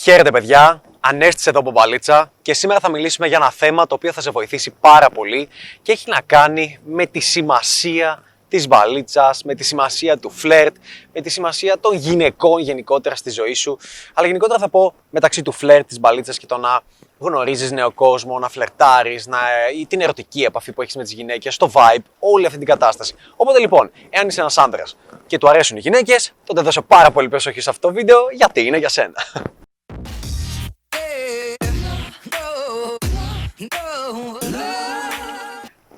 [0.00, 4.12] Χαίρετε παιδιά, Ανέστησε εδώ από Μπαλίτσα και σήμερα θα μιλήσουμε για ένα θέμα το οποίο
[4.12, 5.48] θα σε βοηθήσει πάρα πολύ
[5.82, 10.76] και έχει να κάνει με τη σημασία της μπαλίτσας, με τη σημασία του φλερτ,
[11.12, 13.78] με τη σημασία των γυναικών γενικότερα στη ζωή σου,
[14.14, 16.80] αλλά γενικότερα θα πω μεταξύ του φλερτ, της μπαλίτσας και το να
[17.18, 19.38] γνωρίζεις νέο κόσμο, να φλερτάρεις, να...
[19.78, 23.14] ή την ερωτική επαφή που έχεις με τις γυναίκες, το vibe, όλη αυτή την κατάσταση.
[23.36, 24.96] Οπότε λοιπόν, εάν είσαι ένας άντρας
[25.26, 28.66] και του αρέσουν οι γυναίκες, τότε δώσε πάρα πολύ προσοχή σε αυτό το βίντεο, γιατί
[28.66, 29.14] είναι για σένα.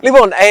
[0.03, 0.47] Λοιπόν, ε,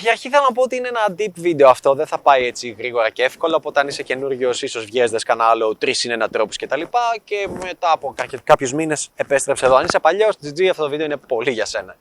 [0.00, 2.74] για αρχή θέλω να πω ότι είναι ένα deep βίντεο αυτό, δεν θα πάει έτσι
[2.78, 3.56] γρήγορα και εύκολα.
[3.56, 6.80] Οπότε αν είσαι καινούριος, ίσως βγαίνει κανάλι τρεις είναι ένα τρόπος κτλ.
[6.80, 6.88] Και,
[7.24, 9.76] και μετά από κάποιους μήνες επέστρεψε εδώ.
[9.76, 11.96] Αν είσαι παλιός, GG, αυτό το βίντεο είναι πολύ για σένα.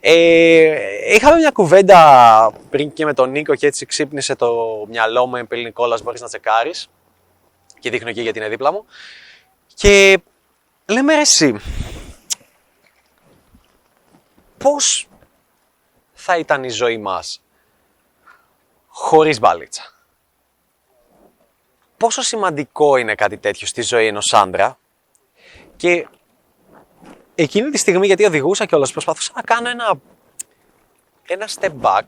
[0.00, 4.54] Ε, είχαμε μια κουβέντα πριν και με τον Νίκο και έτσι ξύπνησε το
[4.88, 5.36] μυαλό μου.
[5.36, 6.90] Εμπελ Νικόλας, μπορείς να τσεκάρεις.
[7.78, 8.84] Και δείχνω εκεί γιατί είναι δίπλα μου.
[9.74, 10.18] Και
[10.86, 11.56] λέμε εσύ,
[14.58, 15.09] πώς
[16.20, 17.42] θα ήταν η ζωή μας
[18.88, 19.92] χωρίς μπαλίτσα.
[21.96, 24.78] Πόσο σημαντικό είναι κάτι τέτοιο στη ζωή ενός άντρα;
[25.76, 26.08] Και
[27.34, 30.00] εκείνη τη στιγμή γιατί οδηγούσα και όλας προσπαθούσα να κάνω ένα,
[31.26, 32.04] ένα step back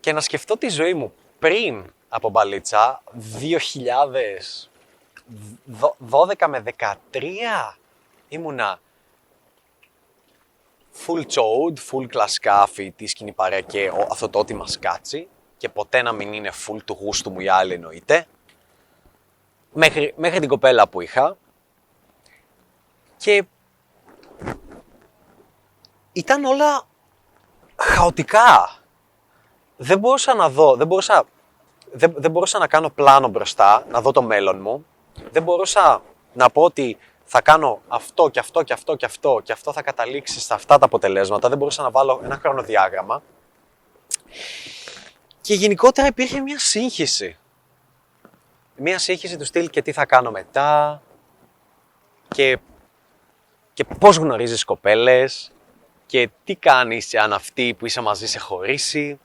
[0.00, 3.02] και να σκεφτώ τη ζωή μου πριν από μπαλίτσα
[6.10, 6.94] 2012 με 13
[8.28, 8.80] ήμουνα
[11.06, 16.02] full chode, full κλασκάφι τη σκηνή παρέα και αυτό το ότι μας κάτσει και ποτέ
[16.02, 18.26] να μην είναι full του γούστου μου η άλλη εννοείται.
[19.72, 21.36] Μέχρι, μέχρι την κοπέλα που είχα
[23.16, 23.44] και
[26.12, 26.82] ήταν όλα
[27.76, 28.78] χαοτικά.
[29.76, 31.24] Δεν μπορούσα να δω, δεν μπορούσα,
[31.92, 34.86] δεν, δεν μπορούσα να κάνω πλάνο μπροστά, να δω το μέλλον μου.
[35.30, 36.02] Δεν μπορούσα
[36.32, 39.82] να πω ότι θα κάνω αυτό και αυτό και αυτό και αυτό και αυτό θα
[39.82, 41.48] καταλήξει σε αυτά τα αποτελέσματα.
[41.48, 43.22] Δεν μπορούσα να βάλω ένα χρονοδιάγραμμα.
[45.40, 47.36] Και γενικότερα υπήρχε μια σύγχυση.
[48.76, 51.02] Μια σύγχυση του στυλ και τι θα κάνω μετά
[52.28, 52.58] και,
[53.72, 55.52] και πώς γνωρίζεις κοπέλες
[56.06, 59.18] και τι κάνεις αν αυτή που είσαι μαζί σε χωρίσει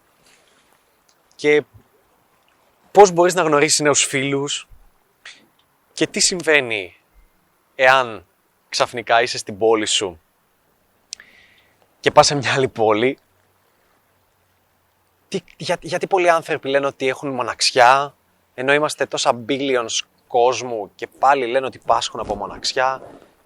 [1.35, 1.63] και
[2.91, 4.67] πώς μπορείς να γνωρίσεις νέους φίλους
[5.93, 7.00] και τι συμβαίνει
[7.83, 8.25] εάν
[8.69, 10.19] ξαφνικά είσαι στην πόλη σου
[11.99, 13.17] και πας σε μια άλλη πόλη,
[15.27, 18.15] τι, για, γιατί πολλοί άνθρωποι λένε ότι έχουν μοναξιά,
[18.53, 23.01] ενώ είμαστε τόσα billions κόσμου και πάλι λένε ότι πάσχουν από μοναξιά.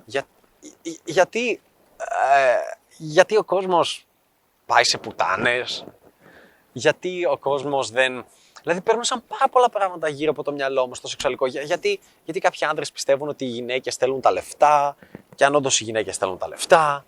[0.06, 0.24] Για,
[1.06, 1.62] γιατί,
[1.98, 2.58] ε,
[2.98, 4.06] γιατί ο κόσμος
[4.66, 5.86] πάει σε πουτάνες,
[6.72, 8.26] γιατί ο κόσμος δεν
[8.66, 11.46] Δηλαδή σαν πάρα πολλά πράγματα γύρω από το μυαλό μου στο σεξουαλικό.
[11.46, 14.96] γιατί, γιατί κάποιοι άντρες πιστεύουν ότι οι γυναίκες στέλνουν τα λεφτά,
[15.36, 17.06] και αν όντως οι γυναίκες στέλνουν τα λεφτά,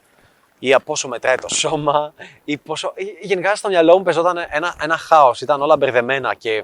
[0.59, 2.13] ή από πόσο μετράει το σώμα,
[2.43, 2.93] ή πόσο.
[3.21, 5.41] Γενικά στο μυαλό μου παίζονταν ένα, ένα χάος.
[5.41, 6.63] Ήταν όλα μπερδεμένα και,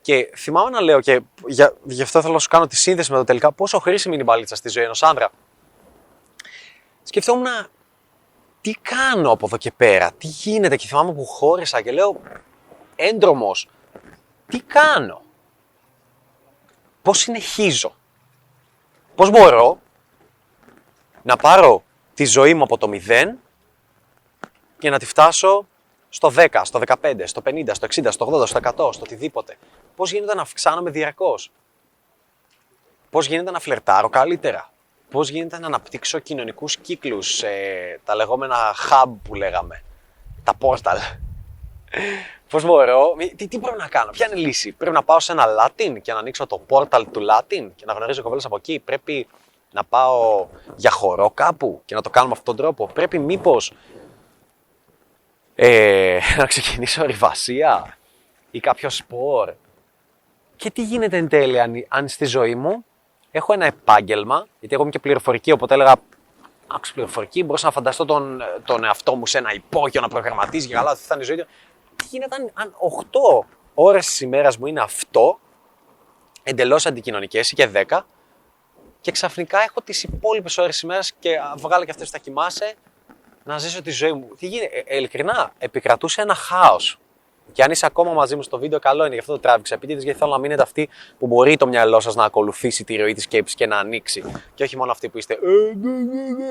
[0.00, 3.18] και θυμάμαι να λέω και για, γι' αυτό θέλω να σου κάνω τη σύνδεση με
[3.18, 5.30] το τελικά πόσο χρήσιμη είναι η μπαλίτσα στη ζωή ενός άντρα.
[7.02, 7.46] Σκεφτόμουν
[8.60, 12.20] τι κάνω από εδώ και πέρα, τι γίνεται και θυμάμαι που χώρισα και λέω
[12.96, 13.68] έντρομος,
[14.46, 15.22] τι κάνω,
[17.02, 17.94] πώς συνεχίζω,
[19.14, 19.78] πώς μπορώ
[21.22, 21.82] να πάρω
[22.14, 23.34] τη ζωή μου από το 0
[24.78, 25.66] και να τη φτάσω
[26.08, 29.58] στο 10, στο 15, στο 50, στο 60, στο 80, στο 100, στο οτιδήποτε.
[29.96, 31.50] Πώς γίνεται να αυξάνομαι διαρκώς;
[33.10, 34.72] Πώς γίνεται να φλερτάρω καλύτερα;
[35.10, 38.56] Πώς γίνεται να αναπτύξω κοινωνικούς κύκλους, ε, τα λεγόμενα
[38.90, 39.82] hub που λέγαμε,
[40.44, 40.96] τα portal.
[42.52, 45.32] Πώς μπορώ, τι, τι πρέπει να κάνω, ποια είναι η λύση; Πρέπει να πάω σε
[45.32, 48.78] ένα Latin και να ανοίξω το portal του Latin και να γνωρίζω κοπέλες από εκεί.
[48.84, 49.26] Πρέπει
[49.72, 50.46] να πάω
[50.76, 52.86] για χορό κάπου και να το κάνω με αυτόν τον τρόπο.
[52.86, 53.72] Πρέπει μήπως
[55.54, 57.98] ε, να ξεκινήσω ορειβασία
[58.50, 59.52] ή κάποιο σπορ.
[60.56, 62.84] Και τι γίνεται εν τέλει αν, αν στη ζωή μου
[63.30, 65.94] έχω ένα επάγγελμα, γιατί εγώ είμαι και πληροφορική, οπότε έλεγα
[66.66, 70.74] άκουσα πληροφορική, μπορούσα να φανταστώ τον, τον εαυτό μου σε ένα υπόγειο να προγραμματίζει και
[70.74, 71.46] καλά, αυτή θα είναι η ζωή του
[72.02, 75.38] τι γίνεται αν 8 ώρες της ημέρας μου είναι αυτό,
[76.42, 78.06] εντελώς αντικοινωνικές ή και 10,
[79.00, 82.74] και ξαφνικά έχω τις υπόλοιπες ώρες της ημέρας και βγάλω και αυτές τα κοιμάσαι
[83.44, 84.28] να ζήσω τη ζωή μου.
[84.38, 86.98] Τι γίνεται, ε, ειλικρινά, επικρατούσε ένα χάος.
[87.52, 89.74] Και αν είσαι ακόμα μαζί μου στο βίντεο, καλό είναι, γι' αυτό το τράβηξα.
[89.74, 90.88] Επειδή γιατί θέλω να μείνετε αυτοί
[91.18, 94.24] που μπορεί το μυαλό σας να ακολουθήσει τη ροή της σκέψης και να ανοίξει.
[94.54, 95.34] Και όχι μόνο αυτοί που είστε.
[95.34, 95.38] «Ε,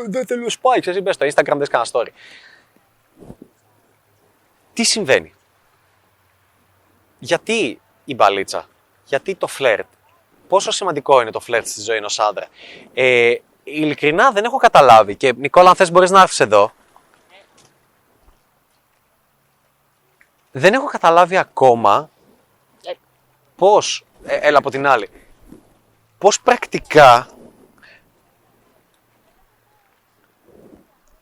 [0.08, 2.08] δεν θέλω σπάει, ξέρεις, μπε στο Instagram, δεν κανένα story.
[4.74, 5.34] Τι συμβαίνει;
[7.24, 8.66] Γιατί η μπαλίτσα,
[9.06, 9.86] γιατί το φλερτ,
[10.48, 12.48] πόσο σημαντικό είναι το φλερτ στη ζωή ενός άντρα.
[12.94, 15.16] Ε, ειλικρινά δεν έχω καταλάβει.
[15.16, 16.72] Και Νικόλα, αν θες μπορείς να έρθεις εδώ.
[20.52, 22.10] Δεν έχω καταλάβει ακόμα
[22.86, 22.92] Ε.
[23.56, 25.10] πώς, ε, έλα από την άλλη,
[26.18, 27.28] πώς πρακτικά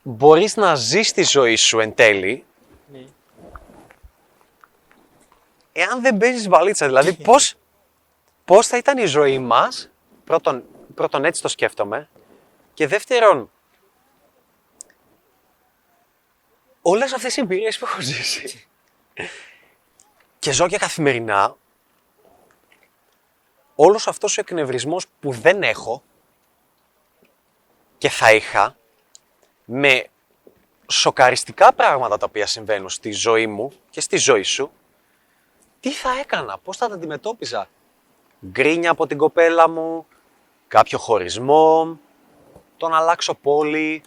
[0.03, 2.45] μπορείς να ζεις τη ζωή σου εν τέλει
[2.91, 3.05] Ναι.
[5.79, 6.85] Εάν δεν παίζεις μπαλίτσα.
[6.85, 7.55] Δηλαδή πώς,
[8.45, 9.89] πώς θα ήταν η ζωή μας,
[10.23, 10.63] πρώτον,
[10.95, 12.09] πρώτον έτσι το σκέφτομαι,
[12.73, 13.51] και δεύτερον,
[16.81, 18.67] όλες αυτές οι εμπειρίες που έχω ζήσει
[20.39, 21.55] και ζω και καθημερινά,
[23.75, 26.03] όλος αυτός ο εκνευρισμός που δεν έχω
[27.97, 28.77] και θα είχα,
[29.65, 30.07] με
[30.87, 34.71] σοκαριστικά πράγματα τα οποία συμβαίνουν στη ζωή μου και στη ζωή σου,
[35.79, 37.67] τι θα έκανα, πώς θα τα αντιμετώπιζα;
[38.45, 40.05] Γκρίνια από την κοπέλα μου,
[40.67, 41.99] κάποιο χωρισμό,
[42.77, 44.03] το να αλλάξω πόλη,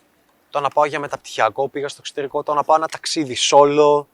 [0.51, 4.05] το να πάω για μεταπτυχιακό, πήγα στο εξωτερικό, το να πάω ένα ταξίδι solo.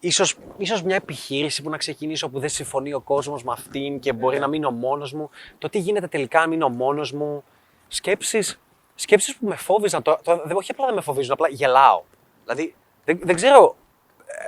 [0.00, 4.12] Ίσως, ίσως μια επιχείρηση που να ξεκινήσω που δεν συμφωνεί ο κόσμος με αυτήν και
[4.12, 5.30] μπορεί να μείνω μόνος μου.
[5.58, 7.44] Το τι γίνεται τελικά να μείνω μόνος μου.
[7.88, 8.60] Σκέψεις,
[8.94, 10.02] σκέψεις που με φόβιζαν.
[10.02, 12.02] Το, το, δεν, όχι απλά δεν με φοβίζουν, απλά γελάω.
[12.44, 12.74] Δηλαδή,
[13.04, 13.76] δεν, δεν ξέρω,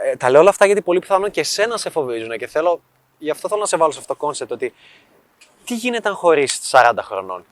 [0.05, 2.81] ε, τα λέω όλα αυτά γιατί πολύ πιθανόν και εσένα σε φοβίζουν και θέλω,
[3.19, 4.75] γι' αυτό θέλω να σε βάλω σε αυτό το concept ότι
[5.65, 7.45] τι γίνεται αν χωρίσεις 40 χρονών;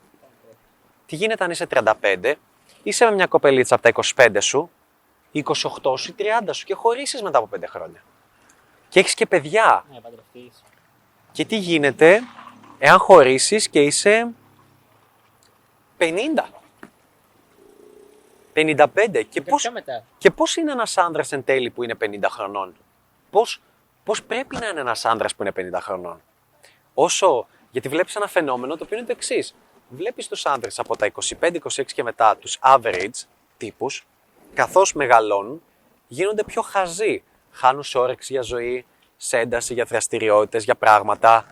[1.05, 2.33] Τι γίνεται αν είσαι 35,
[2.83, 4.69] είσαι με μια κοπελίτσα από τα 25 σου,
[5.33, 5.43] 28
[5.97, 8.03] σου ή 30 σου και χωρίσεις μετά από 5 χρόνια.
[8.89, 9.85] Και έχεις και παιδιά.
[9.91, 10.63] Ναι, παντρευτείς.
[11.31, 12.21] Και τι γίνεται
[12.77, 14.27] εάν χωρίσεις και είσαι
[15.97, 16.43] 50.
[18.53, 19.11] 55.
[19.11, 20.03] Και Και πώς, πιο μετά.
[20.17, 22.75] και πώς είναι ένας άνδρας εν τέλει που είναι 50 χρονών;
[23.29, 23.61] Πώς,
[24.03, 26.21] πώς πρέπει να είναι ένας άνδρας που είναι 50 χρονών;
[26.93, 29.55] Όσο, γιατί βλέπεις ένα φαινόμενο το οποίο είναι το εξής.
[29.89, 33.25] Βλέπεις τους άνδρες από τα 25-26 και μετά, τους average
[33.57, 34.05] τύπους,
[34.53, 35.61] καθώς μεγαλώνουν,
[36.07, 37.23] γίνονται πιο χαζοί.
[37.51, 38.85] Χάνουν σε όρεξη για ζωή,
[39.17, 41.45] σε ένταση για δραστηριότητες, για πράγματα.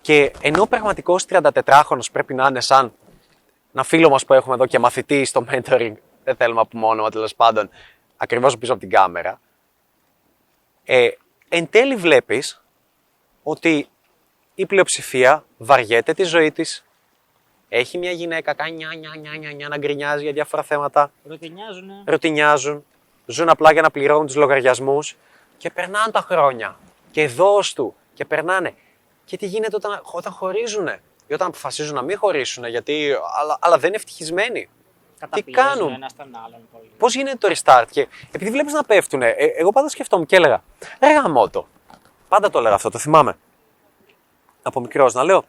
[0.00, 2.92] Και ενώ ο πραγματικός 34χρονο πρέπει να είναι σαν
[3.74, 5.92] ένα φίλο μας που έχουμε εδώ και μαθητή στο mentoring,
[6.24, 7.70] δεν θέλουμε να πούμε όνομα τέλος πάντων,
[8.16, 9.40] ακριβώς πίσω από την κάμερα.
[10.84, 11.08] Ε,
[11.48, 12.62] εν τέλει βλέπεις
[13.42, 13.88] ότι
[14.54, 16.84] η πλειοψηφία βαριέται τη ζωή της.
[17.68, 22.02] Έχει μια γυναίκα, κάνει νιά, νιά, νιά, νιά, νιά, να γκρινιάζει για διάφορα θέματα Ρουτινιάζουνε.
[22.06, 22.84] ρουτινιάζουν,
[23.26, 25.16] ζουν απλά για να πληρώνουν τους λογαριασμούς
[25.58, 26.78] και περνάνε τα χρόνια
[27.10, 28.74] και δώσ' του και περνάνε.
[29.24, 33.78] Και τι γίνεται όταν, όταν χωρίζουνε ή όταν αποφασίζουν να μην χωρίσουν γιατί, αλλά, αλλά
[33.78, 34.68] δεν είναι ευτυχισμένοι.
[35.18, 36.90] Καταπιέζουν κάνουν; ένα στον άλλον πολύ.
[36.98, 40.62] Πώς γίνεται το restart και επειδή βλέπεις να πέφτουνε, ε, εγώ πάντα σκεφτόμουν και έλεγα,
[41.00, 41.66] ρε γαμώτο.
[42.28, 43.36] Πάντα το έλεγα αυτό, το θυμάμαι.
[44.62, 45.44] Από μικρός να λέω,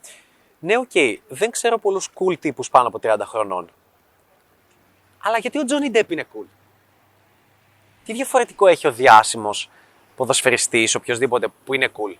[0.59, 0.91] ναι, οκ,
[1.27, 3.69] δεν ξέρω πολλούς cool τύπους πάνω από 30 χρονών.
[5.23, 6.45] Αλλά γιατί ο Τζόνι Ντέπ είναι cool;
[8.05, 9.69] Τι διαφορετικό έχει ο διάσημος
[10.15, 12.15] ποδοσφαιριστής, οποιοδήποτε που είναι cool;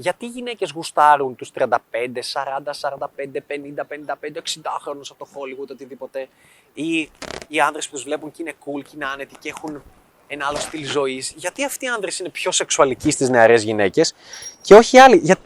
[0.00, 5.66] Γιατί οι γυναίκες γουστάρουν τους 35, 40, 45, 50, 55, 60 χρόνους από το Hollywood,
[5.70, 6.28] οτιδήποτε.
[6.74, 7.10] Ή
[7.48, 9.82] οι άνδρες που τους βλέπουν και είναι cool και είναι άνετοι και έχουν
[10.26, 11.32] ένα άλλο στυλ ζωής.
[11.36, 14.14] Γιατί αυτοί οι άνδρες είναι πιο σεξουαλικοί στις νεαρές γυναίκες
[14.60, 15.36] και όχι οι άλλοι; Για,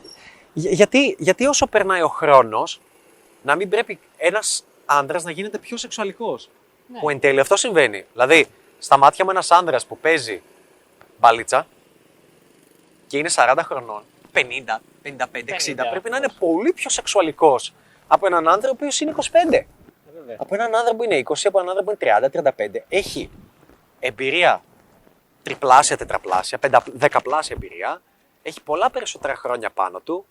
[0.52, 2.80] για- γιατί, γιατί όσο περνάει ο χρόνος,
[3.42, 6.48] να μην πρέπει ένας άνδρας να γίνεται πιο σεξουαλικός;
[6.86, 6.98] Ναι.
[7.00, 8.04] Που εν τέλει αυτό συμβαίνει.
[8.12, 8.46] Δηλαδή,
[8.78, 10.42] στα μάτια μου ένας άνδρας που παίζει
[11.20, 11.66] μπαλίτσα
[13.06, 14.02] και είναι 40 χρονών,
[14.32, 17.72] 50, 55, 60, 50, πρέπει να είναι πολύ πιο σεξουαλικός
[18.06, 19.52] από έναν άνδρα ο οποίος είναι 25.
[19.52, 19.64] Ε,
[20.14, 20.36] βέβαια.
[20.38, 22.82] Από έναν άνδρα που είναι 20, από έναν άνδρα που είναι 30, 35.
[22.88, 23.30] Έχει
[24.00, 24.62] εμπειρία
[25.42, 28.02] τριπλάσια, τετραπλάσια, πεντα, δεκαπλάσια εμπειρία.
[28.42, 30.26] Έχει πολλά περισσότερα χρόνια πάνω του.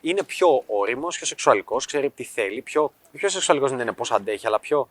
[0.00, 2.62] Είναι πιο όριμος, πιο σεξουαλικός, ξέρει τι θέλει.
[2.62, 4.88] Πιο, πιο σεξουαλικός δεν είναι πώς αντέχει, αλλά πιο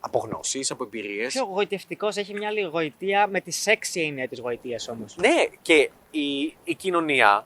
[0.00, 1.32] από γνώσει, από εμπειρίες.
[1.32, 5.16] Πιο γοητευτικός, έχει μια άλλη γοητεία με τη σεξι έννοια της γοητείας όμως.
[5.16, 7.44] Ναι, και η, η κοινωνία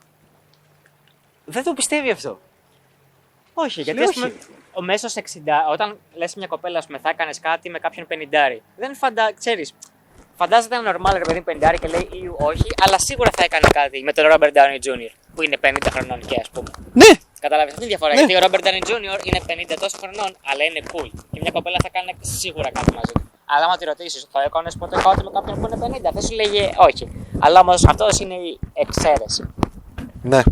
[1.50, 2.40] δεν το πιστεύει αυτό.
[3.54, 4.36] Όχι, γιατί λέει ας πούμε, όχι.
[4.72, 5.20] ο μέσος 60,
[5.70, 8.14] όταν λες μια κοπέλα, ας πούμε, θα έκανες κάτι με κάποιον 50,
[8.76, 9.32] δεν φαντα...
[9.38, 9.74] ξέρεις.
[10.36, 14.02] Φαντάζεται ένα normal ρε παιδί 50 και λέει «Ιου, όχι, αλλά σίγουρα θα έκανε κάτι
[14.02, 15.12] με τον Robert Downey Jr.
[15.34, 16.70] που είναι 50 χρονών και ας πούμε.
[16.92, 17.10] Ναι!
[17.40, 18.14] Κατάλαβε αυτή τη διαφορά.
[18.14, 18.20] Ναι.
[18.20, 19.20] Γιατί ο Robert Downey Jr.
[19.26, 19.40] είναι
[19.72, 21.08] 50 τόσο χρονών, αλλά είναι cool.
[21.32, 23.30] Και μια κοπέλα θα κάνει σίγουρα κάτι μαζί του.
[23.44, 26.34] Αλλά άμα τη ρωτήσεις, θα έκανες ποτέ κάτι με κάποιον που είναι 50, θα σου
[26.34, 27.26] λέγε όχι.
[27.38, 29.54] Αλλά όμως αυτός είναι η εξαίρεση.
[30.22, 30.42] Ναι.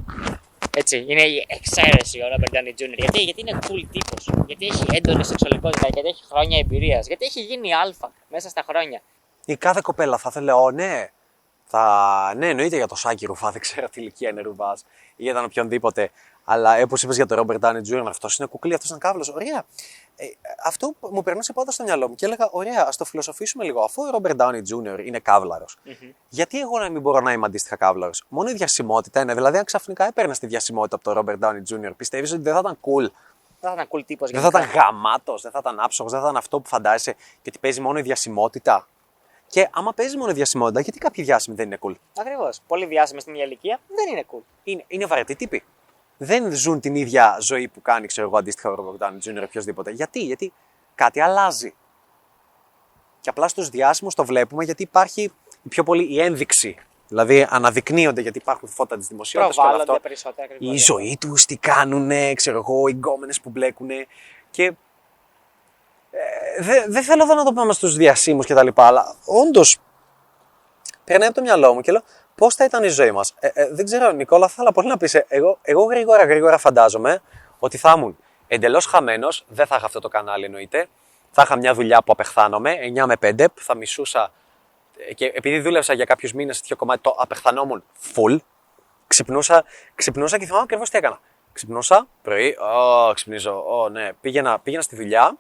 [0.81, 2.95] Έτσι, είναι η εξαίρεση ο Robert Downey Jr.
[2.97, 4.31] Γιατί, γιατί είναι cool τύπος.
[4.47, 9.01] Γιατί έχει έντονη σεξουαλικότητα, γιατί έχει χρόνια εμπειρίας, γιατί έχει γίνει αλφα μέσα στα χρόνια.
[9.45, 11.11] Η κάθε κοπέλα θα ήθελε, Ω, ναι.
[11.65, 12.33] Θα...
[12.37, 14.77] Ναι, εννοείται για το Σάκη Ρουφά, δεν ξέρω τι ηλικία είναι Ρουβά.
[15.17, 16.11] για τον οποιονδήποτε.
[16.51, 19.33] Αλλά όπως είπες για τον Ρόμπερτ Ντάνι Τζούρν, αυτός είναι κουκλί, αυτός είναι κάβλο.
[19.35, 19.65] Ωραία.
[20.17, 20.27] Ε,
[20.65, 23.83] αυτό μου περνούσε πάντα στο μυαλό μου και έλεγα: Ωραία, ας το φιλοσοφήσουμε λίγο.
[23.83, 26.11] Αφού ο Ρόμπερτ Ντάνι Τζούνιορ είναι κάβλαρο, Μμμ.
[26.29, 28.13] γιατί εγώ να μην μπορώ να είμαι αντίστοιχα κάβλαρο.
[28.29, 29.35] Μόνο η διασημότητα είναι.
[29.35, 32.59] Δηλαδή, αν ξαφνικά έπαιρνα τη διασημότητα από τον Ρόμπερτ Ντάνι Τζούνιορ, πιστεύεις ότι δεν θα
[32.59, 33.11] ήταν cool,
[33.61, 34.31] Δεν θα ήταν cool τύπος.
[34.31, 37.49] δεν θα ήταν γαμάτος, δεν θα ήταν άψογος, δεν θα ήταν αυτό που φαντάζεσαι και
[37.49, 38.87] ότι παίζει μόνο η διασημότητα;
[39.47, 42.61] Και άμα παίζει μόνο η διασημότητα, γιατί κάποιοι διάσημοι δεν είναι cool; Ακριβώς.
[42.67, 44.43] Πολύ διάσημοι στην μια ηλικία δεν είναι cool.
[44.63, 45.65] Είναι, είναι βαρετοί τύποι.
[46.19, 49.47] Δεν ζουν την ίδια ζωή που κάνει, ξέρω εγώ, αντίστοιχα ο Ρόμπερτ Ντάνι Τζούνιορ ή
[49.47, 49.91] οποιοδήποτε.
[49.91, 50.53] Γιατί, γιατί
[50.95, 51.75] κάτι αλλάζει.
[53.21, 55.23] Και απλά στους διάσημους το βλέπουμε γιατί υπάρχει
[55.63, 56.77] η πιο πολύ η ένδειξη.
[57.09, 59.85] Δηλαδή αναδεικνύονται γιατί υπάρχουν φώτα της δημοσιότητας και όλο αυτό.
[59.85, 60.75] Προβάλλονται περισσότερα ακριβώς.
[60.75, 63.89] η ζωή τους, τι κάνουν, ξέρω εγώ, οι γκόμενες που μπλέκουν.
[64.51, 64.65] Και
[66.11, 69.79] ε, δεν δεν θέλω εδώ να το πάμε στους διασύμου και τα λοιπά, αλλά όντως
[71.05, 72.03] περνάει από το μυαλό μου και λέω
[72.39, 73.35] πώς θα ήταν η ζωή μας.
[73.39, 75.15] Ε, ε, δεν ξέρω, Νικόλα, θα ήθελα πολύ να πεις.
[75.15, 77.23] Εγώ, εγώ γρήγορα, γρήγορα φαντάζομαι
[77.59, 78.17] ότι θα ήμουν
[78.49, 80.89] εντελώς χαμένος, δεν θα είχα αυτό το κανάλι εννοείται.
[81.31, 84.33] Θα είχα μια δουλειά που απεχθάνομαι, 9 με 5, που θα μισούσα.
[85.09, 88.37] ε, Και επειδή δούλευσα για κάποιους μήνες σε τέτοιο κομμάτι, το απεχθανόμουν full.
[89.07, 89.65] Ξυπνούσα,
[89.95, 91.21] ξυπνούσα και θυμάμαι ακριβώς τι έκανα.
[91.53, 94.13] Ξυπνούσα πρωί, ω, ξυπνίζω, ω, ναι.
[94.21, 95.37] Πήγαινα, πήγαινα στη δουλειά,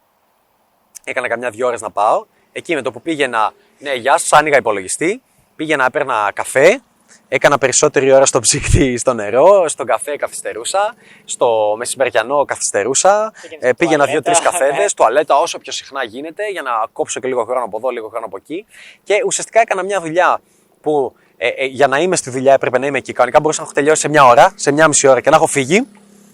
[1.05, 2.27] έκανα καμιά δύο ώρες να πάω.
[2.53, 5.23] Εκεί με το που πήγαινα, ναι, γεια σας, άνοιγα υπολογιστή.
[5.59, 6.81] Πήγαινα, έπαιρνα καφέ.
[7.29, 9.69] Έκανα περισσότερη ώρα στο ψύχτη στο νερό.
[9.69, 10.95] Στον καφέ καθυστερούσα.
[11.25, 13.33] Στο μεσημεριανό καθυστερούσα.
[13.41, 14.79] Πήγαινες Ε, στην πήγαινα τουαλέτα, δύο-τρεις καφέδες.
[14.79, 14.85] ναι.
[14.97, 18.27] Τουαλέτα όσο πιο συχνά γίνεται για να κόψω και λίγο χρόνο από εδώ, λίγο χρόνο
[18.27, 18.67] από εκεί.
[19.03, 20.41] Και ουσιαστικά έκανα μια δουλειά
[20.81, 23.13] που ε, ε, για να είμαι στη δουλειά έπρεπε να είμαι εκεί.
[23.13, 25.47] Κανονικά μπορούσα να έχω τελειώσει σε μια ώρα, σε μια μισή ώρα και να έχω
[25.47, 25.87] φύγει.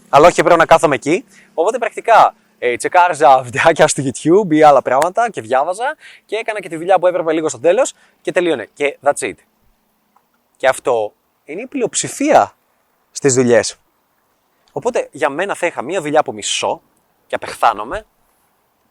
[0.08, 1.24] Αλλά όχι έπρεπε να κάθομαι εκεί.
[1.54, 6.68] Οπότε πρακτικά ε, τσεκάριζα βιντεάκια στο YouTube ή άλλα πράγματα και διάβαζα και έκανα και
[6.68, 8.68] τη δουλειά που έπρεπε λίγο στο τέλος και τελείωνε.
[8.72, 9.34] Και that's it.
[10.56, 11.12] Και αυτό
[11.44, 12.52] είναι η πλειοψηφία
[13.10, 13.76] στις δουλειές.
[14.72, 16.82] Οπότε για μένα θα είχα μια δουλειά που μισώ
[17.26, 18.06] και απεχθάνομαι,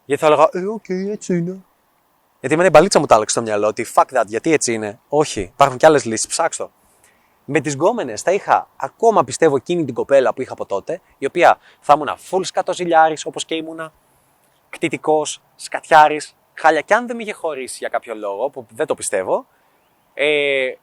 [0.05, 1.61] γιατί θα έλεγα, Ε, οκ, έτσι είναι.
[2.39, 4.99] Γιατί εμένα η μπαλίτσα μου τα άλλαξε στο μυαλό ότι fuck that, γιατί έτσι είναι.
[5.07, 6.71] Όχι, υπάρχουν και άλλες λύσεις, ψάξτε το.
[7.45, 11.25] Με τις γκόμενες θα είχα ακόμα πιστεύω εκείνη την κοπέλα που είχα από τότε, η
[11.25, 13.93] οποία θα ήμουν full σκατοζηλιάρης όπως και ήμουνα,
[14.69, 16.81] κτητικός, σκατιάρης, χάλια.
[16.81, 19.47] Και αν δεν με είχε χωρίσει για κάποιο λόγο, που δεν το πιστεύω,
[20.13, 20.73] ε,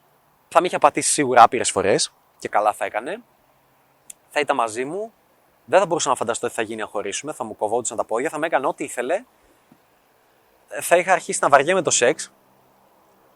[0.48, 3.22] θα με είχε πατήσει σίγουρα άπειρες φορές και καλά θα έκανε.
[4.30, 5.12] Θα ήταν μαζί μου.
[5.64, 7.32] Δεν θα μπορούσα να φανταστώ τι θα γίνει αν χωρίσουμε.
[7.32, 9.24] Θα μου κοβόντουσαν τα πόδια, θα με έκανε ό,τι ήθελε.
[10.68, 12.32] Ε, Θα είχα αρχίσει να βαριέμαι το σεξ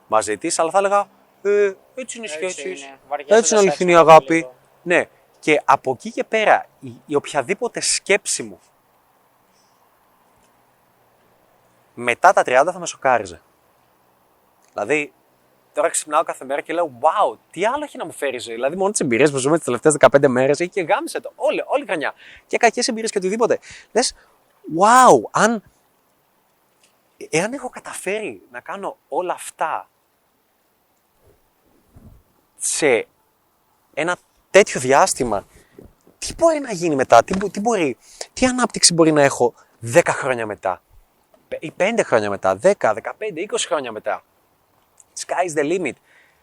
[0.06, 1.08] μαζί της, αλλά θα έλεγα
[1.42, 2.68] ε, έτσι είναι οι Έτσι σχέσει.
[2.86, 2.98] είναι.
[3.08, 4.34] Βαριέσαι Έτσι είναι το αληθινή σεξ, αγάπη.
[4.34, 4.54] λίγο.
[4.82, 5.04] Ναι.
[5.38, 8.60] Και από εκεί και πέρα, η, η οποιαδήποτε σκέψη μου
[11.94, 13.42] μετά τα 30 θα με σοκάριζε.
[14.72, 15.12] Δηλαδή,
[15.72, 18.54] τώρα ξυπνάω κάθε μέρα και λέω: Wow, τι άλλο έχει να μου φέρει η ζωή.
[18.54, 21.32] Δηλαδή, μόνο τις εμπειρίες που ζούμε τις τελευταίες 15 μέρες έχει και γάμισε το.
[21.34, 22.14] Όλη, όλη η χρονιά.
[22.46, 23.58] Και κακές εμπειρίες και οτιδήποτε.
[23.92, 24.14] Λες,
[24.78, 25.62] wow, αν.
[27.30, 29.88] Εάν έχω καταφέρει να κάνω όλα αυτά
[32.64, 33.06] σε
[33.94, 34.16] ένα
[34.50, 35.46] τέτοιο διάστημα,
[36.18, 37.96] τι μπορεί να γίνει μετά, τι, μπο- τι, μπορεί,
[38.32, 39.54] τι ανάπτυξη μπορεί να έχω
[39.94, 40.82] 10 χρόνια μετά,
[41.48, 42.94] πε- ή 5 χρόνια μετά, 10, 15,
[43.36, 44.22] 20 χρόνια μετά.
[45.26, 45.92] Sky is the limit.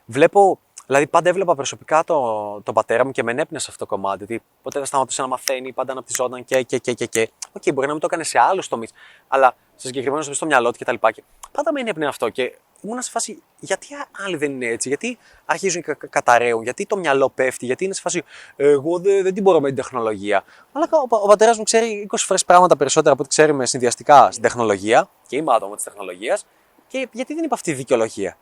[0.05, 2.17] Βλέπω, δηλαδή πάντα έβλεπα προσωπικά το,
[2.61, 4.23] τον πατέρα μου και με ενέπνεε σε αυτό το κομμάτι.
[4.23, 7.05] Ότι ποτέ δεν σταματούσε να μαθαίνει, πάντα αναπτυσσόταν και, και, και, και.
[7.05, 7.29] και.
[7.51, 8.91] Οκ, μπορεί να μην το έκανε σε άλλους τομείς,
[9.27, 10.93] αλλά σε συγκεκριμένο τομείς στο μυαλό του κτλ.
[10.93, 13.88] Και, και πάντα με ενέπνεε αυτό και ήμουν σε φάση, γιατί
[14.25, 17.93] άλλοι δεν είναι έτσι, γιατί αρχίζουν και κα- καταρρέουν, γιατί το μυαλό πέφτει, γιατί είναι
[17.93, 18.23] σε φάση,
[18.55, 20.43] εγώ δεν, δεν την μπορώ με την τεχνολογία.
[20.71, 24.27] Αλλά ο, πα- ο πατέρας μου ξέρει 20 φορές πράγματα περισσότερα από ό,τι ξέρουμε συνδυαστικά
[24.31, 26.45] στην τεχνολογία και είμαι άτομος της τεχνολογίας.
[26.88, 28.38] Και γιατί δεν είπε αυτή η δικαιολογία.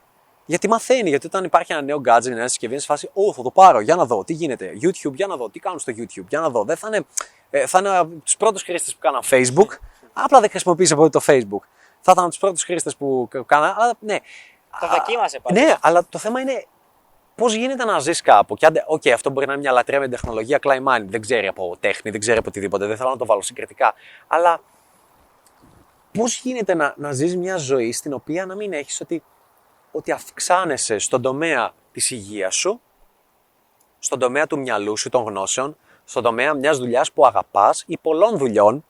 [0.45, 3.33] Γιατί μαθαίνει, γιατί όταν υπάρχει ένα νέο gadget, μια νέα συσκευή, είναι σε φάση, Ω,
[3.33, 4.71] θα το πάρω, για να δω τι γίνεται.
[4.81, 6.63] YouTube, για να δω τι κάνουν στο YouTube, για να δω.
[6.63, 7.05] Δεν θα είναι,
[7.49, 9.77] ε, θα είναι από τους πρώτους χρήστες που κάναν Facebook.
[10.13, 11.63] Απλά δεν χρησιμοποίησε πολύ το Facebook.
[12.01, 13.75] Θα ήταν από τους πρώτους χρήστες που κα- κάναν.
[13.77, 14.17] Αλλά ναι.
[14.79, 15.63] Το Α, δοκίμασε πάντως.
[15.63, 16.65] Ναι, αλλά το θέμα είναι
[17.35, 18.55] πώς γίνεται να ζεις κάπου.
[18.55, 20.57] Και άντε, οκ, αυτό μπορεί να είναι μια λατρεία με την τεχνολογία.
[20.57, 22.85] Κλαϊμάνι δεν ξέρει από τέχνη, δεν ξέρει από οτιδήποτε.
[22.85, 23.93] Δεν θέλω να το βάλω συγκριτικά.
[24.27, 24.61] Αλλά
[26.13, 29.23] πώς γίνεται να, να ζεις μια ζωή στην οποία να μην έχεις ότι,
[29.91, 32.81] ότι αυξάνεσαι στον τομέα της υγείας σου,
[33.99, 38.37] στον τομέα του μυαλού σου, των γνώσεων, στον τομέα μιας δουλειάς που αγαπάς ή πολλών
[38.37, 38.85] δουλειών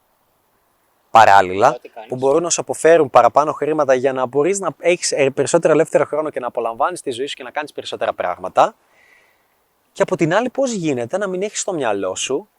[1.11, 2.09] παράλληλα, Ό,τι κάνεις.
[2.09, 6.29] που μπορούν να σου αποφέρουν παραπάνω χρήματα για να μπορείς να έχεις περισσότερο ελεύθερο χρόνο
[6.29, 8.75] και να απολαμβάνεις τη ζωή σου και να κάνεις περισσότερα πράγματα.
[9.91, 12.49] Και από την άλλη, πώς γίνεται να μην έχεις στο μυαλό σου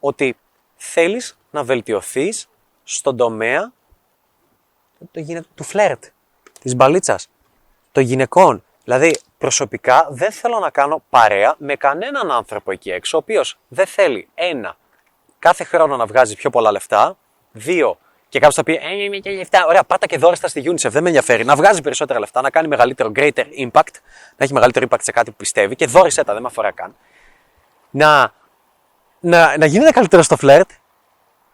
[0.00, 0.36] ότι
[0.76, 2.48] θέλεις να βελτιωθείς
[2.84, 3.72] στον τομέα
[5.10, 6.04] το γυναι- του φλερτ,
[6.60, 7.28] της μπαλίτσας,
[7.92, 13.20] των γυναικών, Δηλαδή, προσωπικά δεν θέλω να κάνω παρέα με κανέναν άνθρωπο εκεί έξω, ο
[13.20, 14.76] οποίος δεν θέλει ένα,
[15.38, 17.16] κάθε χρόνο να βγάζει πιο πολλά λεφτά,
[17.52, 17.98] δύο,
[18.32, 19.66] και κάποιος θα πει: Ε, είμαι και λεφτά.
[19.66, 21.44] Ωραία, πάτα και δώρα στη UNICEF, δεν με ενδιαφέρει.
[21.44, 23.94] Να βγάζει περισσότερα λεφτά, να κάνει μεγαλύτερο greater impact,
[24.36, 26.96] να έχει μεγαλύτερο impact σε κάτι που πιστεύει και δώρισε τα, δεν με αφορά καν.
[27.90, 28.32] Να,
[29.20, 30.70] να, να γίνεται καλύτερο στο φλερτ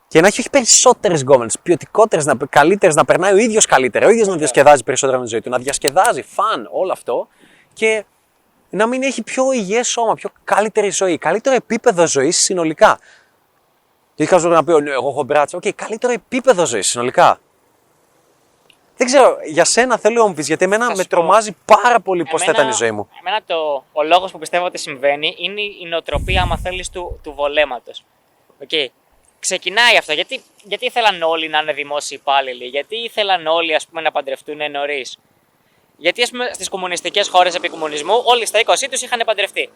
[0.09, 4.26] και να έχει όχι περισσότερες γκόμενες, ποιοτικότερες, καλύτερες, να περνάει ο ίδιος καλύτερα, ο ίδιος
[4.26, 7.28] να διασκεδάζει περισσότερα με τη ζωή του, να διασκεδάζει, fun, όλο αυτό
[7.73, 8.05] και
[8.71, 12.99] να μην έχει πιο υγιές σώμα, πιο καλύτερη ζωή, καλύτερο επίπεδο ζωής συνολικά.
[14.18, 15.56] Και έχει κάποιο να πει: Ναι, εγώ έχω μπράτσα.
[15.57, 17.40] OK, okay, καλύτερο επίπεδο ζωής συνολικά.
[18.96, 22.42] Δεν ξέρω, για σένα θέλω να μου πει, γιατί εμένα με τρομάζει πάρα πολύ πώς
[22.42, 23.08] θα ήταν η ζωή μου.
[23.20, 27.32] Εμένα το, ο λόγος που πιστεύω ότι συμβαίνει είναι η νοοτροπία, άμα θέλεις, του, του
[27.32, 28.04] βολέματος.
[28.66, 28.87] Okay.
[29.38, 30.12] Ξεκινάει αυτό.
[30.12, 34.70] Γιατί, γιατί ήθελαν όλοι να είναι δημόσιοι υπάλληλοι, γιατί ήθελαν όλοι ας πούμε, να παντρευτούν
[34.70, 35.18] νωρίς;
[35.96, 39.70] Γιατί στις κομμουνιστικές χώρες επί κομμουνισμού όλοι στα 20 τους είχαν παντρευτεί;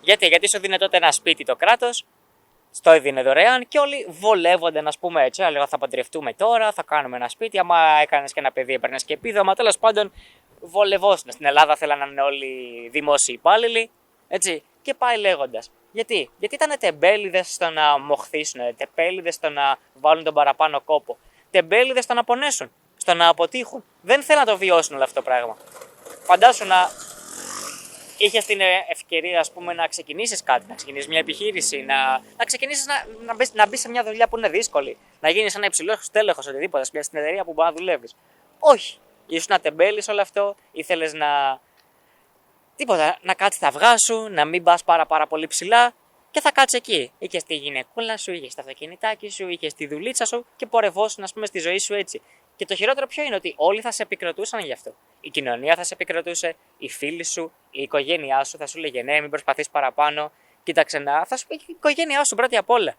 [0.00, 2.04] Γιατί, γιατί σου δίνει τότε ένα σπίτι το κράτος,
[2.70, 5.42] στο έδινε δωρεάν και όλοι βολεύονται, να πούμε έτσι.
[5.42, 7.58] Έλεγα θα παντρευτούμε τώρα, θα κάνουμε ένα σπίτι.
[7.58, 9.54] Άμα έκανες και ένα παιδί, έπαιρνες και επίδομα.
[9.54, 10.12] Τέλος πάντων,
[10.60, 11.30] βολευόσουν.
[11.30, 13.90] Στην Ελλάδα θέλαν να είναι όλοι δημόσιοι υπάλληλοι.
[14.28, 14.62] Έτσι.
[14.82, 15.70] Και πάει λέγοντας.
[15.92, 21.16] Γιατί; Γιατί ήταν τεμπέληδες στο να μοχθήσουν, τεμπέληδες στο να βάλουν τον παραπάνω κόπο.
[21.50, 23.84] Τεμπέληδες στο να πονέσουν, στο να αποτύχουν.
[24.00, 25.56] Δεν θέλουν να το βιώσουν όλο αυτό το πράγμα.
[26.22, 26.90] Φαντάσου να
[28.20, 31.96] είχε την ευκαιρία ας πούμε, να ξεκινήσεις κάτι, να ξεκινήσεις μια επιχείρηση, να,
[32.36, 35.54] να ξεκινήσεις να, να, μπεις, να μπεις σε μια δουλειά που είναι δύσκολη, να γίνεις
[35.54, 38.14] ένα υψηλό τέλεχο οτιδήποτε, στην εταιρεία που μπορεί να δουλεύεις.
[38.58, 38.98] Όχι.
[39.26, 41.60] Ήσουν να τεμπέλεις όλο αυτό, ήθελες να.
[42.76, 45.94] Τίποτα, να κάτσεις τα αυγά σου, να μην πας πάρα, πάρα πολύ ψηλά
[46.30, 47.12] και θα κάτσεις εκεί.
[47.18, 51.32] Είχες τη γυναικούλα σου, είχες το αυτοκινητάκι σου, είχες τη δουλίτσα σου και πορευόσουν, ας
[51.32, 52.20] πούμε, στη ζωή σου έτσι.
[52.60, 54.94] Και το χειρότερο ποιο είναι ότι όλοι θα σε επικροτούσαν γι' αυτό.
[55.20, 59.20] Η κοινωνία θα σε επικροτούσε, οι φίλοι σου, η οικογένειά σου θα σου λέγε ναι,
[59.20, 60.32] μην προσπαθείς παραπάνω.
[60.62, 61.24] Κοίταξε να.
[61.24, 62.94] Θα σου πει η οικογένειά σου πρώτη απ' όλα.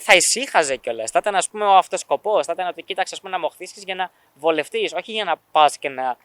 [0.00, 1.10] Θα ησύχαζε κιόλας.
[1.10, 2.46] Θα ήταν, ας πούμε, ο αυτοσκοπός.
[2.46, 5.88] Θα ήταν ότι κοίταξε πούμε, να μοχθήσει για να βολευτείς, όχι για να πας και
[5.88, 6.16] να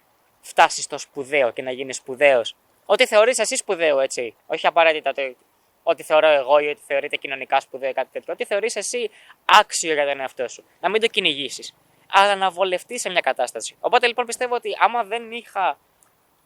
[0.42, 2.56] φτάσεις στο σπουδαίο και να γίνεις σπουδαίος.
[2.86, 4.36] Ό,τι θεωρείς εσύ σπουδαίο, έτσι.
[4.48, 5.36] Όχι απαραίτητα το
[5.84, 8.34] ό,τι θεωρώ εγώ ή ό,τι θεωρείται κοινωνικά σπουδαίο ή κάτι τέτοιο.
[8.34, 9.10] Ό,τι θεωρείς εσύ
[9.46, 10.64] άξιο για τον εαυτό σου.
[10.82, 11.74] Να μην το κυνηγήσεις
[12.18, 13.76] αλλά να βολευτεί σε μια κατάσταση.
[13.80, 15.78] Οπότε λοιπόν πιστεύω ότι άμα δεν είχα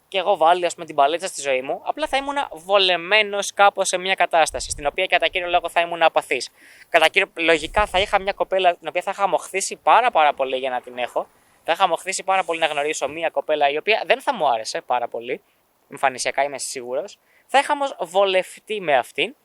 [0.08, 3.88] και εγώ βάλει ας πούμε, την παλέτσα στη ζωή μου, απλά θα ήμουν βολεμένος κάπως
[3.88, 6.50] σε μια κατάσταση, στην οποία κατά κύριο λόγο θα ήμουν απαθής.
[6.90, 10.58] Κατά κύριο λογικά θα είχα μια κοπέλα την οποία θα είχα μοχθήσει πάρα, πάρα πολύ
[10.58, 11.28] για να την έχω.
[11.64, 14.82] Θα είχα μοχθήσει πάρα πολύ να γνωρίσω μια κοπέλα η οποία δεν θα μου άρεσε
[14.82, 15.42] πάρα πολύ.
[15.90, 17.18] Εμφανισιακά είμαι σίγουρος.
[17.48, 19.36] Θα είχα όμως βολευτεί με αυτήν.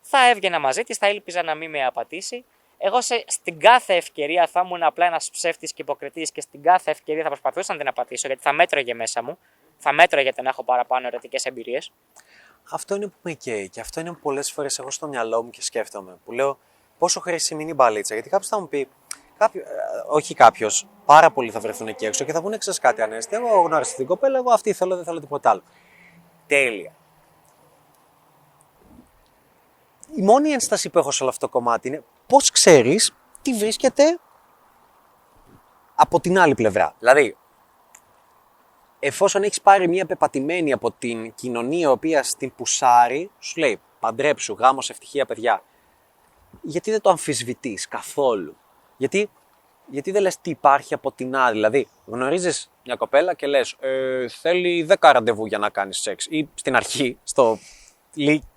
[0.00, 2.44] Θα έβγαινα μαζί της, θα ήλπιζα να μην με απατήσει
[2.78, 6.90] εγώ σε, στην κάθε ευκαιρία θα ήμουν απλά ένας ψεύτης και υποκριτής και στην κάθε
[6.90, 9.38] ευκαιρία θα προσπαθούσα να την απατήσω γιατί θα μέτρωγε μέσα μου.
[9.78, 11.92] Θα μέτρωγε γιατί να έχω παραπάνω ερωτικές εμπειρίες.
[12.70, 15.50] Αυτό είναι που με καίει και αυτό είναι που πολλές φορές εγώ στο μυαλό μου
[15.50, 16.18] και σκέφτομαι.
[16.24, 16.58] Που λέω
[16.98, 18.14] πόσο χρήσιμη είναι η μπαλίτσα.
[18.14, 18.88] Γιατί κάποιος θα μου πει,
[19.38, 19.64] κάποιο, ε,
[20.08, 23.36] όχι κάποιος, πάρα πολλοί θα βρεθούν εκεί έξω και θα πούνε ξέρεις κάτι ανέστη.
[23.36, 25.62] Εγώ γνώρισα την κοπέλα, εγώ αυτή θέλω, δεν θέλω τίποτα άλλο.
[26.46, 26.92] Τέλεια.
[30.16, 34.18] Η μόνη ένσταση που έχω σε όλο αυτό το κομμάτι είναι πώς ξέρεις τι βρίσκεται
[35.94, 36.94] από την άλλη πλευρά.
[36.98, 37.36] Δηλαδή,
[38.98, 44.56] εφόσον έχεις πάρει μια πεπατημένη από την κοινωνία η οποία στην πουσάρει, σου λέει παντρέψου,
[44.58, 45.62] γάμος, ευτυχία παιδιά.
[46.62, 48.56] Γιατί δεν το αμφισβητείς καθόλου;
[48.96, 49.30] Γιατί,
[49.86, 54.28] γιατί δεν λες τι υπάρχει από την άλλη; Δηλαδή, γνωρίζεις μια κοπέλα και λες ε,
[54.28, 56.26] θέλει 10 ραντεβού για να κάνεις σεξ.
[56.26, 57.58] Ή στην αρχή, στο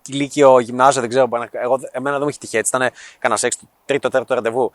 [0.07, 1.29] Λύκειο, γυμνάζιο, δεν ξέρω.
[1.51, 2.75] Εγώ, εμένα δεν μου έχει τυχεί έτσι.
[2.75, 4.71] Ήταν κανένα σεξ το τρίτο, τέταρτο ραντεβού.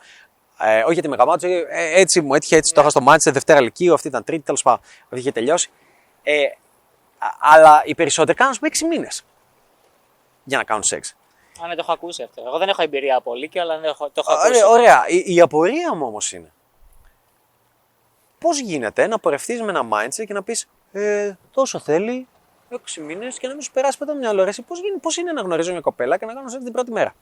[0.59, 1.65] Ε, όχι γιατί με γαμάτω, ε,
[1.99, 2.73] έτσι μου έτυχε έτσι.
[2.73, 4.79] Το είχα στο Μάντσεστερ, Δευτέρα Λυκείου, αυτή ήταν τρίτη, τέλος πάντων.
[5.03, 5.69] Αυτή είχε τελειώσει.
[6.23, 6.43] Ε,
[7.39, 9.23] αλλά οι περισσότεροι κάνουν πούμε 6 μήνες
[10.43, 11.15] για να κάνουν σεξ.
[11.63, 12.43] Α, ναι, το έχω ακούσει αυτό.
[12.45, 14.63] Εγώ δεν έχω εμπειρία από Λύκειο, αλλά το έχω, το έχω ακούσει.
[14.65, 16.51] Ωραία, η, η απορία μου όμως είναι.
[18.39, 22.27] Πώς γίνεται να πορευτείς με ένα mindset και να πεις ε, τόσο θέλει,
[22.69, 24.43] 6 μήνες και να μην σου περάσει ποτέ το μυαλό.
[24.43, 27.15] Ρε, πώς πώς είναι να γνωρίζω μια κοπέλα και να κάνω σεξ την πρώτη μέρα;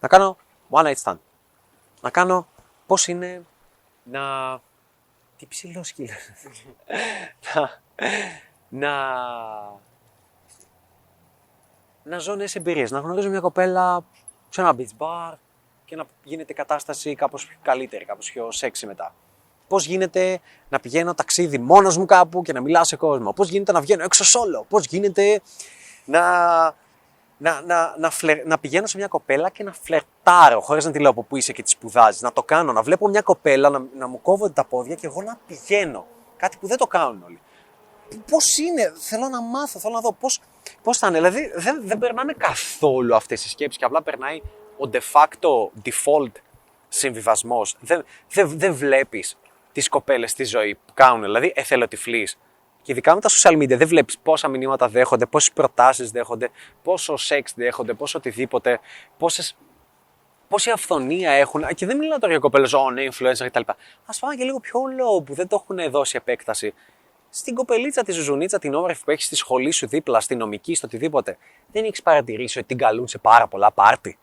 [0.00, 0.36] Να κάνω
[0.70, 1.18] one night stand.
[2.00, 2.46] Να κάνω
[2.86, 3.44] πώς είναι
[4.02, 4.58] να.
[5.36, 6.14] Τι ψηλό σκύλο.
[7.54, 7.80] να.
[8.68, 8.90] να.
[12.02, 12.90] Να ζω νέες εμπειρίες.
[12.90, 14.04] Να γνωρίζω μια κοπέλα
[14.48, 15.34] σε ένα beach bar
[15.84, 19.14] και να γίνεται η κατάσταση κάπως καλύτερη, κάπως πιο σεξι μετά.
[19.70, 23.72] Πώς γίνεται να πηγαίνω ταξίδι μόνος μου κάπου και να μιλάω σε κόσμο; Πώς γίνεται
[23.72, 24.64] να βγαίνω έξω σόλο.
[24.68, 25.40] Πώς γίνεται
[26.04, 26.20] να,
[27.38, 30.98] να, να, να, φλερ, να πηγαίνω σε μια κοπέλα και να φλερτάρω χωρίς να τη
[30.98, 32.20] λέω από πού είσαι και τη σπουδάζεις.
[32.20, 32.72] Να το κάνω.
[32.72, 36.06] Να βλέπω μια κοπέλα να, να μου κόβονται τα πόδια και εγώ να πηγαίνω.
[36.36, 37.40] Κάτι που δεν το κάνουν όλοι.
[38.30, 40.40] Πώς είναι, θέλω να μάθω, θέλω να δω πώς
[40.82, 41.16] πώς θα είναι.
[41.18, 44.40] Δηλαδή δεν, δεν περνάνε καθόλου αυτές οι σκέψεις και απλά περνάει
[44.78, 46.32] ο de facto default
[46.88, 47.76] συμβιβασμός.
[47.80, 49.36] Δεν, δεν, δεν βλέπεις
[49.72, 52.28] τις κοπέλες στη ζωή που κάνουν, δηλαδή εθελοτυφλεί.
[52.82, 56.50] Και ειδικά με τα social media δεν βλέπεις πόσα μηνύματα δέχονται, πόσες προτάσεις δέχονται,
[56.82, 58.80] πόσο σεξ δέχονται, πόσο οτιδήποτε,
[59.18, 59.56] πόσες,
[60.48, 61.66] πόση αυθονία έχουν.
[61.74, 63.70] Και δεν μιλάω τώρα για κοπέλες, oh, ναι, influencer κτλ.
[64.06, 66.74] Α πάμε και λίγο πιο low που δεν το έχουν δώσει επέκταση.
[67.30, 70.86] Στην κοπελίτσα της ζουζουνίτσα, την όμορφη που έχεις στη σχολή σου δίπλα, στη νομική, στο
[70.86, 71.36] οτιδήποτε,
[71.72, 74.18] δεν έχεις παρατηρήσει ότι την καλούν σε πάρα πολλά πάρτι.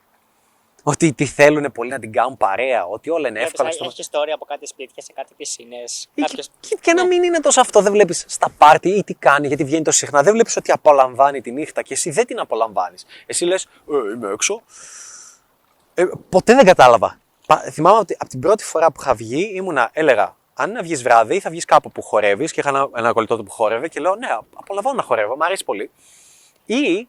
[0.90, 3.68] Ότι τη θέλουν πολύ να την κάνουν παρέα, ότι όλα είναι εύκολα.
[3.68, 6.08] Έχεις έχει ιστορία από κάτι σπίτια σε κάτι πισίνες.
[6.14, 6.24] Και,
[6.60, 9.64] και, και να μην είναι τόσο αυτό, δεν βλέπεις στα πάρτι ή τι κάνει, γιατί
[9.64, 10.22] βγαίνει τόσο συχνά.
[10.22, 13.06] Δεν βλέπεις ότι απολαμβάνει τη νύχτα και εσύ δεν την απολαμβάνεις.
[13.26, 14.62] Εσύ λες, ε, είμαι έξω.
[15.94, 17.20] Ε, ποτέ δεν κατάλαβα.
[17.46, 21.02] Πα- Θυμάμαι ότι από την πρώτη φορά που είχα βγει ήμουνα, έλεγα, αν να βγεις
[21.02, 24.00] βράδυ, θα βγεις κάπου που χορεύεις και είχα ένα, ένα κολλητό του που χόρευε και
[24.00, 25.90] λέω, Ναι, απολαμβάνω να χορεύω, μου αρέσει πολύ.
[26.66, 27.08] Ή,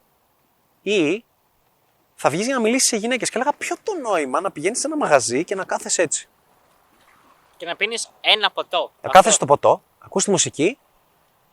[0.82, 1.24] ή
[2.22, 3.30] θα βγεις για να μιλήσεις σε γυναίκες.
[3.30, 6.28] Και έλεγα, Ποιο το νόημα να πηγαίνεις σε ένα μαγαζί και να κάθεσαι έτσι;
[7.58, 8.92] Και να πίνεις ένα ποτό.
[9.02, 10.78] Να κάθεσαι στο ποτό, ακούς τη μουσική,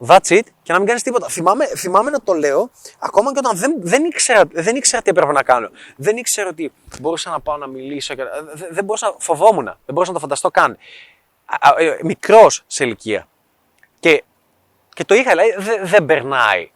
[0.07, 1.29] that's it και να μην κάνεις τίποτα.
[1.29, 5.33] Θυμάμαι, θυμάμαι να το λέω ακόμα και όταν δεν, δεν, ήξερα, δεν ήξερα τι έπρεπε
[5.33, 5.71] να κάνω.
[5.97, 8.15] Δεν ήξερα ότι μπορούσα να πάω να μιλήσω.
[8.15, 8.23] Και,
[8.55, 9.65] δεν, δεν μπορούσα, φοβόμουν.
[9.65, 10.79] Δεν μπορούσα να το φανταστώ καν.
[12.03, 13.29] Μικρός σε ηλικία.
[14.01, 14.25] Και,
[14.95, 16.71] και το είχα, δηλαδή δεν, δεν περνάει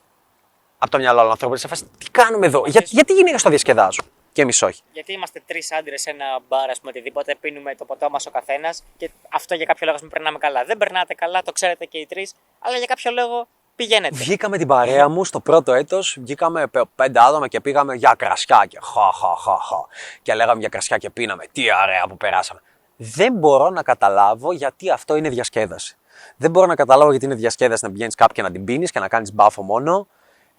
[0.83, 1.57] από το μυαλό άλλων ανθρώπων.
[1.57, 4.83] Σε φάση, τι κάνουμε εδώ, Για, γιατί οι γυναίκε το διασκεδάζουν και εμείς όχι.
[4.93, 8.31] Γιατί είμαστε τρεις άντρες σε ένα μπαρ, ας πούμε, οτιδήποτε, πίνουμε το ποτό μας ο
[8.31, 10.64] καθένας και αυτό για κάποιο λόγο μην περνάμε καλά.
[10.64, 14.16] Δεν περνάτε καλά, το ξέρετε και οι τρεις, αλλά για κάποιο λόγο πηγαίνετε.
[14.16, 18.64] Βγήκαμε την παρέα μου στο πρώτο έτος, βγήκαμε πε- πέντε άτομα και πήγαμε για κρασιά
[18.69, 19.77] και χα, χα, χα, χα.
[20.23, 21.45] Και λέγαμε για κρασιά και πίναμε.
[21.53, 22.61] Τι ωραία που περάσαμε.
[22.97, 25.97] Δεν μπορώ να καταλάβω γιατί αυτό είναι διασκέδαση.
[26.37, 28.99] Δεν μπορώ να καταλάβω γιατί είναι διασκέδαση να πηγαίνει κάπου και να την πίνεις και
[28.99, 30.07] να κάνεις μπάφο μόνο.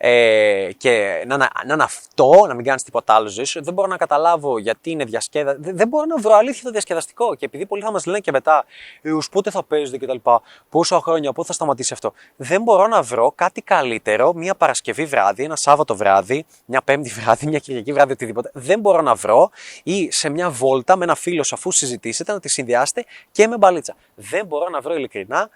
[0.03, 3.63] Ε, και να, να, να είναι αυτό, να μην κάνεις τίποτα άλλο ζωή σου.
[3.63, 5.57] Δεν μπορώ να καταλάβω γιατί είναι διασκέδαση.
[5.61, 7.35] Δεν, δεν μπορώ να βρω αλήθεια το διασκεδαστικό.
[7.35, 8.65] Και επειδή πολλοί θα μας λένε και μετά,
[9.01, 10.29] «Ε, ους πότε θα παίζετε κτλ.
[10.69, 12.13] Πόσα χρόνια, πότε θα σταματήσει αυτό.
[12.35, 17.47] Δεν μπορώ να βρω κάτι καλύτερο μια Παρασκευή βράδυ, ένα Σάββατο βράδυ, μια Πέμπτη βράδυ,
[17.47, 18.49] μια Κυριακή βράδυ, οτιδήποτε.
[18.53, 19.49] Δεν μπορώ να βρω
[19.83, 23.57] ή σε μια βόλτα με ένα φίλο σου αφού συζητήσετε να τη συνδυάσετε και με
[23.57, 23.95] μπαλίτσα.
[24.15, 25.49] Δεν μπορώ να βρω ειλικρινά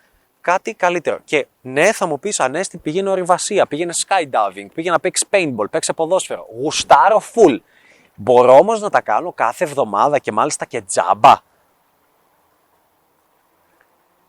[0.45, 1.19] κάτι καλύτερο.
[1.23, 5.93] Και ναι, θα μου πεις Ανέστη, πήγαινε ορειβασία, πήγαινε skydiving, πήγαινε να παίξεις paintball, παίξε
[5.93, 6.45] ποδόσφαιρο.
[6.61, 7.59] Γουστάρω full.
[8.15, 11.35] Μπορώ όμως να τα κάνω κάθε εβδομάδα και μάλιστα και τζάμπα.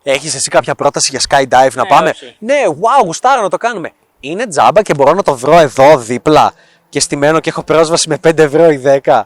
[0.02, 2.36] Έχεις εσύ κάποια πρόταση για skydive να Ναι, πάμε; όχι.
[2.38, 3.92] Ναι, wow, γουστάρω να το κάνουμε.
[4.20, 6.52] Είναι τζάμπα και μπορώ να το βρω εδώ δίπλα
[6.88, 9.22] και στημένο και έχω πρόσβαση με 5 ευρώ ή 10.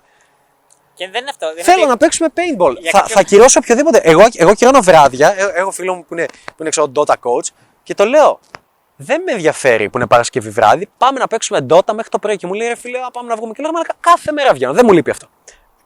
[1.00, 1.46] Και δεν είναι αυτό.
[1.46, 2.76] Δεν είναι Θέλω ότι- να παίξουμε paintball.
[2.80, 3.98] Για Θα, κάποιο- θα κυρώσω οποιοδήποτε.
[4.04, 5.34] Εγώ, εγώ κυρώνω βράδια.
[5.40, 7.48] Ε- Έχω φίλο μου που είναι, που είναι ξέρω, Dota coach
[7.82, 8.40] και το λέω.
[8.96, 10.88] Δεν με ενδιαφέρει που είναι Παρασκευή βράδυ.
[10.98, 12.36] Πάμε να παίξουμε Dota μέχρι το πρωί.
[12.36, 13.52] Και μου λέει ρε φίλε, «Α, πάμε να βγούμε.
[13.52, 14.72] Και λέω «Μαλάκα, κάθε μέρα βγαίνω.
[14.72, 15.26] Δεν μου λείπει αυτό.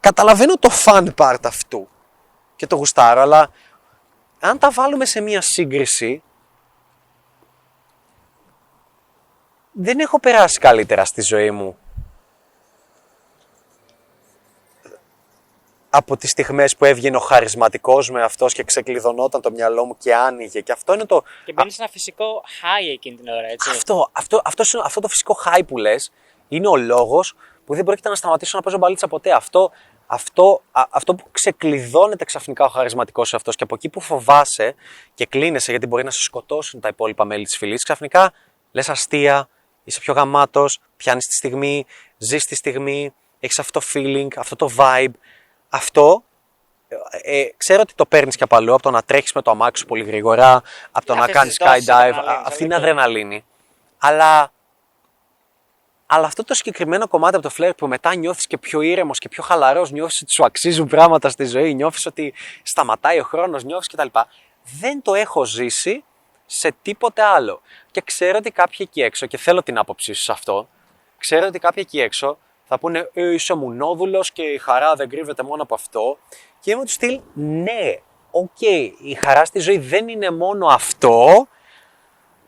[0.01, 1.89] Καταλαβαίνω το fun part αυτού
[2.57, 3.51] και το γουστάρω, αλλά
[4.41, 6.23] αν τα βάλουμε σε μία σύγκριση.
[9.73, 11.77] Δεν έχω περάσει καλύτερα στη ζωή μου
[15.97, 20.15] από τις στιγμές που έβγαινε ο χαρισματικός με αυτός και ξεκλειδωνόταν το μυαλό μου και
[20.15, 20.61] άνοιγε.
[20.61, 23.71] Και αυτό είναι το, Και μπαίνει σε ένα φυσικό high εκείνη την ώρα, έτσι.
[23.71, 26.13] αυτό, αυτό, αυτό, αυτό το φυσικό high που λες
[26.49, 27.35] είναι ο λόγος
[27.67, 29.33] που δεν πρόκειται να σταματήσω να παίζω μπαλίτσα ποτέ.
[29.33, 29.71] Αυτό,
[30.07, 34.75] αυτό, α- αυτό που ξεκλειδώνεται ξαφνικά ο χαρισματικός αυτός και από εκεί που φοβάσαι
[35.15, 38.33] και κλείνεσαι γιατί μπορεί να σε σκοτώσουν τα υπόλοιπα μέλη της φυλής, ξαφνικά
[38.73, 39.49] λες αστεία,
[39.85, 41.87] είσαι πιο γαμάτος, πιάνεις τη στιγμή,
[42.19, 45.13] ζεις τη στιγμή, έχεις αυτό το feeling, αυτό το vibe.
[45.75, 46.25] Αυτό
[46.89, 49.51] ε, ε, ξέρω ότι το παίρνεις και από αλλού, από το να τρέχεις με το
[49.51, 51.93] αμάξι σου πολύ γρήγορα, από το να Αυτές κάνεις τις δόσεις skydive.
[51.93, 52.93] αδρεναλίνης, α- Αυτή είναι αλήθεια.
[52.93, 53.45] αδρεναλίνη.
[53.99, 54.53] Αλλά,
[56.07, 59.29] αλλά αυτό το συγκεκριμένο κομμάτι από το φλερτ που μετά νιώθεις και πιο ήρεμος και
[59.29, 63.89] πιο χαλαρός, νιώθεις ότι σου αξίζουν πράγματα στη ζωή, νιώθεις ότι σταματάει ο χρόνος, νιώθεις
[63.89, 64.09] κτλ.
[64.81, 66.05] Δεν το έχω ζήσει
[66.47, 67.61] σε τίποτε άλλο.
[67.91, 70.69] Και ξέρω ότι κάποιοι εκεί έξω, και θέλω την άποψή σου σε αυτό,
[71.19, 75.43] ξέρω ότι κάποιοι εκεί έξω θα πούνε ε, είσαι μουνόδουλο και η χαρά δεν κρύβεται
[75.43, 76.19] μόνο από αυτό.
[76.61, 77.97] Και είμαι του στυλ, ναι,
[78.31, 78.61] οκ,
[79.03, 81.49] η χαρά στη ζωή δεν είναι μόνο αυτό,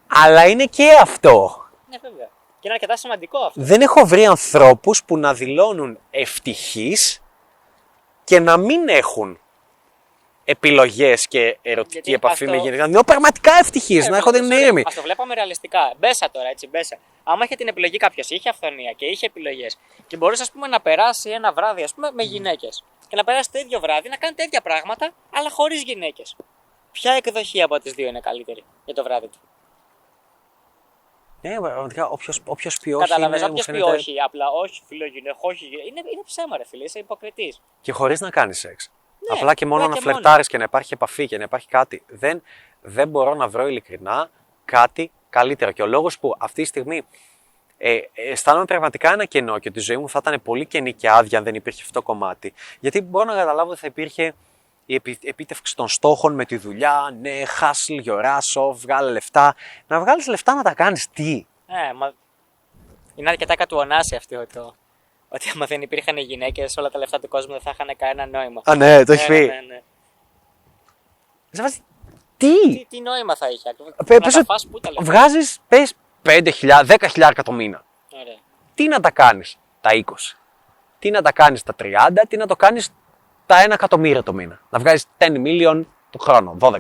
[0.07, 1.65] αλλά είναι και αυτό.
[1.91, 2.27] Ναι, βέβαια.
[2.61, 3.61] Και είναι αρκετά σημαντικό αυτό.
[3.63, 7.23] Δεν έχω βρει ανθρώπους που να δηλώνουν ευτυχείς
[8.25, 9.41] και να μην έχουν
[10.45, 12.83] επιλογές και ερωτική Γιατί επαφή αυτό- με γυναίκα.
[12.83, 14.81] Να νιώ πραγματικά ευτυχής, να έχω την ήρεμη.
[14.81, 15.93] Α το βλέπαμε ρεαλιστικά.
[15.99, 16.97] Μπέσα τώρα, έτσι, μπέσα.
[17.29, 20.81] Άμα είχε την επιλογή κάποιος, είχε αυθονία και είχε επιλογές και μπορούσε ας πούμε, να
[20.81, 24.35] περάσει ένα βράδυ ας πούμε, με γυναίκες και να περάσει το ίδιο βράδυ, να κάνει
[24.35, 26.37] τα ίδια πράγματα, αλλά χωρίς γυναίκες.
[26.93, 29.39] Ποια εκδοχή από τις δύο είναι καλύτερη για το βράδυ του;
[31.41, 33.09] Ναι, πραγματικά όποιος όποιος πει όχι.
[33.09, 35.65] Καταλαβαίνεις, είναι, μου όποιος πει φαίνεται- όχι, απλά όχι φιλογυναίκο, όχι.
[35.67, 37.61] Είναι, είναι ψέμα, ρε φίλε, είσαι υποκριτής.
[37.81, 38.91] Και χωρίς να κάνεις σεξ.
[39.31, 40.17] Ναι, Απλά και μόνο απλά να και μόνο.
[40.19, 42.03] φλερτάρει και να υπάρχει επαφή και να υπάρχει κάτι.
[42.07, 42.43] Δεν,
[42.81, 44.31] δεν μπορώ να βρω ειλικρινά
[44.65, 45.71] κάτι καλύτερο.
[45.73, 47.03] Και ο λόγος που αυτή τη στιγμή
[47.79, 51.11] ε, αισθάνομαι πραγματικά ένα κενό και ότι η ζωή μου θα ήταν πολύ κενή και
[51.11, 52.53] άδεια αν δεν υπήρχε αυτό το κομμάτι.
[52.81, 54.35] Γιατί μπορώ να καταλάβω ότι θα υπήρχε
[54.87, 59.55] η επί- επίτευξη των στόχων με τη δουλειά, ναι, hustle, γιοράσω, βγάλε λεφτά.
[59.87, 62.13] Να βγάλεις λεφτά να τα κάνεις τι; Ε, μα...
[63.15, 64.75] Είναι αρκετά κατουονάσει αυτό το.
[65.29, 68.63] Ότι άμα δεν υπήρχαν γυναίκες, όλα τα λεφτά του κόσμου δεν θα είχαν κανένα νόημα.
[68.65, 69.47] Α, ναι, το Ναι, έχεις ναι, πει.
[69.47, 69.81] ναι, ναι.
[71.51, 71.81] Σε φάση,
[72.37, 72.61] Τι!
[72.71, 73.75] Τι, τι νόημα θα είχε.
[74.07, 75.05] Πε- να πες τα ότι φας πού τα λεφτά.
[75.05, 77.85] Βγάζεις, πες 5.000, 10.000 το μήνα.
[78.13, 78.37] Ωραία.
[78.75, 80.03] τι να τα κάνεις τα 20,
[80.99, 82.91] τι να τα κάνεις τα 30, τι να το κάνεις
[83.47, 86.77] τα 1 εκατομμύριο το μήνα; Να βγάζεις 10 million το χρόνο, 12.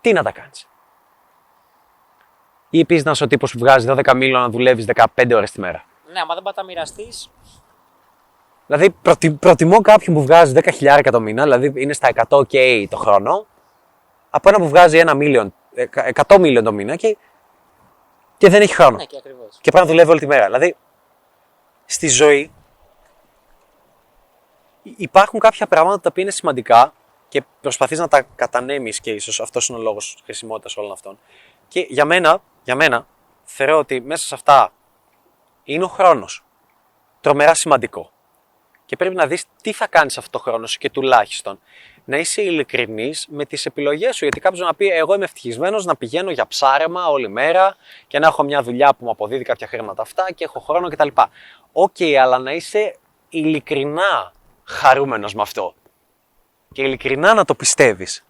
[0.00, 0.68] Τι να τα κάνεις;
[2.70, 4.84] Ή επίσης να είσαι ο τύπος που βγάζει 12 million να δουλεύεις
[5.16, 5.84] 15 ώρες τη μέρα.
[6.12, 7.08] Ναι, άμα δεν πάει τα μοιραστεί.
[8.70, 12.96] Δηλαδή προτι- προτιμώ κάποιον που βγάζει 10.000 το μήνα, δηλαδή είναι στα 100 k το
[12.96, 13.46] χρόνο,
[14.30, 15.86] από ένα που βγάζει 1 million, ε,
[16.26, 17.16] 100 million το μήνα και,
[18.38, 18.96] και δεν έχει χρόνο.
[18.96, 19.58] Ναι, και ακριβώς.
[19.60, 20.44] και πάει να δουλεύει όλη τη μέρα.
[20.46, 20.76] Δηλαδή,
[21.84, 22.52] στη ζωή
[24.82, 26.92] υπάρχουν κάποια πράγματα τα οποία είναι σημαντικά
[27.28, 31.18] και προσπαθείς να τα κατανέμεις και ίσως αυτός είναι ο λόγος χρησιμότητας όλων αυτών.
[31.68, 33.06] Και για μένα, για μένα,
[33.44, 34.72] θεωρώ ότι μέσα σε αυτά
[35.64, 36.44] είναι ο χρόνος.
[37.20, 38.10] Τρομερά σημαντικό.
[38.90, 41.60] Και πρέπει να δεις τι θα κάνεις αυτό το χρόνο σου και τουλάχιστον
[42.04, 44.24] να είσαι ειλικρινής με τις επιλογές σου.
[44.24, 47.76] Γιατί κάποιος να πει εγώ είμαι ευτυχισμένος να πηγαίνω για ψάρεμα όλη μέρα
[48.06, 51.08] και να έχω μια δουλειά που μου αποδίδει κάποια χρήματα αυτά και έχω χρόνο κτλ.
[51.72, 52.96] Οκ, αλλά να είσαι
[53.28, 54.32] ειλικρινά
[54.64, 55.74] χαρούμενος με αυτό.
[56.72, 58.24] Και ειλικρινά να το πιστεύεις.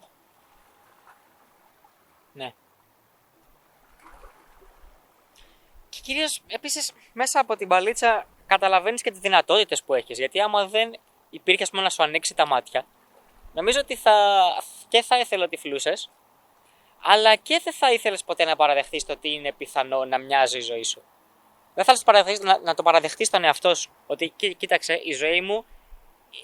[2.33, 2.53] Ναι.
[5.89, 10.19] Και κυρίως επίσης μέσα από την παλίτσα καταλαβαίνεις και τις δυνατότητες που έχεις.
[10.19, 10.91] Γιατί άμα δεν
[11.31, 12.85] υπήρχε ας πούμε, να σου ανοίξει τα μάτια,
[13.53, 14.13] νομίζω ότι θα,
[14.89, 16.11] και θα ήθελε ότι φλούσες,
[17.03, 20.61] αλλά και δεν θα ήθελες ποτέ να παραδεχτείς το ότι είναι πιθανό να μοιάζει η
[20.61, 21.03] ζωή σου.
[21.75, 23.91] Δεν θα ήθελες να, να το παραδεχτείς στον εαυτό σου.
[24.07, 25.65] Ότι «Κοί- κοίταξε, η ζωή μου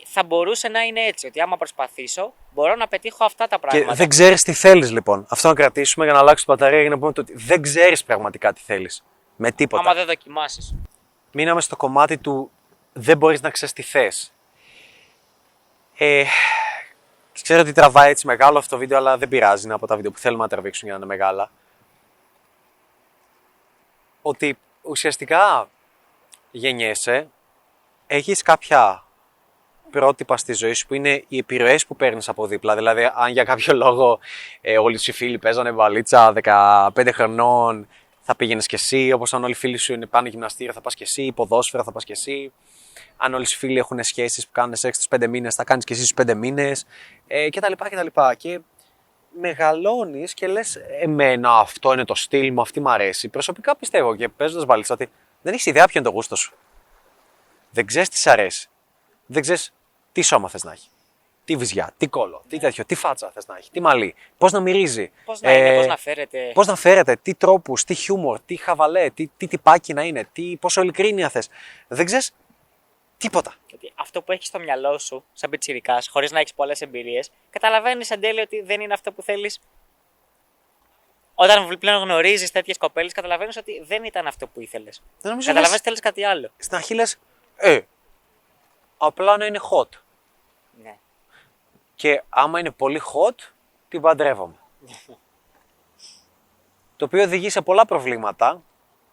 [0.05, 1.27] θα μπορούσε να είναι έτσι.
[1.27, 3.95] Ότι άμα προσπαθήσω, μπορώ να πετύχω αυτά τα Και πράγματα.
[3.95, 5.27] δεν ξέρεις τι θέλεις λοιπόν.
[5.29, 8.05] Αυτό να κρατήσουμε για να αλλάξει την μπαταρία για να πούμε το ότι δεν ξέρεις
[8.05, 9.05] πραγματικά τι θέλεις.
[9.37, 9.83] Με τίποτα.
[9.83, 10.75] Άμα δεν δοκιμάσεις.
[11.37, 12.51] Μείναμε στο κομμάτι του
[12.93, 14.33] δεν μπορείς να ξέρεις τι θες.
[15.97, 16.25] Ε,
[17.33, 20.11] ξέρω ότι τραβάει έτσι μεγάλο αυτό το βίντεο, αλλά δεν πειράζει, είναι από τα βίντεο
[20.11, 21.51] που θέλουμε να τραβήξουν για να είναι μεγάλα.
[24.23, 25.69] Ότι ουσιαστικά
[26.51, 27.29] γεννιέσαι,
[28.07, 29.05] έχεις κάποια
[29.91, 32.75] πρότυπα στη ζωή σου που είναι οι επιρροές που παίρνεις από δίπλα.
[32.75, 34.19] Δηλαδή, αν για κάποιο λόγο
[34.61, 37.89] ε, όλοι σου οι φίλοι παίζανε βαλίτσα 15 χρονών,
[38.27, 39.13] θα πήγαινες κι εσύ.
[39.13, 41.33] Όπως αν όλοι οι φίλοι σου είναι πάνε γυμναστήριο, θα πας κι εσύ.
[41.33, 42.53] Ποδόσφαιρα, θα πας κι εσύ.
[43.17, 45.93] Αν όλοι οι φίλοι έχουν σχέσεις που κάνουν σεξ του 5 μήνες, θα κάνεις κι
[45.93, 46.85] εσύ του 5 μήνες.
[47.27, 47.73] Ε, κτλ.
[47.73, 48.07] κτλ.
[48.37, 48.61] Και
[49.41, 53.29] μεγαλώνεις και λες: Εμένα αυτό είναι το στυλ μου, αυτή μου αρέσει.
[53.29, 55.09] Προσωπικά πιστεύω και παίζοντας βαλίτσα ότι
[55.43, 56.55] δεν έχεις ιδέα ποιο είναι το γούστο σου.
[57.71, 58.69] Δεν ξέρεις τι σ' αρέσει.
[59.27, 59.73] Δεν ξέρεις
[60.13, 60.89] τι σώμα θες να έχει.
[61.47, 64.61] Τι βυζιά, τι κόλο, τι τέτοιο, τι φάτσα θες να έχει, τι μαλλί, πώς να
[64.61, 65.13] μυρίζει.
[65.25, 66.51] Πώς να είναι, Ε, πώς να φέρεται.
[66.55, 70.57] Πώς να φέρετε, τι τρόπους, τι χιούμορ, τι χαβαλέ, τι, τι τυπάκι να είναι, τι,
[70.61, 71.49] πόσο ειλικρίνεια θες.
[71.89, 72.35] Δεν ξέρεις
[73.17, 73.55] τίποτα.
[73.69, 78.11] Γιατί αυτό που έχεις στο μυαλό σου, σαν πιτσιρικάς, χωρίς να έχεις πολλές εμπειρίες, καταλαβαίνεις
[78.11, 79.61] εν τέλει ότι δεν είναι αυτό που θέλεις.
[81.35, 85.03] Όταν πλέον γνωρίζεις τέτοιες κοπέλες, καταλαβαίνεις ότι δεν ήταν αυτό που ήθελες.
[85.21, 86.51] Δεν νομίζω Καταλαβαίνεις λες- θέλεις κάτι άλλο.
[86.57, 87.19] Στην αρχή λες,
[87.57, 87.81] ε,
[88.97, 89.89] απλά να είναι hot.
[90.83, 90.97] Ναι.
[91.97, 93.35] Και άμα είναι πολύ hot,
[93.89, 94.55] την παντρεύομαι.
[96.97, 98.63] το οποίο οδηγεί σε πολλά προβλήματα,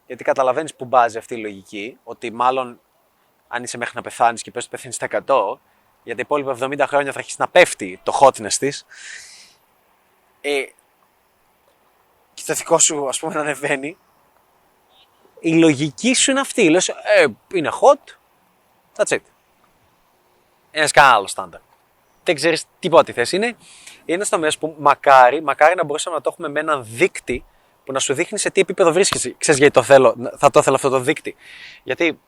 [0.06, 2.80] γιατί καταλαβαίνεις που μπάζει αυτή η λογική, ότι μάλλον
[3.48, 5.60] αν είσαι μέχρι να πεθάνεις και πες ότι πεθαίνει στα 100,
[6.04, 8.86] για τα υπόλοιπα 70 χρόνια θα αρχίσει να πέφτει το hotness της.
[10.42, 10.64] Ε,
[12.34, 13.98] και το δικό σου, ας πούμε, να ανεβαίνει.
[15.40, 16.70] Η λογική σου είναι αυτή.
[16.70, 18.14] Λες, ε, είναι hot,
[18.96, 19.22] that's it.
[20.72, 21.60] Ένας κανένας άλλος στάνταρ.
[22.24, 23.56] Δεν ξέρεις τίποτα τι θέση είναι.
[24.06, 27.46] Είναι στο μέσο που μακάρι, μακάρι να μπορούσαμε να το έχουμε με έναν δείκτη
[27.86, 29.36] που να σου δείχνει σε τι επίπεδο βρίσκεσαι.
[29.38, 31.36] Ξέρεις γιατί το θέλω, θα το ήθελα αυτό το δείκτη.
[31.84, 32.20] Γιατί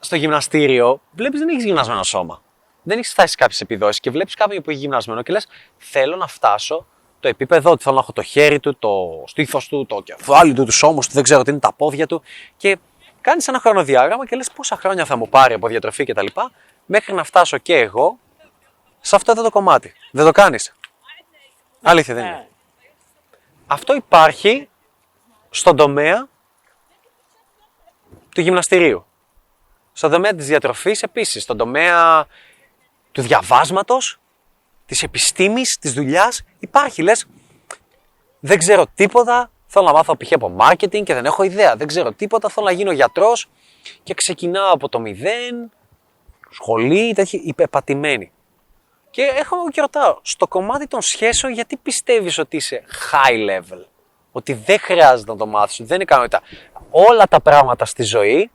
[0.00, 2.42] στο γυμναστήριο βλέπεις δεν έχεις γυμνασμένο σώμα.
[2.82, 5.46] Δεν έχεις φτάσει σε κάποιες επιδόσεις και βλέπεις κάποιον που έχει γυμνασμένο και λες:
[5.76, 6.86] Θέλω να φτάσω
[7.20, 10.64] το επίπεδο ότι θέλω να έχω το χέρι του, το στήθος του, το κεφάλι του,
[10.64, 12.22] τους ώμους του, δεν ξέρω τι είναι τα πόδια του.
[12.56, 12.78] Και
[13.20, 16.26] κάνεις ένα χρονοδιάγραμμα και λες πόσα χρόνια θα μου πάρει από διατροφή κτλ.
[16.86, 18.18] Μέχρι να φτάσω και εγώ
[19.02, 19.92] σε αυτό το κομμάτι.
[20.10, 20.74] Δεν το κάνεις.
[21.82, 22.34] Αλήθεια δεν είναι.
[22.34, 22.46] Ναι.
[23.66, 24.68] Αυτό υπάρχει
[25.50, 26.28] στον τομέα
[28.34, 29.04] του γυμναστηρίου.
[29.92, 32.26] Στον τομέα της διατροφής επίσης, στον τομέα
[33.12, 34.20] του διαβάσματος,
[34.86, 36.44] της επιστήμης, της δουλειάς.
[36.58, 37.26] Υπάρχει, λες,
[38.40, 40.32] δεν ξέρω τίποτα, θέλω να μάθω π.χ.
[40.32, 41.76] από marketing και δεν έχω ιδέα.
[41.76, 43.48] Δεν ξέρω τίποτα, θέλω να γίνω γιατρός
[44.02, 45.70] και ξεκινάω από το μηδέν,
[46.50, 48.32] σχολή, τέτοιοι υπεπατημένοι.
[49.12, 53.84] Και έχω και ρωτάω, στο κομμάτι των σχέσεων, γιατί πιστεύεις ότι είσαι high level;
[54.32, 56.42] Ότι δεν χρειάζεται να το μάθεις, ότι δεν είναι ικανότητα.
[56.90, 58.50] Όλα τα πράγματα στη ζωή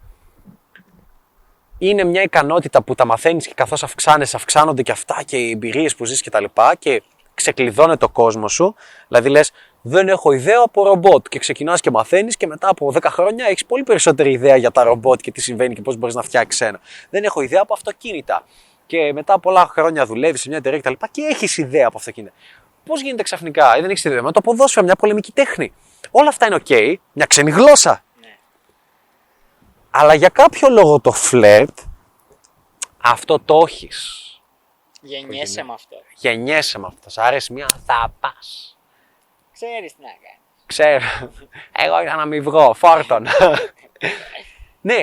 [1.78, 5.96] είναι μια ικανότητα που τα μαθαίνεις και καθώς αυξάνεσαι, αυξάνονται και αυτά και οι εμπειρίες
[5.96, 8.76] που ζεις και τα λοιπά και ξεκλειδώνεται το κόσμο σου.
[9.08, 13.10] Δηλαδή λες, δεν έχω ιδέα από ρομπότ και ξεκινάς και μαθαίνεις και μετά από 10
[13.10, 16.22] χρόνια έχεις πολύ περισσότερη ιδέα για τα ρομπότ και τι συμβαίνει και πώς μπορείς να
[16.22, 16.80] φτιάξεις ένα.
[17.10, 18.44] Δεν έχω ιδέα από αυτοκίνητα
[18.88, 20.92] και μετά από πολλά χρόνια δουλεύεις σε μια εταιρεία κτλ.
[20.92, 22.34] Και, και έχεις ιδέα από αυτοκίνητα.
[22.86, 25.74] Πώς γίνεται ξαφνικά, ή δεν έχεις ιδέα, με το ποδόσφαιρο, μια πολεμική τέχνη.
[26.12, 28.04] Όλα αυτά είναι OK, μια ξένη γλώσσα.
[28.22, 28.38] Ναι.
[29.92, 31.80] Αλλά για κάποιο λόγο το φλερτ,
[32.98, 34.22] αυτό το έχεις.
[35.02, 35.96] Γεννιέσαι με αυτό.
[36.16, 37.10] Γεννιέσαι με αυτό.
[37.10, 38.34] Σ' αρέσει μια, θα πα.
[39.54, 40.38] Ξέρεις τι να κάνεις.
[40.66, 41.06] Ξέρω.
[41.72, 42.74] Εγώ είχα να μην βγω.
[42.74, 43.28] Φόρτον.
[44.82, 44.96] ναι.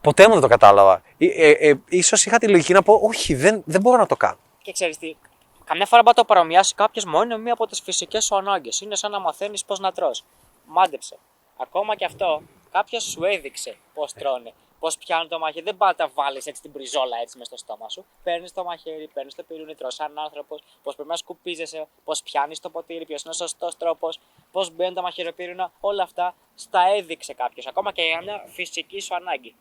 [0.00, 1.02] Ποτέ μου δεν το κατάλαβα.
[1.18, 4.16] Ε, ε, ε, ίσως είχα τη λογική να πω, όχι, δεν, δεν μπορώ να το
[4.16, 4.38] κάνω.
[4.62, 5.16] Και ξέρεις τι,
[5.64, 8.80] καμιά φορά μπορεί να το παρομοιάσει κάποιος μόνο μία από τις φυσικές σου ανάγκες.
[8.80, 10.24] Είναι σαν να μαθαίνεις πώς να τρως.
[10.66, 11.18] Μάντεψε.
[11.56, 14.52] Ακόμα και αυτό, κάποιος σου έδειξε πώς τρώνε.
[14.80, 15.64] Πώς πιάνουν το μαχαίρι.
[15.64, 18.04] Δεν πάει να τα βάλεις έτσι την πριζόλα έτσι μες στο στόμα σου.
[18.22, 20.62] Παίρνεις το μαχαίρι, παίρνεις το πυρούνι, τρως σαν άνθρωπος.
[20.82, 24.18] Πώς πρέπει να σκουπίζεσαι, πώς πιάνεις το ποτήρι, ποιος είναι ο σωστός τρόπος,
[24.52, 25.72] πώς μπαίνουν τα μαχαιροπύρουνα.
[25.80, 27.66] Όλα αυτά στα έδειξε κάποιος.
[27.66, 29.54] Ακόμα και για μια φυσική σου ανάγκη.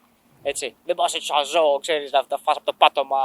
[0.49, 0.75] Έτσι.
[0.85, 3.17] Δεν πα έτσι σαν ζώο, ξέρεις, να τα φας από το πάτωμα.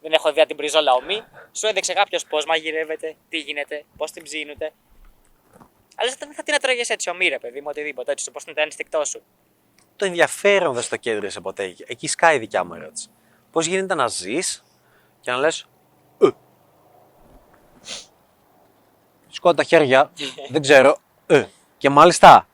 [0.00, 1.22] Δεν έχω δει την πριζόλα ομή.
[1.52, 4.72] Σου έδειξε κάποιος πώς μαγειρεύεται, τι γίνεται, πώς την ψήνονται.
[5.94, 8.62] Αλλά δεν θα την έτρωγες έτσι ομή, ρε παιδί μου, οτιδήποτε έτσι, πώ είναι το
[8.62, 9.22] ένστικτό σου.
[9.96, 11.74] Το ενδιαφέρον δεν στο κέντρισε ποτέ.
[11.86, 13.08] Εκεί σκάει η δικιά μου ερώτηση.
[13.50, 14.64] Πώς γίνεται να ζεις
[15.20, 15.68] και να λες.
[16.20, 16.28] Ε.
[19.28, 20.12] Σκότω τα χέρια,
[20.52, 20.96] δεν ξέρω.
[21.26, 21.44] Ε.
[21.78, 22.46] Και μάλιστα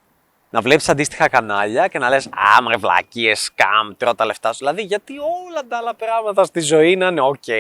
[0.51, 4.59] να βλέπεις αντίστοιχα κανάλια και να λες: Α, μωρέ, βλακίες, σκάμ, τρώω τα λεφτά σου.
[4.59, 7.53] Δηλαδή, γιατί όλα τα άλλα πράγματα στη ζωή να είναι OK,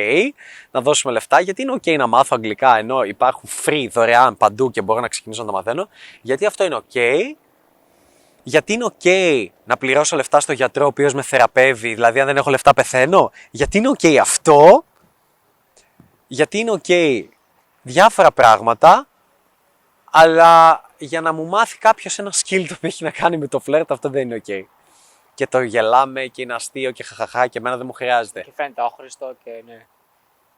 [0.70, 4.82] να δώσουμε λεφτά, γιατί είναι OK να μάθω αγγλικά ενώ υπάρχουν free δωρεάν παντού και
[4.82, 5.88] μπορώ να ξεκινήσω να τα μαθαίνω,
[6.22, 6.98] γιατί αυτό είναι OK,
[8.42, 9.08] γιατί είναι OK
[9.64, 13.30] να πληρώσω λεφτά στο γιατρό ο οποίος με θεραπεύει, δηλαδή αν δεν έχω λεφτά πεθαίνω,
[13.50, 14.84] γιατί είναι OK αυτό,
[16.26, 17.22] γιατί είναι OK
[17.82, 19.06] διάφορα πράγματα,
[20.10, 23.60] αλλά για να μου μάθει κάποιος ένα skill το οποίο έχει να κάνει με το
[23.60, 24.62] φλερτ, αυτό δεν είναι ok.
[25.34, 28.40] Και το γελάμε και είναι αστείο και χαχαχά και εμένα δεν μου χρειάζεται.
[28.40, 29.86] Και φαίνεται άχρηστο και ναι.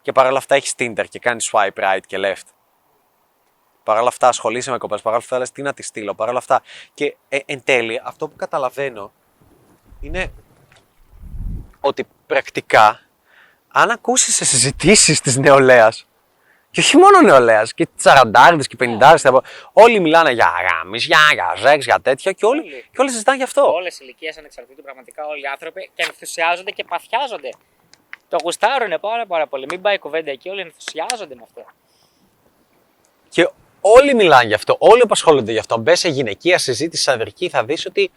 [0.03, 2.48] Και παρόλα αυτά έχεις Tinder και κάνεις swipe right και left.
[3.83, 6.29] Παρ' όλα αυτά ασχολείσαι με κοπές, παρ' όλα αυτά λες τι να τη στείλω, παρ'
[6.29, 6.62] όλα αυτά.
[6.94, 9.12] Και ε, εν τέλει αυτό που καταλαβαίνω
[10.00, 10.33] είναι
[11.81, 13.00] ότι πρακτικά
[13.68, 16.07] αν ακούσεις σε συζητήσεις της νεολαίας
[16.71, 19.41] και όχι μόνο νεολαίας, και 40 και 50
[19.73, 22.85] Όλοι μιλάνε για γάμισια, για ζέξ, για τέτοια και όλοι, όλοι.
[22.93, 23.73] και όλοι συζητάνε γι' αυτό.
[23.73, 27.49] Όλες οι ηλικίες ανεξαρτήτου πραγματικά όλοι οι άνθρωποι και ενθουσιάζονται και παθιάζονται.
[28.29, 29.67] Το γουστάρουν πάρα, πάρα πολύ.
[29.69, 31.65] Μην πάει η κουβέντα εκεί, όλοι ενθουσιάζονται με αυτό.
[33.29, 35.79] Και όλοι μιλάνε γι' αυτό, όλοι απασχολούνται γι' αυτό.
[35.79, 38.11] Μπες σε γυναικεία συζήτηση αδερφή, θα δεις ότι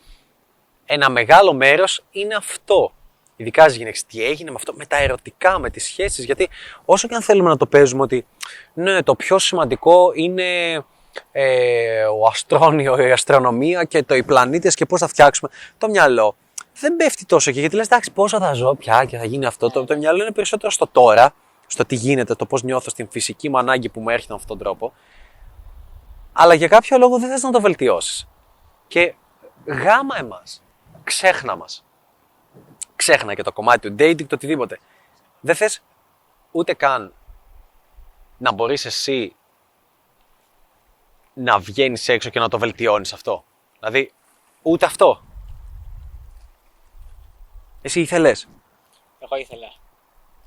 [0.85, 2.93] ένα μεγάλο μέρος είναι αυτό
[3.35, 6.25] ειδικά στι γυναίκε, τι έγινε με αυτό, με τα ερωτικά, με τις σχέσεις.
[6.25, 6.49] Γιατί
[6.85, 8.25] όσο και αν θέλουμε να το παίζουμε ότι
[8.73, 10.83] ναι, το πιο σημαντικό είναι
[11.31, 16.35] ε, ο αστρόνιο, η αστρονομία και το οι πλανήτες και πώς θα φτιάξουμε το μυαλό.
[16.79, 19.69] Δεν πέφτει τόσο και γιατί λες εντάξει πόσο θα ζω πια και θα γίνει αυτό.
[19.69, 21.33] Το, το μυαλό είναι περισσότερο στο τώρα,
[21.67, 24.57] στο τι γίνεται, το πώς νιώθω στην φυσική μου ανάγκη που μου έρχεται με αυτόν
[24.57, 24.93] τον τρόπο.
[26.33, 28.27] Αλλά για κάποιο λόγο δεν θες να το βελτιώσεις.
[28.87, 29.13] Και
[29.65, 30.63] γάμα εμάς,
[31.03, 31.83] ξέχνα μας
[32.95, 34.79] ξέχνα και το κομμάτι του dating, το οτιδήποτε.
[35.39, 35.83] Δεν θες
[36.51, 37.13] ούτε καν
[38.37, 39.35] να μπορείς εσύ
[41.33, 43.43] να βγαίνεις έξω και να το βελτιώνεις αυτό.
[43.79, 44.11] Δηλαδή,
[44.61, 45.23] ούτε αυτό.
[47.81, 48.47] Εσύ ήθελες.
[49.19, 49.73] Εγώ ήθελα.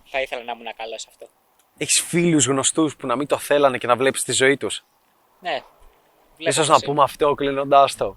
[0.05, 1.29] Θα ήθελα να ήμουν καλός σε αυτό.
[1.77, 4.85] Έχεις φίλους γνωστούς που να μην το θέλανε και να βλέπεις τη ζωή τους.
[5.41, 5.63] Ναι.
[6.37, 8.17] Ίσως να πούμε αυτό κλείνοντάς το.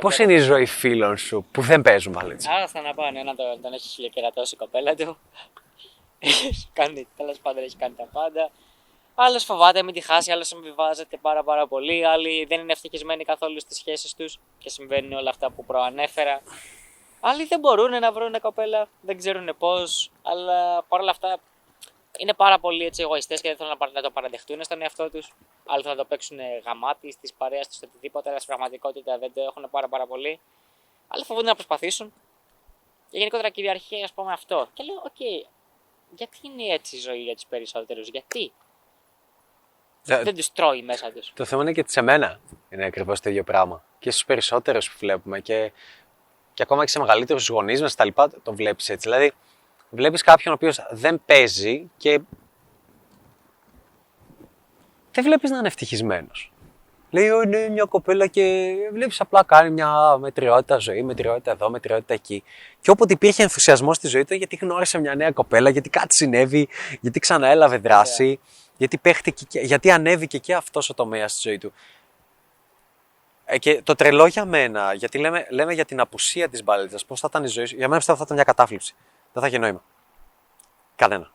[0.00, 3.20] Πώς είναι η ζωή φίλων σου που δεν παίζουν πάλι έτσι; Άρα θα να πάνε,
[3.20, 5.18] ένα τον, τον έχεις χιλιακερατώσει η κοπέλα του.
[6.18, 8.50] έχει κάνει, τέλος πάντων έχει κάνει τα πάντα.
[9.14, 12.06] Άλλο φοβάται μην τη χάσει, άλλο συμβιβάζεται πάρα, πάρα πολύ.
[12.06, 16.40] Άλλοι δεν είναι ευτυχισμένοι καθόλου στις σχέσεις τους και συμβαίνουν όλα αυτά που προανέφερα.
[17.20, 21.38] Άλλοι δεν μπορούν να βρουν κοπέλα, δεν ξέρουν πώς, αλλά παρόλα αυτά
[22.18, 25.10] είναι πάρα πολύ έτσι εγωιστές και δεν θέλουν να παρα- να το παραδεχτούν στον εαυτό
[25.10, 25.32] τους.
[25.66, 29.40] Άλλοι θέλουν να το παίξουν γαμάτοι της παρέας τους οτιδήποτε, αλλά στην πραγματικότητα δεν το
[29.40, 30.40] έχουν πάρα, πάρα πολύ.
[31.08, 32.12] Άλλοι φοβούνται να προσπαθήσουν.
[33.10, 34.68] Και γενικότερα κυριαρχεί, ας πούμε, αυτό.
[34.74, 35.20] Και λέω, οκ,
[36.16, 38.52] γιατί είναι έτσι η ζωή για τους περισσότερους, γιατί;
[40.06, 41.32] Ε, δεν τους τρώει μέσα τους.
[41.34, 42.40] Το θέμα είναι και σε μένα
[42.70, 43.84] είναι ακριβώς το ίδιο πράγμα.
[43.98, 45.72] Και στους περισσότερους που βλέπουμε και,
[46.54, 49.08] και ακόμα και σε μεγαλύτερους γονείς μας τα λοιπά το βλέπεις έτσι.
[49.08, 49.32] Δηλαδή,
[49.94, 52.20] βλέπεις κάποιον ο οποίος δεν παίζει και
[55.12, 56.52] δεν βλέπεις να είναι ευτυχισμένος.
[57.10, 62.14] Λέει, Ω, ναι, μια κοπέλα και βλέπεις απλά κάνει μια μετριότητα ζωή, μετριότητα εδώ, μετριότητα
[62.14, 62.42] εκεί.
[62.80, 66.68] Και όποτε υπήρχε ενθουσιασμός στη ζωή του, γιατί γνώρισε μια νέα κοπέλα, γιατί κάτι συνέβη,
[67.00, 68.40] γιατί ξαναέλαβε δράση,
[68.76, 71.72] γιατί, παίχτηκε, και- γιατί ανέβηκε και αυτός ο τομέας στη ζωή του.
[73.44, 77.20] Ε, και το τρελό για μένα, γιατί λέμε, λέμε για την απουσία της μπαλίτσα, πώς
[77.20, 77.74] θα ήταν η ζωή σου.
[77.76, 78.94] Για μένα πιστεύω θα ήταν μια κατάφλιψη
[79.32, 79.82] δεν θα έχει νόημα.
[80.96, 81.30] Κανένα.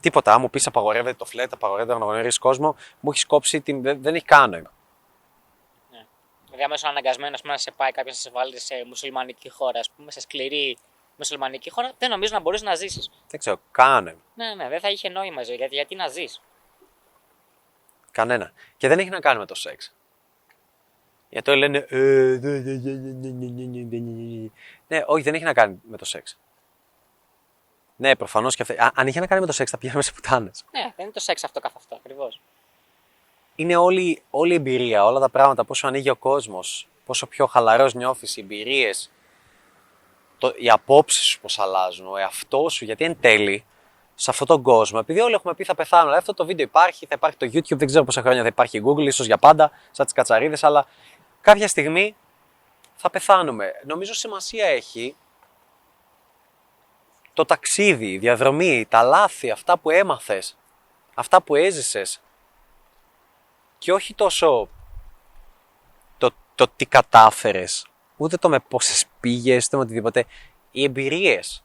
[0.00, 0.34] Τίποτα.
[0.34, 3.82] Αν μου πει απαγορεύεται το φλετ, απαγορεύεται να γνωρίζει κόσμο, μου έχει κόψει την.
[3.82, 4.72] Δεν έχει κανένα νόημα.
[5.90, 6.06] Ναι.
[6.44, 10.10] Δηλαδή, αμέσω αναγκασμένο να σε πάει κάποιο να σε βάλει σε μουσουλμανική χώρα, α πούμε,
[10.10, 10.78] σε σκληρή
[11.16, 13.10] μουσουλμανική χώρα, δεν νομίζω να μπορεί να ζήσει.
[13.28, 14.16] Δεν ξέρω, κάνε.
[14.34, 16.24] Ναι, ναι, δεν θα είχε νόημα ζωή, γιατί, γιατί να ζει.
[18.10, 18.52] Κανένα.
[18.76, 19.94] Και δεν έχει να κάνει με το σεξ.
[21.28, 21.86] Γιατί όλοι λένε.
[24.88, 26.38] Ναι, όχι, δεν έχει να κάνει με το σεξ.
[27.96, 28.74] Ναι, προφανώς και αυτό.
[28.84, 30.64] Α, Αν είχε να κάνει με το σεξ, θα πηγαίναμε σε πουτάνες.
[30.70, 32.40] Ναι, δεν είναι το σεξ αυτό καθ' αυτό ακριβώς.
[33.54, 37.94] Είναι όλη, όλη η εμπειρία, όλα τα πράγματα, πόσο ανοίγει ο κόσμος, πόσο πιο χαλαρός
[37.94, 39.10] νιώθεις, οι εμπειρίες,
[40.56, 42.84] οι απόψεις σου πώς αλλάζουν, ο εαυτός σου.
[42.84, 43.64] Γιατί εν τέλει,
[44.14, 47.06] σε αυτόν τον κόσμο, επειδή όλοι έχουμε πει θα πεθάνουμε, αλλά αυτό το βίντεο υπάρχει,
[47.06, 49.70] θα υπάρχει το YouTube, δεν ξέρω πόσα χρόνια θα υπάρχει η Google, ίσως για πάντα,
[49.90, 50.86] σαν τις κατσαρίδες, αλλά
[51.40, 52.16] κάποια στιγμή
[52.96, 53.72] θα πεθάνουμε.
[53.84, 55.16] Νομίζω σημασία έχει
[57.36, 60.56] το ταξίδι, η διαδρομή, τα λάθη, αυτά που έμαθες,
[61.14, 62.20] αυτά που έζησες
[63.78, 64.68] και όχι τόσο
[66.18, 70.24] το, το τι κατάφερες, ούτε το με πόσες πήγες, ούτε με οτιδήποτε,
[70.70, 71.64] οι εμπειρίες,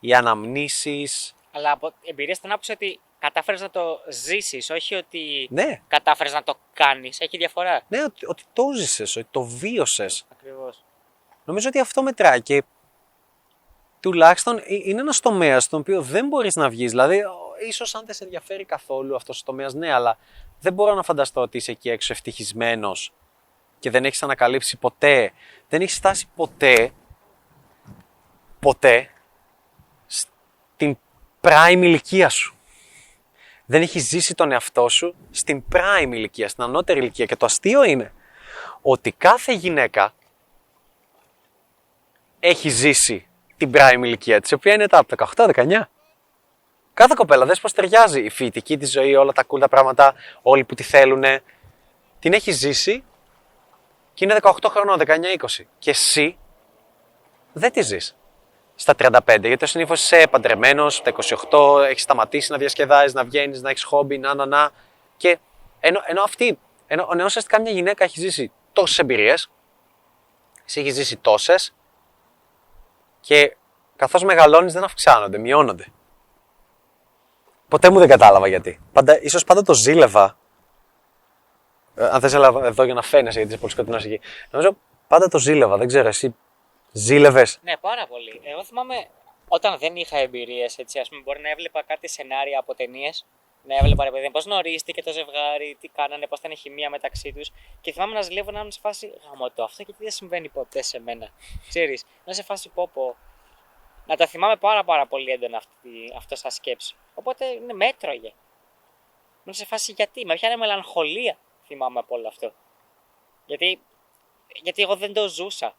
[0.00, 5.82] οι αναμνήσεις, Αλλά από εμπειρία στην άποψη ότι κατάφερες να το ζήσεις, όχι ότι ναι,
[5.88, 7.20] κατάφερες να το κάνεις.
[7.20, 7.82] Έχει διαφορά.
[7.88, 10.24] ναι, ότι, ότι το ζήσες, ότι το βίωσες.
[10.32, 10.84] Ακριβώς.
[11.44, 12.64] Νομίζω ότι αυτό μετράει και
[14.06, 16.90] τουλάχιστον ε- είναι ένας τομέας στον οποίο δεν μπορείς να βγεις.
[16.90, 17.22] Δηλαδή,
[17.68, 20.18] ίσως αν δεν σε ενδιαφέρει καθόλου αυτός ο τομέας, ναι, αλλά
[20.60, 23.12] δεν μπορώ να φανταστώ ότι είσαι εκεί έξω ευτυχισμένος
[23.78, 25.32] και δεν έχεις ανακαλύψει ποτέ,
[25.68, 26.90] δεν έχεις φτάσει ποτέ,
[28.60, 29.10] ποτέ
[30.06, 30.98] στην
[31.40, 32.54] prime ηλικία σου.
[33.66, 37.24] Δεν έχεις ζήσει τον εαυτό σου στην prime ηλικία, στην ανώτερη ηλικία.
[37.24, 38.12] Και το αστείο είναι
[38.82, 40.14] ότι κάθε γυναίκα
[42.40, 43.26] έχει ζήσει
[43.56, 45.04] την prime ηλικία της, η οποία είναι τα
[45.34, 45.88] 18-19.
[46.94, 50.64] Κάθε κοπέλα, δες πώς ταιριάζει η φοιτητική της ζωή, όλα τα cool τα πράγματα, όλοι
[50.64, 51.22] που τη θέλουν,
[52.18, 53.04] την έχει ζήσει
[54.14, 55.66] και είναι 18 χρονών, 19-20.
[55.78, 56.38] Και εσύ
[57.52, 58.16] δεν τη ζεις
[58.74, 61.12] στα 35, γιατί συνήθως είσαι παντρεμένος, στα
[61.50, 64.70] 28, έχεις σταματήσει να διασκεδάζεις, να βγαίνεις, να έχεις χόμπι, να, να, να.
[65.16, 65.38] Και
[65.80, 69.50] ενώ, ενώ αυτή, ενώ, ενώ ουσιαστικά μια γυναίκα έχει ζήσει τόσες εμπειρίες,
[70.66, 71.74] εσύ έχει ζήσει τόσες,
[73.26, 73.56] και
[73.96, 75.86] καθώς μεγαλώνεις δεν αυξάνονται, μειώνονται.
[77.68, 78.80] Ποτέ μου δεν κατάλαβα γιατί.
[78.92, 80.38] Πάντα, ίσως πάντα το ζήλευα.
[81.94, 84.20] Ε, αν θες έλα εδώ για να φαίνεσαι γιατί είσαι πολύ σκοτεινός εκεί.
[84.50, 84.76] Νομίζω
[85.08, 86.36] πάντα το ζήλευα, δεν ξέρω εσύ.
[86.92, 87.58] Ζήλευες.
[87.62, 88.40] Ναι, πάρα πολύ.
[88.44, 88.94] Εγώ θυμάμαι
[89.48, 93.26] όταν δεν είχα εμπειρίες, έτσι, ας πούμε, μπορεί να έβλεπα κάτι σενάρια από ταινίες.
[93.66, 97.32] Να έβλεπα ρε παιδί πώς γνωρίστηκε το ζευγάρι, τι κάνανε, πώς ήταν η χημεία μεταξύ
[97.32, 97.50] τους.
[97.80, 100.82] Και θυμάμαι να ζηλεύω να είμαι σε φάση γάμο το αυτό γιατί δεν συμβαίνει ποτέ
[100.82, 101.28] σε μένα.
[101.68, 103.16] Ξέρεις, να είμαι σε φάση πόπο.
[104.06, 106.96] Να τα θυμάμαι πάρα πάρα πολύ έντονα αυτή, αυτό σαν σκέψη.
[107.14, 108.32] Οπότε είναι με έτρωγε.
[109.44, 112.52] Είμαι σε φάση γιατί, με πιάνε μελαγχολία θυμάμαι από όλο αυτό.
[113.46, 113.80] Γιατί,
[114.62, 115.74] γιατί εγώ δεν το ζούσα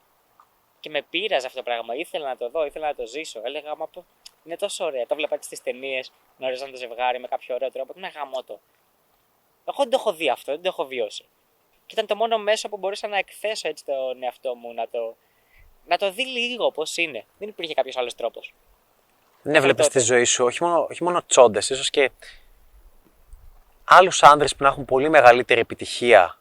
[0.80, 1.96] και με πείραζε αυτό το πράγμα.
[1.96, 3.42] Ήθελα να το δω, ήθελα να το ζήσω.
[3.44, 4.06] Έλεγα, μα πω,
[4.48, 5.06] είναι τόσο ωραία.
[5.06, 7.94] Το βλέπα έτσι στις ταινίες, γνωρίζαν το ζευγάρι με κάποιο ωραίο τρόπο.
[7.98, 8.60] Είναι γαμό το.
[9.66, 11.26] Εγώ δεν το έχω δει αυτό, δεν το έχω βιώσει.
[11.86, 15.16] Και ήταν το μόνο μέσο που μπορούσα να εκθέσω έτσι τον εαυτό μου, να το,
[15.86, 17.26] να το δει λίγο πώς είναι.
[17.40, 18.54] Δεν υπήρχε κάποιος άλλος τρόπος.
[19.42, 20.00] Δεν έβλεπες τότε.
[20.00, 22.12] τη ζωή σου, όχι μόνο, όχι μόνο τσόντε, ίσως και
[23.84, 26.40] άλλους άνδρες που να έχουν πολύ μεγαλύτερη επιτυχία.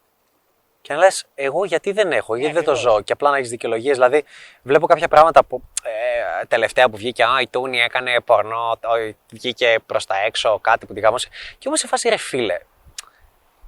[0.87, 2.93] Και να λες, εγώ γιατί δεν έχω, γιατί δεν το ακριβώς.
[2.93, 3.01] ζω.
[3.01, 3.95] Και απλά να έχεις δικαιολογίες.
[3.95, 4.23] Δηλαδή,
[4.61, 8.89] βλέπω κάποια πράγματα που ε, τελευταία που βγήκε, Α, η Τούνη έκανε πορνό, το,
[9.31, 11.29] βγήκε προς τα έξω, κάτι που τη γάμωσε.
[11.57, 12.53] Και όμως σε φάση ρε φίλε.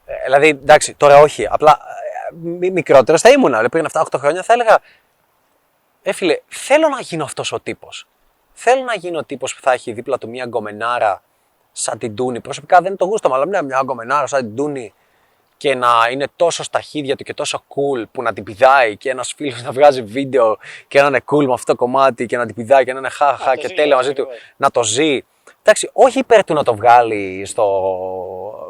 [0.05, 1.47] Ε, δηλαδή, εντάξει, τώρα όχι.
[1.49, 1.79] Απλά
[2.61, 3.49] ε, μικρότερος θα ήμουν.
[3.49, 4.79] Δηλαδή, πριν αυτά 8 χρόνια θα έλεγα,
[6.01, 8.07] ε, φίλε, θέλω να γίνω αυτός ο τύπος.
[8.53, 11.23] Θέλω να γίνω ο τύπος που θα έχει δίπλα του μια γκομενάρα
[11.71, 12.39] σαν την Τούνη.
[12.39, 14.93] Προσωπικά δεν είναι το γούστο μου, αλλά μια, μια γκομενάρα σαν την Τούνη
[15.59, 19.09] και να είναι τόσο στα χέρια του και τόσο cool που να την πηδάει και
[19.09, 20.57] ένας φίλος να βγάζει βίντεο
[20.87, 23.09] και να είναι cool με αυτό το κομμάτι και να την πηδάει και να είναι
[23.09, 24.21] χαχα το και ζει, τέλεια μαζί του.
[24.21, 24.43] ακριβώς.
[24.57, 25.19] Να το ζει.
[25.59, 27.65] Εντάξει, όχι υπέρ του να το βγάλει στο.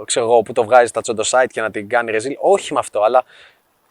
[0.05, 2.35] ξέρω εγώ, που το βγάζει στα τσοντοσάιτ και να την κάνει ρεζίλ.
[2.39, 3.23] Όχι με αυτό, αλλά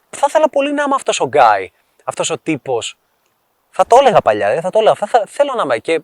[0.09, 1.65] θα ήθελα πολύ να είμαι αυτός ο guy.
[2.03, 2.97] Αυτός ο τύπος.
[3.69, 4.95] Θα το έλεγα παλιά, δεν θα το έλεγα.
[4.95, 5.77] Θα, θα- θέλω να είμαι.
[5.77, 6.01] Και,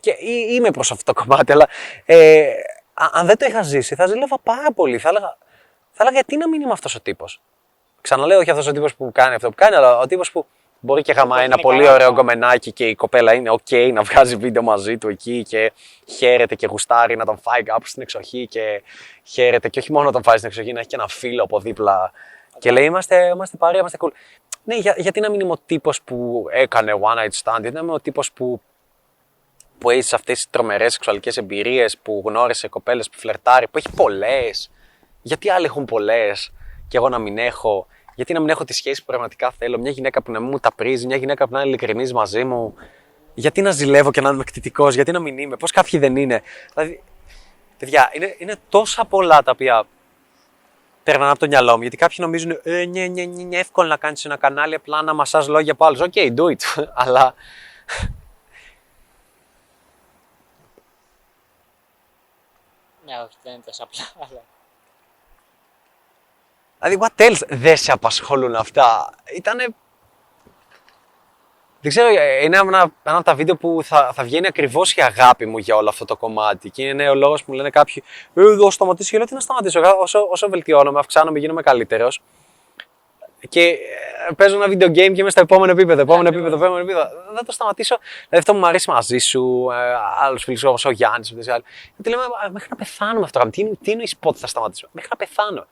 [0.00, 1.68] και ή- είμαι προς αυτό το κομμάτι, αλλά
[2.04, 2.50] ε,
[2.94, 4.98] α- αν δεν το είχα ζήσει, θα ζήλευα πάρα πολύ.
[4.98, 5.36] Θα έλεγα,
[6.02, 7.40] θα έλεγα γιατί να μην είμαι αυτός ο τύπος;
[8.00, 10.46] Ξαναλέω, όχι αυτός ο τύπος που κάνει αυτό που κάνει, αλλά ο τύπος που
[10.80, 12.14] μπορεί και γαμάει είναι ένα πολύ καλά, ωραίο ναι.
[12.14, 15.72] γκομενάκι και η κοπέλα είναι OK να βγάζει βίντεο μαζί του εκεί και
[16.06, 18.82] χαίρεται και γουστάρει να τον φάει κάπου στην εξοχή και
[19.24, 21.60] χαίρεται και όχι μόνο να τον φάει στην εξοχή, να έχει και ένα φίλο από
[21.60, 22.12] δίπλα
[22.58, 24.10] και λέει είμαστε, είμαστε παρέα, είμαστε cool.
[24.64, 27.80] Ναι, για, γιατί να μην είμαι ο τύπος που έκανε one night stand, γιατί να
[27.80, 28.60] είμαι ο τύπος που,
[29.78, 34.70] που έχει αυτές τις τρομερές σεξουαλικές εμπειρίες, που γνώρισε κοπέλες, που φλερτάρει, που έχει πολλές.
[35.22, 36.52] Γιατί άλλοι έχουν πολλές
[36.88, 39.90] και εγώ να μην έχω; Γιατί να μην έχω τη σχέση που πραγματικά θέλω; Μια
[39.90, 42.74] γυναίκα που να μην μου τα πρίζει, μια γυναίκα που να είναι ειλικρινής μαζί μου.
[43.34, 46.42] Γιατί να ζηλεύω και να είμαι κτητικός, γιατί να μην είμαι, πώς κάποιοι δεν είναι;
[46.74, 47.02] Δηλαδή,
[47.78, 49.84] παιδιά, είναι, είναι τόσα πολλά τα οποία
[51.02, 51.82] περνάνε από το μυαλό μου.
[51.82, 55.14] Γιατί κάποιοι νομίζουν, ε, ναι, ναι, ναι, ναι, εύκολο να κάνεις ένα κανάλι απλά να
[55.14, 56.00] μασάς λόγια από άλλους.
[56.00, 56.84] OK, okay, do it.
[57.02, 57.34] Αλλά
[63.10, 64.04] Ναι, όχι, δεν είναι τόσο απλά.
[64.18, 64.42] Αλλά...
[66.80, 69.14] Δηλαδή, what else; Δεν σε απασχολούν αυτά.
[69.36, 69.66] Ήτανε...
[71.82, 75.02] Δεν ξέρω, ε, είναι ένα, ένα από τα βίντεο που θα, θα βγαίνει ακριβώς η
[75.02, 76.70] αγάπη μου για όλο αυτό το κομμάτι.
[76.70, 78.02] Και είναι ο λόγος που μου λένε κάποιοι,
[78.34, 79.10] Ε, εδώ σταματήσω.
[79.10, 79.78] Και λέω, Τι να σταματήσω.
[79.80, 82.22] Εγώ, Όσο, όσο βελτιώνομαι, αυξάνομαι, γίνομαι καλύτερος.
[83.48, 83.60] Και
[84.28, 86.46] ε, παίζω ένα video game και είμαι στο επόμενο επίπεδο, επόμενο Ακριβώς.
[86.50, 87.08] επίπεδο, επόμενο επίπεδο.
[87.34, 87.98] Δεν το σταματήσω.
[87.98, 92.22] Δηλαδή, αυτό που μου αρέσει μαζί σου, ε, άλλους φίλους όπως ο Γιάννης, γιατί λέμε,
[92.22, 93.50] «Α, μέχρι να πεθάνουμε αυτό.
[93.50, 95.66] Τι, είναι- τι εννοείς πότε θα σταματήσουμε, μέχρι να πεθάνω.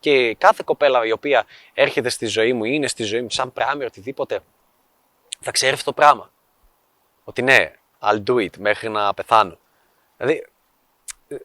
[0.00, 3.52] Και κάθε κοπέλα η οποία έρχεται στη ζωή μου ή είναι στη ζωή μου σαν
[3.52, 4.40] πράγμα ή οτιδήποτε,
[5.40, 6.30] θα ξέρει αυτό το πράγμα.
[7.24, 9.58] Ότι ναι, I'll do it μέχρι να πεθάνω.
[10.16, 10.46] Δηλαδή,
[11.28, 11.36] ε,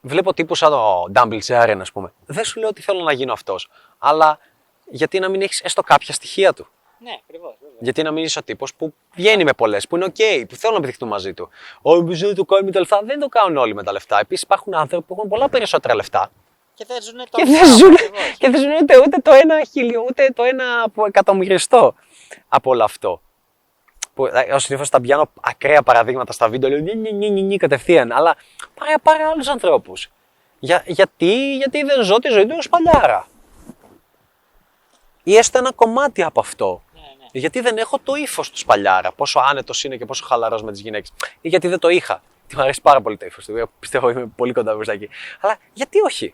[0.00, 2.12] βλέπω τύπους σαν το Dumbledore, ας πούμε.
[2.26, 3.68] Δεν σου λέω ότι θέλω να γίνω αυτός.
[3.98, 4.38] Αλλά
[4.90, 6.66] γιατί να μην έχεις έστω κάποια στοιχεία του;
[6.98, 7.54] Ναι, ακριβώς.
[7.78, 10.74] Γιατί να μην είσαι ο τύπος που βγαίνει με πολλές, που είναι OK, που θέλουν
[10.74, 11.48] να επιδειχτούν μαζί του.
[11.82, 13.00] Όχι, επειδή δεν το κάνει με τα λεφτά.
[13.04, 14.18] Δεν το κάνουν όλοι με τα λεφτά.
[14.18, 16.30] Επίσης υπάρχουν άνθρωποι που έχουν πολλά περισσότερα λεφτά
[16.76, 18.36] Και δεν ζουν το και δεν πράγμα, ζουν, ακριβώς.
[18.38, 21.94] και δεν ζουν ούτε, ούτε το ένα χίλιο, ούτε το ένα από εκατομμυριστό
[22.48, 23.20] από όλο αυτό.
[24.14, 27.42] Που ε, ως συνήθως τα πιάνω ακραία παραδείγματα στα βίντεο, λέω νι, νι, νι, νι,
[27.42, 28.36] νι, κατευθείαν, αλλά
[28.74, 30.10] πάρε, πάρε άλλους ανθρώπους.
[30.58, 33.28] Για, γιατί, γιατί δεν ζω τη ζωή του ως παλιάρα.
[35.22, 36.82] Ή έστω ένα κομμάτι από αυτό.
[36.94, 37.26] Ναι, ναι.
[37.32, 39.12] Γιατί δεν έχω το ύφος τους Σπαλιάρα.
[39.12, 41.12] Πόσο άνετος είναι και πόσο χαλαρός με τις γυναίκες.
[41.40, 42.22] Ή γιατί δεν το είχα.
[42.46, 43.56] Τι μου αρέσει πάρα πολύ το ύφος του.
[43.56, 45.08] Εγώ Πιστεύω είμαι πολύ κοντά μπροστά εκεί.
[45.40, 46.30] Αλλά γιατί όχι;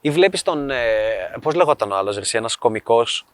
[0.00, 0.70] Ή βλέπεις τον.
[0.70, 3.24] Ε, Πώς λεγόταν ο άλλος, Ρεσί, ένας κωμικός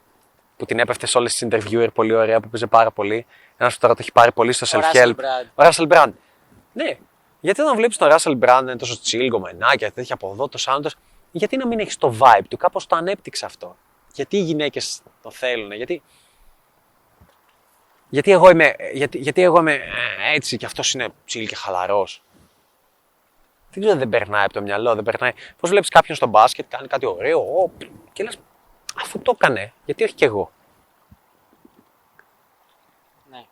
[0.56, 3.26] που την έπεφτε σε όλες τις interviewer πολύ ωραία που παίζει πάρα πολύ.
[3.56, 5.06] Ένας που τώρα το έχει πάρει πολύ στο Ο self-help.
[5.06, 5.46] Russell Brand.
[5.54, 6.12] Ο Russell Brand.
[6.72, 6.98] Ναι.
[7.40, 10.90] Γιατί όταν βλέπεις τον Russell Brand είναι τόσο chill, γκομενάκια, τέτοια από εδώ, τόσο άντρο,
[11.30, 13.76] γιατί να μην έχεις το vibe του, κάπως το ανέπτυξε αυτό.
[14.14, 16.02] Γιατί οι γυναίκες το θέλουν, γιατί.
[18.08, 22.22] Γιατί εγώ είμαι, γιατί, γιατί εγώ είμαι ε, έτσι και αυτός είναι chill και χαλαρός.
[23.74, 25.32] Δεν ξέρω, δεν περνάει από το μυαλό, δεν περνάει.
[25.60, 27.70] Πώς βλέπεις κάποιον στο μπάσκετ, κάνει κάτι ωραίο, ο,
[28.12, 28.38] και λες,
[28.96, 30.50] αφού το έκανε, γιατί όχι κι εγώ.
[33.30, 33.44] Ναι.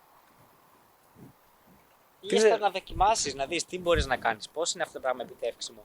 [2.21, 4.93] Ή Τι έστω δε- να δοκιμάσεις, να δεις τι μπορείς να κάνεις, πώς είναι αυτό
[4.95, 5.83] το πράγμα επιτεύξιμο.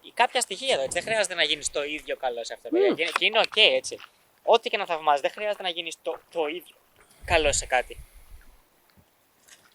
[0.00, 0.98] Ή κάποια στοιχεία εδώ, έτσι.
[0.98, 2.68] Δεν χρειάζεται να γίνεις το ίδιο καλό σε αυτό.
[2.68, 2.94] παιδιά.
[2.94, 3.98] Και- Και είναι οκ, έτσι.
[4.42, 6.76] Ό,τι και να θαυμάζεις, δεν χρειάζεται να γίνεις το, το ίδιο
[7.24, 8.04] καλό σε κάτι.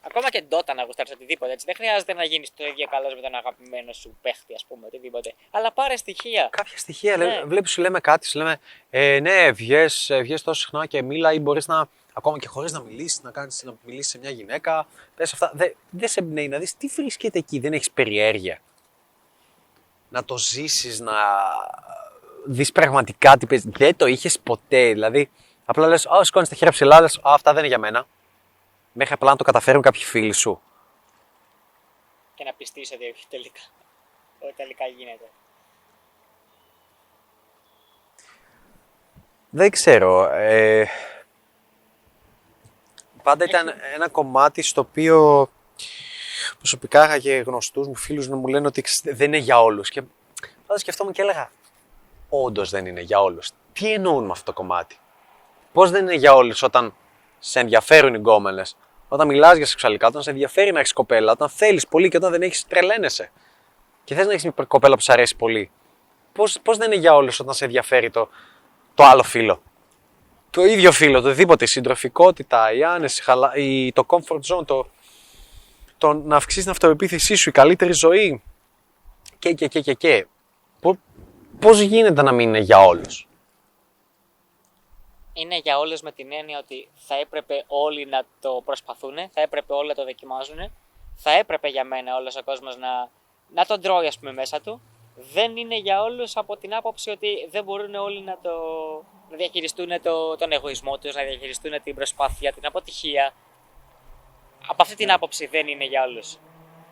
[0.02, 1.66] Ακόμα και Dota να γουστάρεις οτιδήποτε έτσι.
[1.66, 5.34] Δεν χρειάζεται να γίνεις το ίδιο καλό με τον αγαπημένο σου παίχτη, ας πούμε, οτιδήποτε.
[5.52, 6.48] Αλλά πάρε στοιχεία.
[6.52, 7.18] Κάποια στοιχεία.
[7.18, 7.26] Ναι.
[7.26, 7.42] Ναι.
[7.46, 11.34] Βλέπεις, σου λέμε κάτι, σου λέμε ε, Ναι, βγες, ε, βγες τόσο συχνά και μίλα
[11.34, 11.88] ή μπορείς να.
[12.14, 14.88] Ακόμα και χωρίς να μιλήσεις, να, κάνεις, να μιλήσεις σε μια γυναίκα.
[15.16, 15.52] Πες αυτά.
[15.54, 17.60] Δεν δεν σε εμπνέει να δεις τι βρίσκεται εκεί.
[17.60, 18.60] Δεν έχεις περιέργεια.
[20.10, 21.14] Να το ζήσεις, να
[22.46, 23.70] δεις πραγματικά τι παίζει.
[23.78, 24.92] Δεν το είχες ποτέ.
[24.92, 25.30] Δηλαδή,
[25.66, 28.08] απλά λες: Ω, σηκώνεις τα χέρια ψηλά, λες, «Α, αυτά δεν είναι για μένα.
[28.94, 30.62] Μέχρι απλά να το καταφέρουν κάποιοι φίλοι σου.
[32.36, 33.62] Και να πιστεί ότι όχι τελικά.
[34.40, 35.30] Ότι τελικά γίνεται.
[39.50, 40.30] Δεν ξέρω.
[40.32, 40.88] Ε,
[43.24, 45.50] πάντα ήταν ένα κομμάτι στο οποίο
[46.58, 49.90] προσωπικά είχα και γνωστούς μου φίλους να μου λένε ότι ξέρεις, δεν είναι για όλους.
[49.90, 50.02] Και
[50.68, 51.52] πάντα σκεφτόμουν και έλεγα,
[52.30, 53.52] όντως δεν είναι για όλους.
[53.74, 54.98] Τι εννοούν με αυτό το κομμάτι;
[55.74, 56.94] Πώς δεν είναι για όλους όταν
[57.44, 58.78] σε ενδιαφέρουν οι γκόμενες,
[59.08, 62.32] όταν μιλάς για σεξουαλικά, όταν σε ενδιαφέρει να έχεις κοπέλα, όταν θέλεις πολύ και όταν
[62.32, 63.32] δεν έχεις, τρελαίνεσαι.
[64.04, 65.72] Και θες να έχεις μια κοπέλα που σε αρέσει πολύ.
[66.34, 68.30] Πώς πώς δεν είναι για όλους όταν σε ενδιαφέρει το,
[68.94, 69.62] το άλλο φίλο;
[70.50, 71.64] Το ίδιο φίλο, το οτιδήποτε.
[71.64, 73.56] Η συντροφικότητα, η άνεση, χαλα...
[73.56, 74.90] η, το comfort zone, το,
[75.98, 78.44] το να αυξήσεις την αυτοεπίθεσή σου, η καλύτερη ζωή.
[79.40, 80.28] Και, και, και, και, και.
[81.60, 83.28] Πώς γίνεται να μην είναι για όλους;
[85.42, 89.74] Είναι για όλους με την έννοια ότι θα έπρεπε όλοι να το προσπαθούν, θα έπρεπε
[89.74, 90.72] όλοι να το δοκιμάζουν,
[91.16, 93.10] θα έπρεπε για μένα όλος ο κόσμος να,
[93.54, 94.82] να τον τρώει ας πούμε μέσα του.
[95.16, 98.52] Δεν είναι για όλους από την άποψη ότι δεν μπορούν όλοι να, το,
[99.30, 103.34] να διαχειριστούν το, τον εγωισμό τους, να διαχειριστούν την προσπάθεια, την αποτυχία.
[104.68, 105.14] Από αυτή την Ναι.
[105.14, 106.38] άποψη δεν είναι για όλους.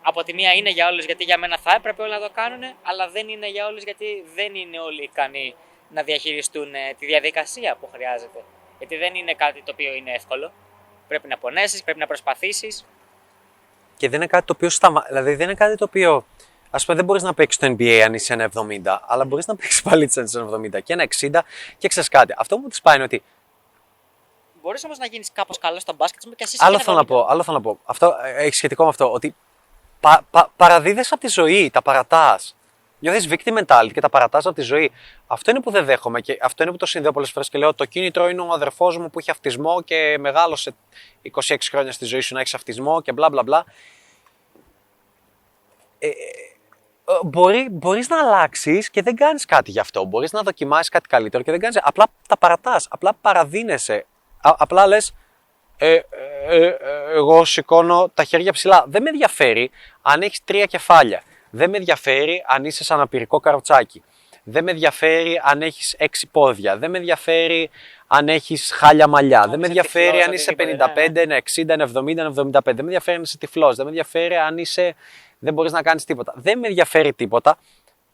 [0.02, 2.64] Από τη μία είναι για όλους γιατί για μένα θα έπρεπε όλοι να το κάνουν,
[2.84, 5.56] αλλά δεν είναι για όλους γιατί δεν είναι όλοι ικανοί
[5.90, 8.44] να διαχειριστούν ε, τη διαδικασία που χρειάζεται.
[8.78, 10.52] Γιατί δεν είναι κάτι το οποίο είναι εύκολο.
[11.08, 12.86] Πρέπει να πονέσεις, πρέπει να προσπαθήσεις.
[13.98, 15.06] Και δεν είναι κάτι το οποίο σταμα...
[15.08, 16.26] Δηλαδή δεν είναι κάτι το οποίο.
[16.70, 19.56] Α πούμε, δεν μπορείς να παίξεις το NBA αν είσαι ένα 70, αλλά μπορείς να
[19.56, 21.40] παίξεις πάλι αν είσαι ένα 70 και ένα 60
[21.78, 22.34] και ξέρεις κάτι.
[22.38, 23.24] Αυτό που μου της πάει είναι ότι.
[24.62, 27.26] Μπορείς όμως να γίνεις κάπως καλός στο μπάσκετ μου και εσύ Άλλο θέλω να πω,
[27.30, 27.80] άλλο θέλω να πω.
[27.86, 29.12] Αυτό ε, έχει σχετικό με αυτό.
[29.12, 29.36] Ότι
[30.00, 32.56] πα, πα, παραδίδεσαι από τη ζωή, τα παρατάς.
[33.00, 34.92] Νιώθεις victim mentality και τα παρατάς από τη ζωή.
[35.28, 37.74] Αυτό είναι που δεν δέχομαι και αυτό είναι που το συνδέω πολλές φορές και λέω:
[37.74, 40.74] Το κίνητρο είναι ο αδερφός μου που έχει αυτισμό και μεγάλωσε
[41.32, 43.66] 26 χρόνια στη ζωή σου να έχεις αυτισμό και μπλα μπλα μπλα.
[46.00, 46.12] Ε, ε,
[47.26, 50.06] μπορεί, μπορείς να αλλάξεις και δεν κάνεις κάτι γι' αυτό.
[50.06, 51.80] Μπορείς να δοκιμάσεις κάτι καλύτερο και δεν κάνεις.
[51.84, 54.06] Απλά τα παρατάς, απλά παραδίνεσαι.
[54.42, 55.14] Α- απλά λες,
[55.78, 56.04] ε, ε,
[56.48, 56.78] ε, ε,
[57.14, 58.84] εγώ σηκώνω τα χέρια ψηλά.
[58.88, 59.72] Δεν με ενδιαφέρει
[60.02, 61.24] αν έχεις τρία κεφάλια.
[61.50, 64.04] Δεν με ενδιαφέρει αν είσαι σαν αναπηρικό καροτσάκι.
[64.44, 66.78] Δεν με ενδιαφέρει αν έχεις έξι πόδια.
[66.78, 67.70] Δεν με ενδιαφέρει
[68.08, 69.40] αν έχεις χάλια μαλλιά.
[69.40, 72.62] Δεν με είσαι ενδιαφέρει τυφλός, αν είσαι οτιδήποτε, 55, ένα 60, ένα 70, ένα 75.
[72.64, 73.76] Δεν με ενδιαφέρει αν είσαι τυφλός.
[73.76, 74.96] Δεν με ενδιαφέρει αν είσαι...
[75.40, 76.34] δεν μπορείς να κάνεις τίποτα.
[76.36, 77.58] Δεν με ενδιαφέρει τίποτα.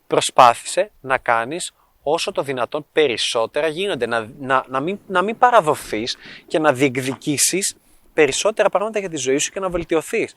[0.07, 1.73] Προσπάθησε να κάνεις
[2.03, 4.05] όσο το δυνατόν περισσότερα γίνονται.
[4.05, 6.17] Να, να, να, μην, να μην παραδοθείς
[6.47, 7.75] και να διεκδικήσεις
[8.13, 10.35] περισσότερα πράγματα για τη ζωή σου και να βελτιωθείς.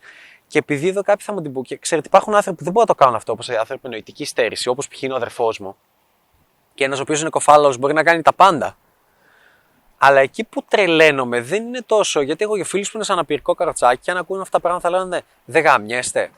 [0.49, 2.87] Και επειδή εδώ κάποιοι θα μου την πούν, και ξέρετε, υπάρχουν άνθρωποι που δεν μπορούν
[2.89, 5.01] να το κάνουν αυτό, όπως οι άνθρωποι με νοητική στέρηση, όπως π.χ.
[5.01, 5.75] είναι ο αδερφός μου,
[6.73, 8.77] και ένας ο οποίος είναι κοφάλαος μπορεί να κάνει τα πάντα.
[9.97, 12.21] Αλλά εκεί που τρελαίνομαι δεν είναι τόσο.
[12.21, 14.89] Γιατί έχω και φίλους που είναι σαν αναπηρικό καροτσάκι και αν ακούνε αυτά τα πράγματα
[14.89, 16.31] θα λένε Δεν γαμιέστε.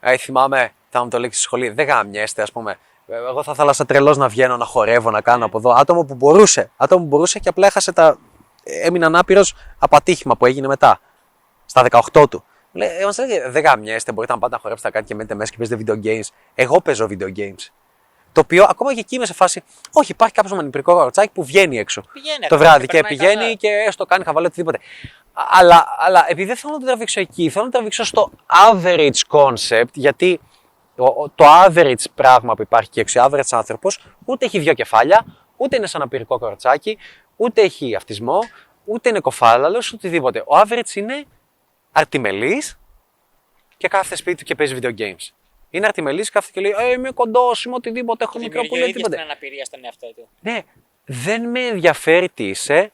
[0.00, 2.78] Ε, θυμάμαι, θα μου το λέξει στη σχολή, δεν γαμιέστε, ας πούμε.
[3.06, 5.70] Ε, Εγώ θα ήθελα σαν τρελός να βγαίνω, να χορεύω, να κάνω από εδώ.
[5.70, 6.70] Άτομο που μπορούσε.
[6.76, 8.18] Άτομο που μπορούσε και απλά έχασε τα.
[8.64, 9.42] Έμεινε ανάπηρο
[9.78, 11.00] από ατύχημα που έγινε μετά.
[11.66, 12.44] Στα 18 του.
[12.72, 15.50] Λέει, ε, μας έλεγε, δεν γαμιέστε, μπορείτε να πάτε να χορέψετε κάτι και μένετε μέσα
[15.50, 16.28] και παίζετε video games.
[16.54, 17.68] Εγώ παίζω video games.
[18.32, 19.62] Το οποίο ακόμα και εκεί είμαι σε φάση.
[19.92, 23.10] Όχι, υπάρχει κάποιος με ανυπηρικό καροτσάκι που βγαίνει έξω Πηγαίνει το ακόμα βράδυ και περνάει
[23.10, 23.54] πηγαίνει καλά.
[23.54, 24.78] και έστω κάνει χαβαλέ οτιδήποτε.
[25.32, 28.30] Αλλά, αλλά επειδή δεν θέλω να το τραβήξω εκεί, θέλω να το τραβήξω στο
[28.72, 30.40] average concept, γιατί
[30.96, 35.24] το, το average πράγμα που υπάρχει και έξω, average άνθρωπος, ούτε έχει δύο κεφάλια,
[35.56, 36.98] ούτε είναι σαν αναπηρικό κορτσάκι,
[37.36, 38.38] ούτε έχει αυτισμό,
[38.84, 40.38] ούτε είναι κοφάλαλος, ούτε οτιδήποτε.
[40.38, 41.24] Ο average είναι
[41.92, 42.62] αρτιμελή
[43.76, 45.30] και κάθεται σπίτι του και παίζει video games.
[45.70, 48.86] Είναι αρτιμελή, κάθεται και λέει: Ε, είμαι κοντός, είμαι οτιδήποτε, έχω μικρό Δημιουργεί πολύ ο
[48.86, 49.16] ίδιος οτιδήποτε.
[49.16, 50.28] την αναπηρία στον εαυτό του.
[50.40, 50.62] Ναι,
[51.04, 52.92] δεν με ενδιαφέρει τι είσαι.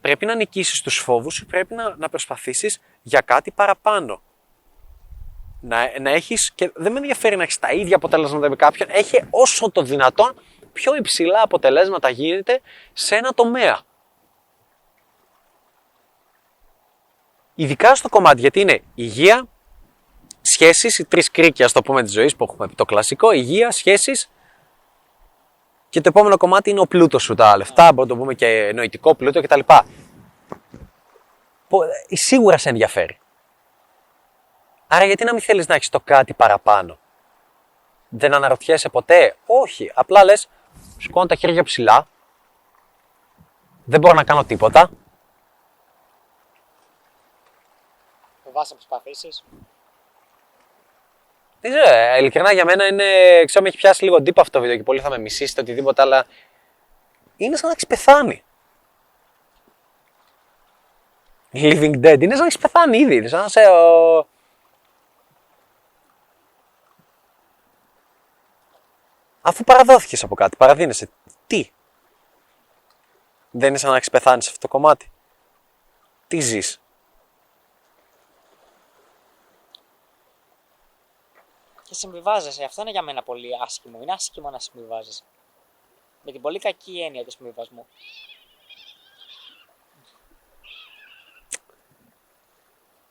[0.00, 4.22] Πρέπει να νικήσεις τους φόβους σου, πρέπει να, να προσπαθήσεις για κάτι παραπάνω.
[5.60, 9.24] Να, να έχεις, και δεν με ενδιαφέρει να έχεις τα ίδια αποτελέσματα με κάποιον, έχει
[9.30, 10.40] όσο το δυνατόν
[10.72, 12.60] πιο υψηλά αποτελέσματα γίνεται
[12.92, 13.80] σε ένα τομέα.
[17.58, 19.46] Ειδικά στο κομμάτι, γιατί είναι υγεία,
[20.40, 24.30] σχέσεις, οι τρεις κρίκια, στο πούμε, της ζωής που έχουμε πει, το κλασικό, υγεία, σχέσεις,
[25.88, 28.72] και το επόμενο κομμάτι είναι ο πλούτος σου, τα λεφτά, μπορούμε να το πούμε και
[28.74, 29.60] νοητικό πλούτο κτλ.
[31.68, 33.18] Πο- ε, Σίγουρα σε ενδιαφέρει.
[34.86, 36.98] Άρα γιατί να μην θέλεις να έχεις το κάτι παραπάνω;
[38.08, 39.92] Δεν αναρωτιέσαι ποτέ; Όχι.
[39.94, 40.48] Απλά λες,
[40.98, 42.06] σηκώνω τα χέρια ψηλά.
[43.84, 44.90] Δεν μπορώ να κάνω τίποτα.
[48.56, 49.42] Φοβάσαι να προσπαθήσει.
[51.60, 53.04] Δεν ξέρω, ε, ειλικρινά για μένα είναι.
[53.44, 56.02] ξέρω με έχει πιάσει λίγο ντύπο αυτό το βίντεο και πολλοί θα με μισήσετε οτιδήποτε,
[56.02, 56.26] αλλά.
[57.36, 58.44] Είναι σαν να έχεις πεθάνει.
[61.52, 62.20] Living dead.
[62.20, 63.16] Είναι σαν να έχεις πεθάνει ήδη.
[63.16, 63.60] Είναι σαν να σε.
[63.66, 64.26] ο-
[69.42, 71.08] Αφού παραδόθηκες από κάτι, παραδίνεσαι.
[71.46, 71.70] Τι;
[73.50, 75.10] Δεν είναι σαν να έχεις πεθάνει σε αυτό το κομμάτι.
[76.28, 76.80] Τι ζεις;
[81.96, 82.64] Συμβιβάζεσαι.
[82.64, 83.98] Αυτό είναι για μένα πολύ άσχημο.
[84.02, 85.22] Είναι άσχημο να συμβιβάζεσαι.
[86.22, 87.86] Με την πολύ κακή έννοια του συμβιβασμού.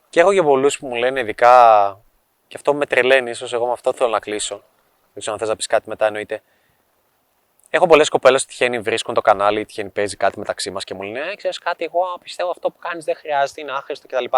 [0.09, 1.99] Και έχω και πολλούς που μου λένε ειδικά,
[2.47, 4.55] και αυτό με τρελαίνει, ίσως εγώ με αυτό θέλω να κλείσω.
[5.13, 6.41] Δεν ξέρω αν θες να πεις κάτι μετά, εννοείται.
[7.69, 11.01] Έχω πολλές κοπέλες που τυχαίνει βρίσκουν το κανάλι, τυχαίνει παίζει κάτι μεταξύ μας και μου
[11.01, 14.23] λένε: Ε, ξέρεις κάτι, εγώ πιστεύω αυτό που κάνεις δεν χρειάζεται, είναι άχρηστο κτλ.
[14.23, 14.29] Και,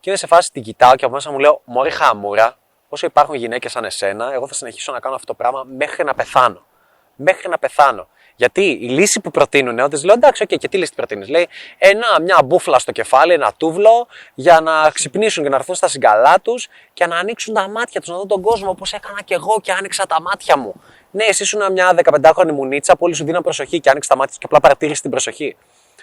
[0.00, 2.58] και είναι σε φάση την κοιτάω και από μέσα μου λέω: Μωρή χαμούρα,
[2.92, 6.14] όσο υπάρχουν γυναίκες σαν εσένα, εγώ θα συνεχίσω να κάνω αυτό το πράγμα μέχρι να
[6.14, 6.66] πεθάνω.
[7.16, 8.08] Μέχρι να πεθάνω.
[8.36, 12.20] Γιατί η λύση που προτείνουν, όταν λέω εντάξει, okay, και τι λύση προτείνεις, λέει ένα,
[12.20, 16.68] μια μπούφλα στο κεφάλι, ένα τούβλο, για να ξυπνήσουν και να έρθουν στα συγκαλά τους
[16.92, 19.72] και να ανοίξουν τα μάτια τους, να δουν τον κόσμο όπως έκανα και εγώ και
[19.72, 20.74] άνοιξα τα μάτια μου.
[21.10, 24.36] Ναι, εσύ ήσουν μια 15χρονη μουνίτσα που όλοι σου δίναν προσοχή και άνοιξε τα μάτια
[24.38, 25.56] και απλά παρατήρησες την προσοχή.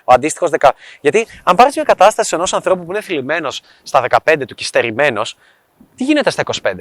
[0.03, 0.69] Ο αντίστοιχος 10.
[1.01, 5.37] Γιατί αν πάρεις μια κατάσταση ενός ανθρώπου που είναι θλιμμένος στα 15 του και στερημένος,
[5.95, 6.73] τι γίνεται στα 25.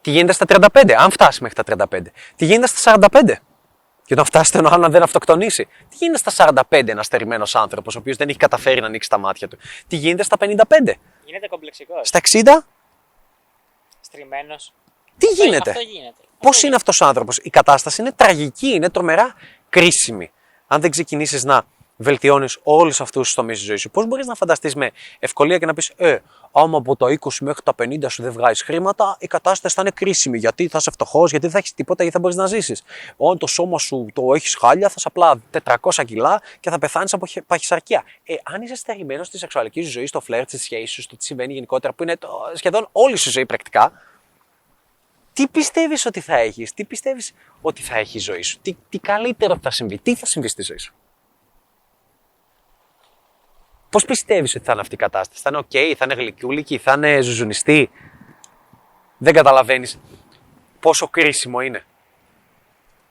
[0.00, 2.02] Τι γίνεται στα 35, αν φτάσει μέχρι τα 35.
[2.36, 3.34] Τι γίνεται στα 45.
[4.04, 5.64] Και όταν φτάσει στον άλλο να δεν αυτοκτονήσει.
[5.88, 9.18] Τι γίνεται στα 45 ένας στερημένος άνθρωπος, ο οποίος δεν έχει καταφέρει να ανοίξει τα
[9.18, 10.98] μάτια του; Τι γίνεται στα 55.
[11.24, 12.08] Γίνεται κομπλεξικός.
[12.08, 12.66] Στα 60.
[14.00, 14.72] Στριμμένος.
[15.18, 16.22] Τι γίνεται; Αυτό γίνεται.
[16.38, 19.34] Πώς είναι αυτός ο άνθρωπος; Η κατάσταση είναι τραγική, είναι τρομερά
[19.68, 20.30] κρίσιμη.
[20.66, 21.62] Αν δεν ξεκινήσεις να
[21.96, 25.66] βελτιώνεις όλους αυτούς τους τομείς της ζωής σου, πώς μπορείς να φανταστείς με ευκολία και
[25.66, 26.18] να πεις, Ε,
[26.52, 29.90] άμα από τα 20 μέχρι τα 50 σου δεν βγάζεις χρήματα, η κατάσταση θα είναι
[29.90, 30.38] κρίσιμη.
[30.38, 32.82] Γιατί θα είσαι φτωχός, γιατί δεν θα έχεις τίποτα, γιατί θα μπορείς να ζήσεις.
[33.16, 37.12] Όταν το σώμα σου το έχεις χάλια, θα σε απλά 400 κιλά και θα πεθάνεις
[37.12, 38.04] από παχυσαρκία.
[38.24, 41.52] Ε, αν είσαι στερημένος στη σεξουαλικής ζωής, στο φλερ, τη σχέση σου, στο τι συμβαίνει
[41.52, 43.92] γενικότερα, που είναι το, σχεδόν όλη σου ζωή πρακτικά,
[45.32, 48.98] τι πιστεύεις ότι θα έχεις, τι πιστεύεις ότι θα έχει η ζωή σου, τι, τι
[48.98, 50.94] καλύτερο θα συμβεί, τι θα συμβεί στη ζωή σου;
[53.90, 56.92] Πώς πιστεύεις ότι θα είναι αυτή η κατάσταση, θα είναι OK, θα είναι γλυκούλικη, θα
[56.92, 57.90] είναι ζουζουνιστή;
[59.18, 60.00] Δεν καταλαβαίνεις
[60.80, 61.84] πόσο κρίσιμο είναι.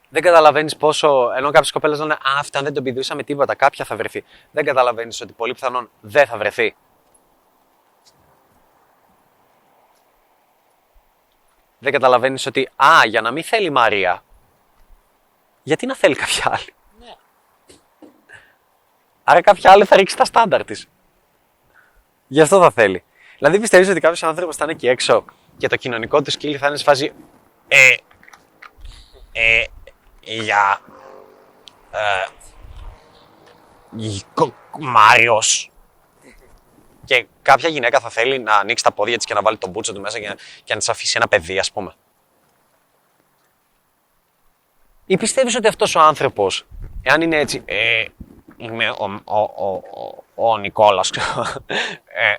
[0.10, 1.32] Δεν καταλαβαίνεις πόσο.
[1.36, 4.24] Ενώ κάποιες κοπέλες λένε Α, αυτά δεν τον πηδούσαμε τίποτα, κάποια θα βρεθεί.
[4.52, 6.76] Δεν καταλαβαίνεις ότι πολύ πιθανόν δεν θα βρεθεί.
[11.80, 14.24] Δεν καταλαβαίνεις ότι Α, για να μην θέλει η Μαρία,
[15.64, 16.74] γιατί να θέλει κάποια άλλη.
[19.30, 20.88] Άρα κάποια άλλη θα ρίξει τα στάνταρ της.
[22.28, 23.04] Γι' αυτό θα θέλει.
[23.38, 25.26] Δηλαδή πιστεύεις ότι κάποιος άνθρωπος θα είναι εκεί έξω
[25.58, 27.12] και το κοινωνικό του σκύλι θα είναι σε φάση.
[27.68, 27.96] Ε.
[29.32, 29.64] Ε.
[30.22, 30.82] Για.
[31.92, 32.26] Ε,
[34.80, 35.72] Μάριος.
[37.06, 39.94] Και κάποια γυναίκα θα θέλει να ανοίξει τα πόδια της και να βάλει τον μπούτσο
[39.94, 41.94] του μέσα και να, και να της αφήσει ένα παιδί, ας πούμε.
[45.06, 46.66] Ή πιστεύεις ότι αυτός ο άνθρωπος,
[47.02, 48.06] εάν είναι έτσι, ε,
[48.60, 49.82] είμαι ο, ο, ο,
[50.36, 51.10] ο, ο Νικόλας.
[52.05, 52.36] Ε,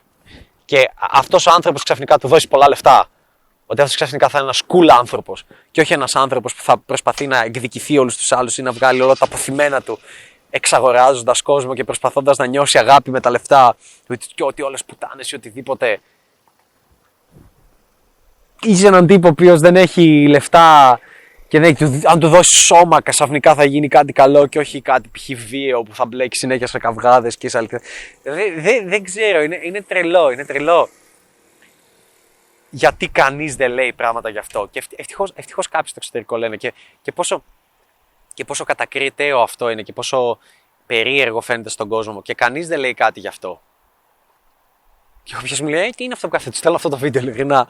[0.65, 3.07] και αυτός ο άνθρωπος ξαφνικά του δώσει πολλά λεφτά.
[3.67, 5.45] Ότι αυτός ξαφνικά θα είναι ένας cool άνθρωπος.
[5.71, 9.01] Και όχι ένας άνθρωπος που θα προσπαθεί να εκδικηθεί όλους τους άλλους ή να βγάλει
[9.01, 9.99] όλα τα αποθυμένα του
[10.51, 13.77] εξαγοράζοντας κόσμο και προσπαθώντας να νιώσει αγάπη με τα λεφτά
[14.35, 16.01] και ότι όλες πουτάνες ή οτιδήποτε.
[18.63, 21.01] Είσαι έναν τύπο ο οποίος δεν έχει λεφτά
[21.51, 21.73] και ναι,
[22.05, 25.45] αν του δώσει σώμα, ξαφνικά θα γίνει κάτι καλό και όχι κάτι π.χ.
[25.49, 27.81] βίαιο που θα μπλέκει συνέχεια σε καυγάδες και σε αλήθεια.
[28.23, 30.89] Δεν, δεν, δεν ξέρω, είναι, είναι τρελό, είναι τρελό.
[32.71, 34.69] Γιατί κανείς δεν λέει πράγματα γι' αυτό.
[34.71, 36.73] Και ευτυχώς ευτυχώς κάποιοι στο εξωτερικό λένε και,
[37.03, 37.45] και, πόσο,
[38.35, 40.39] και πόσο κατακριτέο αυτό είναι και πόσο
[40.87, 42.23] περίεργο φαίνεται στον κόσμο.
[42.23, 43.61] Και κανείς δεν λέει κάτι γι' αυτό.
[45.23, 47.23] Και όποιος μου λέει, «Ε, τι είναι αυτό που κάθεται, τους στέλνω αυτό το βίντεο
[47.23, 47.69] ειλικρινά.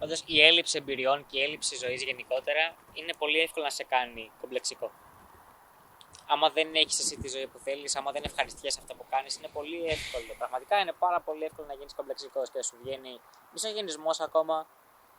[0.00, 4.32] Όντως η έλλειψη εμπειριών και η έλλειψη ζωής γενικότερα είναι πολύ εύκολο να σε κάνει
[4.40, 4.90] κομπλεξικό.
[6.26, 9.48] Άμα δεν έχεις εσύ τη ζωή που θέλεις, άμα δεν ευχαριστιέσαι αυτό που κάνεις, είναι
[9.48, 10.34] πολύ εύκολο.
[10.38, 13.20] Πραγματικά είναι πάρα πολύ εύκολο να γίνεις κομπλεξικός και να σου βγαίνει
[13.52, 14.66] μισογενισμός ακόμα,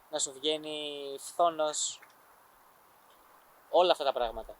[0.10, 2.00] να σου βγαίνει φθόνος.
[3.70, 4.56] Όλα αυτά τα πράγματα.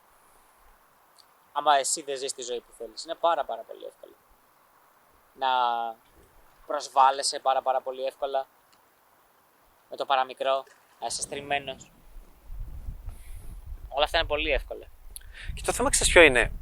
[1.52, 4.14] Άμα εσύ δεν ζεις τη ζωή που θέλεις, είναι πάρα, πάρα πολύ εύκολο.
[5.34, 5.48] Να
[6.66, 8.46] προσβάλλεσαι πάρα, πάρα πολύ εύκολα
[9.90, 10.64] με το παραμικρό,
[11.00, 11.90] να είσαι στριμμένος.
[13.88, 14.86] Όλα αυτά είναι πολύ εύκολα.
[15.54, 16.52] Και το θέμα ξέρεις ποιο είναι;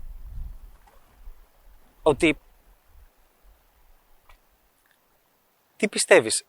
[2.02, 2.38] Ότι
[5.76, 6.44] τι πιστεύεις;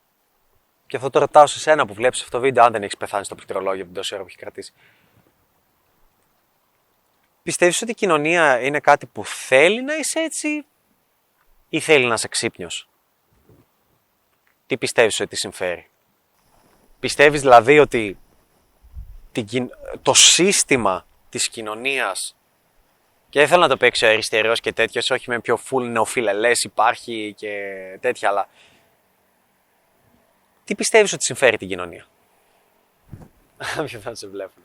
[0.86, 3.24] Και αυτό το ρωτάω σε σένα που βλέπεις αυτό το βίντεο αν δεν έχεις πεθάνει
[3.24, 4.72] στο πληκτρολόγιο από την τόση ώρα που έχει κρατήσει.
[7.42, 10.66] Πιστεύεις ότι η κοινωνία είναι κάτι που θέλει να είσαι έτσι
[11.68, 12.88] ή θέλει να είσαι ξύπνιος;
[14.66, 15.90] Τι πιστεύεις ότι συμφέρει;
[17.00, 18.18] Πιστεύεις δηλαδή ότι
[20.02, 22.36] το σύστημα της κοινωνίας
[23.28, 26.62] και δεν θέλω να το παίξει ο αριστερός και τέτοιος, όχι με πιο full νεοφιλελές
[26.62, 27.62] υπάρχει και
[28.00, 28.48] τέτοια, αλλά
[30.64, 32.06] τι πιστεύεις ότι συμφέρει την κοινωνία;
[33.86, 34.64] Ποιο θα σε βλέπουν.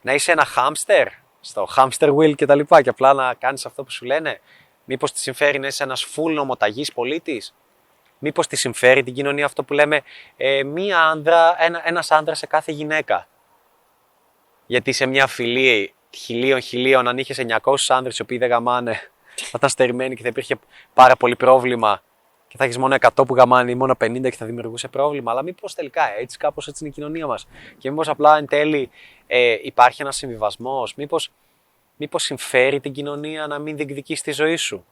[0.00, 1.08] Να είσαι ένα χάμστερ
[1.40, 4.40] στο hamster wheel και τα λοιπά και απλά να κάνεις αυτό που σου λένε;
[4.84, 7.54] Μήπως τη συμφέρει να είσαι ένας full νομοταγής πολίτης;
[8.26, 10.02] Μήπως τη συμφέρει την κοινωνία αυτό που λέμε
[10.36, 13.28] ε, μία άνδρα, ένα, ένας άνδρας σε κάθε γυναίκα;
[14.66, 18.92] Γιατί σε μια φυλή χιλίων χιλίων, αν είχες 900 άνδρες οι οποίοι δεν γαμάνε,
[19.50, 20.56] θα ήταν στερημένοι και θα υπήρχε
[20.94, 22.02] πάρα πολύ πρόβλημα
[22.48, 25.30] και θα έχεις μόνο 100 που γαμάνε ή μόνο 50 και θα δημιουργούσε πρόβλημα.
[25.30, 27.46] Αλλά μήπως τελικά έτσι, κάπως έτσι είναι η κοινωνία μας.
[27.78, 28.90] Και μήπως απλά εν τέλει
[29.26, 31.30] ε, υπάρχει ένας συμβιβασμός, μήπως
[31.96, 34.84] μήπως συμφέρει την κοινωνία να μην διεκδικήσει τη ζωή σου;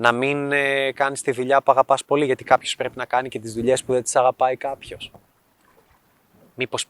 [0.00, 3.38] Να μην ε, κάνεις τη δουλειά που αγαπάς πολύ, γιατί κάποιος πρέπει να κάνει και
[3.38, 5.12] τις δουλειές που δεν τις αγαπάει κάποιος.
[6.54, 6.86] Μήπως,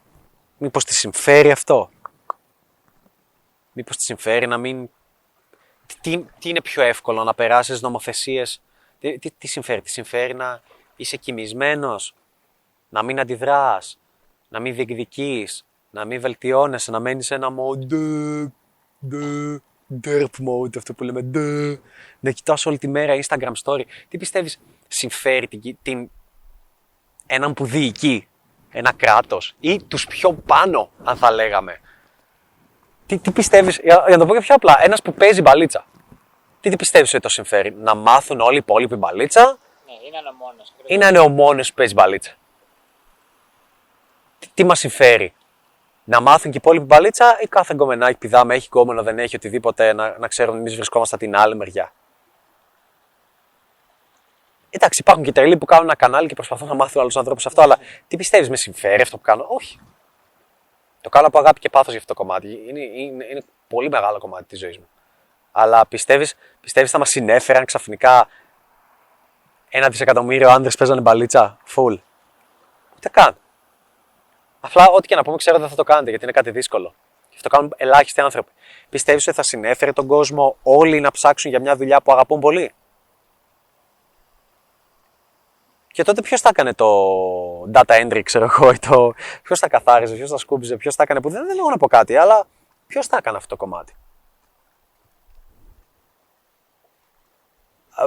[0.59, 1.91] μήπως τη συμφέρει αυτό;
[3.73, 4.89] Μήπως τη συμφέρει να μην...
[6.01, 8.63] Τι, τι είναι πιο εύκολο, να περάσεις νομοθεσίες;
[9.01, 10.61] Τι, τι, τι συμφέρει, τι συμφέρει να
[10.97, 12.15] είσαι κοιμισμένος,
[12.89, 13.99] να μην αντιδράς,
[14.49, 18.49] να μην διεκδικείς, να μην βελτιώνεσαι, να μένεις σε ένα mode,
[20.05, 21.23] derp mode, αυτό που λέμε,
[22.21, 23.83] να κοιτάς όλη τη μέρα Instagram story.
[24.09, 24.59] Τι πιστεύεις
[24.89, 26.11] συμφέρει την, την,
[27.27, 28.29] έναν που διοικεί
[28.71, 31.81] ένα κράτος ή τους πιο πάνω, αν θα λέγαμε;
[33.07, 35.87] Τι, τι πιστεύεις, για, για να το πω και πιο απλά, ένας που παίζει μπαλίτσα
[36.61, 40.33] τι, τι πιστεύεις ότι το συμφέρει, να μάθουν όλοι οι υπόλοιποι μπαλίτσα; Ναι, είναι ο
[40.33, 40.73] μόνος.
[40.87, 42.33] ή να είναι ο μόνος που παίζει μπαλίτσα.
[44.39, 45.33] Τι, τι μας συμφέρει,
[46.09, 49.93] να μάθουν και οι υπόλοιποι μπαλίτσα ή κάθε γκομενάκι πηδάμε, έχει γκόμενο, δεν έχει οτιδήποτε,
[49.93, 51.93] να, να ξέρουν εμείς βρισκόμαστε την άλλη μεριά.
[54.71, 57.63] Εντάξει, υπάρχουν και τρελοί που κάνουν ένα κανάλι και προσπαθούν να μάθουν άλλους ανθρώπους αυτό,
[57.63, 57.79] αλλά
[58.09, 59.81] τι πιστεύεις, με συμφέρει αυτό που κάνω; Όχι.
[61.01, 62.49] Το κάνω από αγάπη και πάθος για αυτό το κομμάτι.
[62.69, 64.89] Είναι, είναι, είναι πολύ μεγάλο κομμάτι της ζωής μου.
[65.53, 68.29] Αλλά πιστεύεις, πιστεύεις θα μας συνέφεραν ξαφνικά
[69.69, 71.99] ένα δισεκατομμύριο άνδρες παίζανε μπαλίτσα, full.
[72.97, 73.37] Ούτε καν.
[74.61, 76.95] Απλά ό,τι και να πούμε ξέρω δεν θα το κάνετε γιατί είναι κάτι δύσκολο.
[77.29, 78.51] Και αυτό κάνουν ελάχιστοι άνθρωποι.
[78.89, 82.73] Πιστεύεις ότι θα συνέφερε τον κόσμο όλοι να ψάξουν για μια δουλειά που αγαπούν πολύ;
[85.99, 86.87] Και τότε ποιος θα έκανε το
[87.75, 89.15] data entry, ξέρω εγώ, το...
[89.43, 91.21] ποιος θα καθάριζε, ποιος θα σκούπιζε, ποιος θα έκανε.
[91.21, 92.47] Που δεν, δεν έχω να πω κάτι, αλλά
[92.87, 93.97] ποιος θα έκανε αυτό το κομμάτι;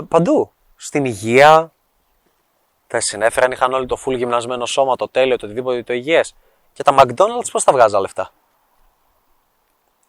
[0.07, 0.51] παντού.
[0.75, 1.71] Στην υγεία,
[2.91, 6.35] θα συνέφεραν, είχαν όλοι το full γυμνασμένο σώμα, το τέλειο, το οτιδήποτε το υγιές.
[6.73, 8.31] Και τα McDonald's πώς θα βγάζα λεφτά.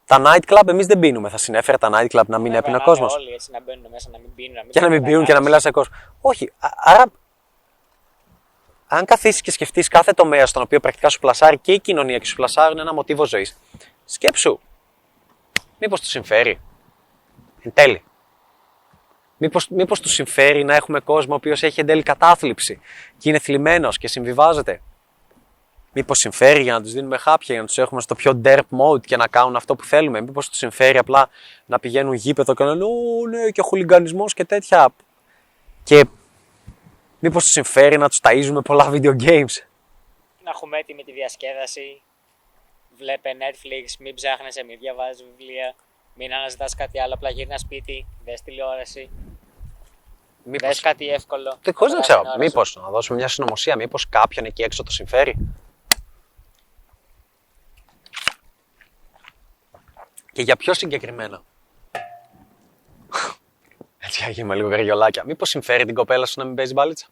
[0.07, 1.29] Τα nightclub εμείς δεν πίνουμε.
[1.29, 4.19] Θα συνέφερε τα nightclub να μην έπινε ο κόσμος; Όλοι έτσι να μπαίνουν μέσα, να
[4.19, 4.55] μην πίνουν.
[4.55, 5.95] Να μην και να μην πίνουν και να μιλάς σε κόσμο.
[6.21, 6.53] Όχι.
[6.77, 7.05] Άρα,
[8.87, 12.27] αν καθίσεις και σκεφτείς κάθε τομέα στον οποίο πρακτικά σου πλασάρει και η κοινωνία και
[12.27, 13.59] σου πλασάρουν ένα μοτίβο ζωής,
[14.05, 14.61] σκέψου.
[15.79, 16.61] Μήπως του συμφέρει.
[17.63, 18.03] Εν τέλει.
[19.45, 22.81] Μήπως, μήπως του συμφέρει να έχουμε κόσμο ο οποίος έχει εν τέλει κατάθλιψη
[23.19, 24.81] και είναι θλιμμένος και συμβιβάζεται;
[25.93, 29.01] Μήπως συμφέρει για να τους δίνουμε χάπια, για να τους έχουμε στο πιο derp mode
[29.07, 31.29] και να κάνουν αυτό που θέλουμε; Μήπως τους συμφέρει απλά
[31.67, 34.95] να πηγαίνουν γήπεδο και να λένε «Ω, ναι, και χουλιγκανισμός και τέτοια».
[35.83, 36.05] Και
[37.19, 39.55] μήπως τους συμφέρει να τους ταΐζουμε πολλά video games;
[40.45, 42.03] Να έχουμε έτοιμη τη διασκέδαση.
[42.99, 45.75] Βλέπε Netflix, μην ψάχνεσαι, μην διαβάζεις βιβλία.
[46.15, 49.11] Μην αναζητάς κάτι άλλο, απλά γύρνα σπίτι, δες τηλεόραση.
[50.45, 50.69] Μήπως...
[50.69, 51.59] Δες κάτι εύκολο.
[51.63, 52.23] Δεν δεν ξέρω.
[52.39, 55.37] Μήπως να δώσουμε μια συνωμοσία, μήπως κάποιον εκεί έξω το συμφέρει.
[60.33, 61.43] Και για πιο συγκεκριμένα;
[64.07, 65.25] Έτσι άγγιμα λίγο γαριολάκια.
[65.27, 67.07] Μήπως συμφέρει την κοπέλα σου να μην παίζεις μπαλίτσα.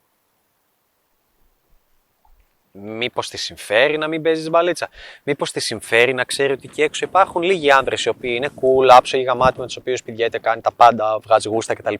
[2.73, 4.89] Μήπως τη συμφέρει να μην παίζεις μπαλίτσα.
[5.23, 8.89] Μήπως τη συμφέρει να ξέρει ότι εκεί έξω υπάρχουν λίγοι άνδρες οι οποίοι είναι cool,
[8.89, 11.95] άψογοι γαμάτοι με τους οποίους πηγαίνετε, κάνει τα πάντα, βγάζει γούστα κτλ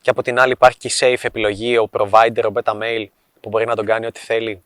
[0.00, 3.06] και από την άλλη υπάρχει και η safe επιλογή, ο provider, ο beta mail
[3.40, 4.62] που μπορεί να τον κάνει ό,τι θέλει.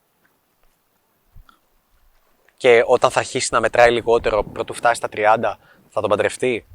[2.57, 5.55] Και όταν θα αρχίσει να μετράει λιγότερο, πρωτού φτάσει στα 30,
[5.89, 6.67] θα τον παντρευτεί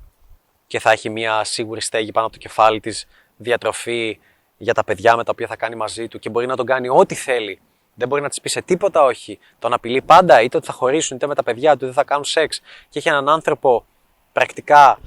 [0.68, 4.20] και θα έχει μια σίγουρη στέγη πάνω από το κεφάλι της, διατροφή
[4.58, 6.90] για τα παιδιά με τα οποία θα κάνει μαζί του και μπορεί να τον κάνει
[6.90, 7.60] ό,τι θέλει.
[7.94, 9.40] Δεν μπορεί να της πει σε τίποτα όχι.
[9.60, 12.24] Τον απειλεί πάντα είτε ότι θα χωρίσουν είτε με τα παιδιά του, είτε θα κάνουν
[12.24, 12.62] σεξ.
[12.90, 13.86] Και έχει έναν άνθρωπο
[14.34, 15.00] πρακτικά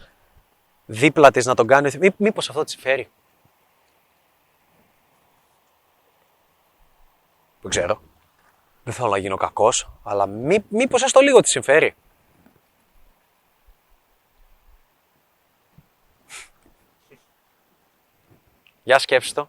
[0.86, 1.90] δίπλα της να τον κάνει.
[2.16, 3.10] Μήπως αυτό της φέρει.
[7.60, 8.00] Δεν ξέρω.
[8.84, 11.94] Δεν θέλω να γίνω κακός, αλλά μή, μήπως έστω λίγο της συμφέρει.
[18.82, 19.48] Για σκέψτε το.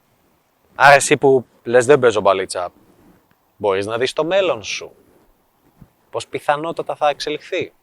[0.75, 2.71] Άρα εσύ που λες δεν παίζω μπαλίτσα,
[3.57, 4.95] μπορείς να δεις το μέλλον σου.
[6.09, 7.73] Πώς πιθανότατα θα εξελιχθεί.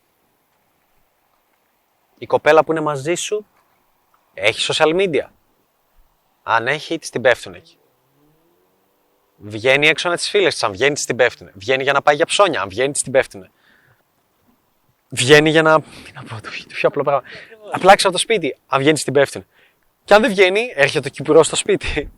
[2.19, 3.47] Η κοπέλα που είναι μαζί σου
[4.35, 5.27] έχει social media.
[6.43, 7.78] Αν έχει, της την πέφτουν εκεί.
[9.41, 10.63] Βγαίνει έξω με τις φίλε της.
[10.63, 11.53] Αν βγαίνει, της την πέφτουνε.
[11.55, 12.61] Βγαίνει για να πάει για ψώνια.
[12.61, 13.51] Αν βγαίνει, της την πέφτουνε.
[15.09, 15.81] βγαίνει για να.
[15.81, 17.23] Τι να πω, το πιο- το πιο απλό πράγμα.
[17.73, 18.57] Απλά έξω από το σπίτι.
[18.67, 19.47] Αν βγαίνει, την πέφτουν.
[20.05, 22.11] Και αν δεν βγαίνει, έρχεται ο κυπουρός στο σπίτι.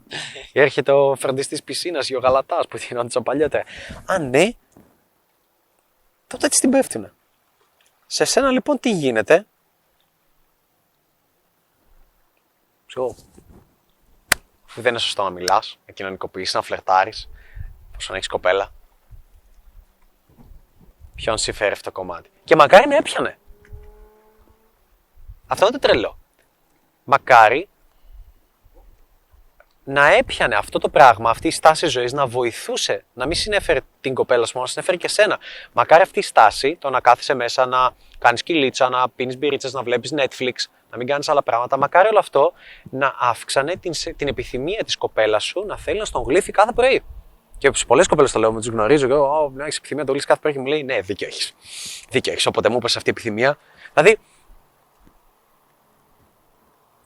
[0.52, 3.64] Ή έρχεται ο φροντιστής πισίνας ή ο γαλατά που γινόντουσαν παλιότερα.
[4.06, 4.48] Αν ναι,
[6.26, 7.12] τότε έτσι την πέφτουν.
[8.06, 9.46] Σε σένα λοιπόν τι γίνεται;
[14.70, 17.28] Ξέρω, δεν είναι σωστό να μιλάς, να κοινωνικοποιήσει, να φλερτάρεις,
[17.92, 18.72] πόσο έχεις κοπέλα.
[21.14, 22.30] Ποιον συμφέρει αυτό το κομμάτι.
[22.44, 23.38] Και μακάρι να έπιανε.
[25.46, 26.18] Αυτό είναι το τρελό.
[27.04, 27.68] Μακάρι
[29.84, 34.14] να έπιανε αυτό το πράγμα, αυτή η στάση ζωής να βοηθούσε, να μην συνέφερε την
[34.14, 35.38] κοπέλα σου μόνο, να συνέφερε και σένα.
[35.72, 39.82] Μακάρι αυτή η στάση, το να κάθεσαι μέσα, να κάνεις κυλίτσα, να πίνεις μπυρίτσες, να
[39.82, 40.52] βλέπεις Netflix,
[40.90, 41.76] να μην κάνεις άλλα πράγματα.
[41.78, 42.52] Μακάρι όλο αυτό
[42.90, 46.72] να αύξανε την, σε- την επιθυμία της κοπέλας σου να θέλει να στον γλύφει κάθε
[46.72, 47.02] πρωί.
[47.58, 50.06] Και σε πολλές κοπέλες το λέω, με του γνωρίζω και εγώ, να έχεις επιθυμία να
[50.08, 51.54] το γλύφει κάθε πρωί και μου λέει Ναι, δίκιο έχεις.
[52.10, 52.46] Δίκιο έχεις.
[52.46, 53.58] Όποτε μου είπες αυτή η επιθυμία.
[53.94, 54.18] Δηλαδή,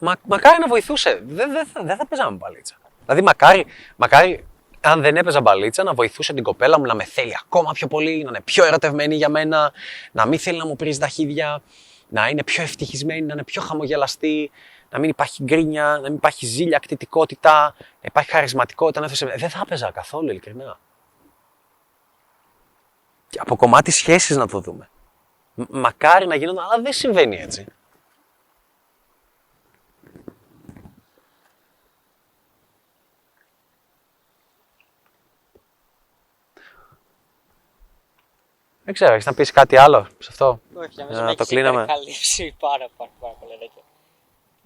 [0.05, 1.23] Μα, μακάρι να βοηθούσε.
[1.27, 2.77] Δεν, δεν, θα, δεν θα παίζαμε μπαλίτσα.
[3.05, 4.47] Δηλαδή, μακάρι, μακάρι
[4.81, 8.23] αν δεν έπαιζα μπαλίτσα, να βοηθούσε την κοπέλα μου να με θέλει ακόμα πιο πολύ,
[8.23, 9.73] να είναι πιο ερωτευμένη για μένα,
[10.13, 11.63] να μην θέλει να μου πρίζει τα χίδια,
[12.09, 14.51] να είναι πιο ευτυχισμένη, να είναι πιο χαμογελαστή,
[14.91, 19.01] να μην υπάρχει γκρίνια, να μην υπάρχει ζήλια, ακτητικότητα, να υπάρχει χαρισματικότητα.
[19.01, 20.79] Να θες- δεν θα έπαιζα καθόλου, ειλικρινά.
[23.29, 24.89] Και από κομμάτι σχέσεις να το δούμε.
[25.55, 27.67] Μ- μακάρι να γίνονται, αλλά δεν συμβαίνει έτσι.
[38.85, 41.47] Δεν ξέρω, έχεις να πεις κάτι άλλο σε αυτό; Όχι, Να νομίζω με το έχεις
[41.49, 41.83] κλείναμε.
[41.83, 43.83] υπερκαλύψει πάρα, πάρα, πάρα πολλά τέτοια.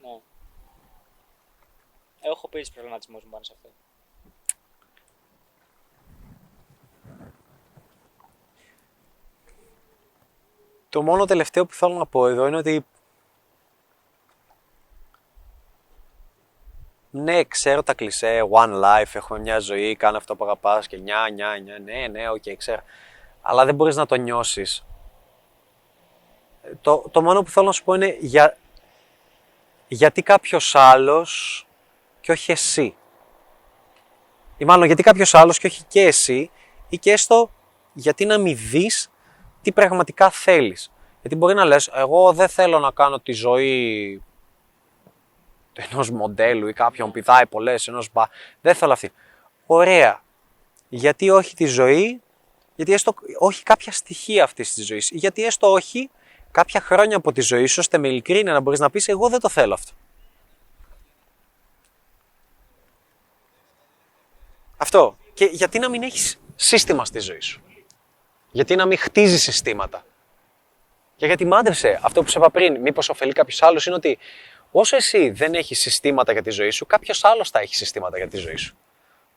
[0.02, 0.18] Ναι.
[2.20, 3.68] Έχω πει τους προβληματισμούς μου πάνω σε αυτό.
[10.88, 12.86] Το μόνο τελευταίο που θέλω να πω εδώ είναι ότι
[17.10, 21.28] ναι, ξέρω τα κλισέ, one life, έχουμε μια ζωή, κάνε αυτό που αγαπάς και νιά,
[21.32, 22.82] νιά, νιά, ναι, ναι, οκ, ξέρω.
[23.50, 24.86] Αλλά δεν μπορείς να το νιώσεις.
[26.62, 28.56] Ε, Το, το μόνο που θέλω να σου πω είναι για,
[29.88, 31.66] γιατί κάποιος άλλος
[32.20, 32.94] και όχι εσύ.
[34.56, 36.50] Ή μάλλον γιατί κάποιος άλλος και όχι και εσύ
[36.88, 37.50] ή και έστω
[37.92, 39.10] γιατί να μην δεις
[39.62, 40.92] τι πραγματικά θέλεις.
[41.20, 44.22] Γιατί μπορεί να λες, εγώ δεν θέλω να κάνω τη ζωή
[45.72, 48.24] ενός μοντέλου ή κάποιον πηδάει πολλές, ενός μπα.
[48.60, 49.12] Δεν θέλω αυτή.
[49.66, 50.22] Ωραία.
[50.88, 52.22] Γιατί όχι τη ζωή,
[52.78, 55.08] γιατί έστω όχι κάποια στοιχεία αυτής της ζωής.
[55.12, 56.10] Γιατί έστω όχι
[56.50, 59.40] κάποια χρόνια από τη ζωή σου, ώστε με ειλικρίνεια να μπορείς να πεις: Εγώ δεν
[59.40, 59.92] το θέλω αυτό.
[64.76, 65.16] Αυτό.
[65.34, 67.62] Και γιατί να μην έχεις σύστημα στη ζωή σου;
[68.50, 70.04] Γιατί να μην χτίζεις συστήματα;
[71.16, 74.18] Και γιατί μάντεψε αυτό που σε είπα πριν, μήπως ωφελεί κάποιος άλλος, είναι ότι
[74.70, 78.28] όσο εσύ δεν έχεις συστήματα για τη ζωή σου, κάποιος άλλος θα έχει συστήματα για
[78.28, 78.76] τη ζωή σου.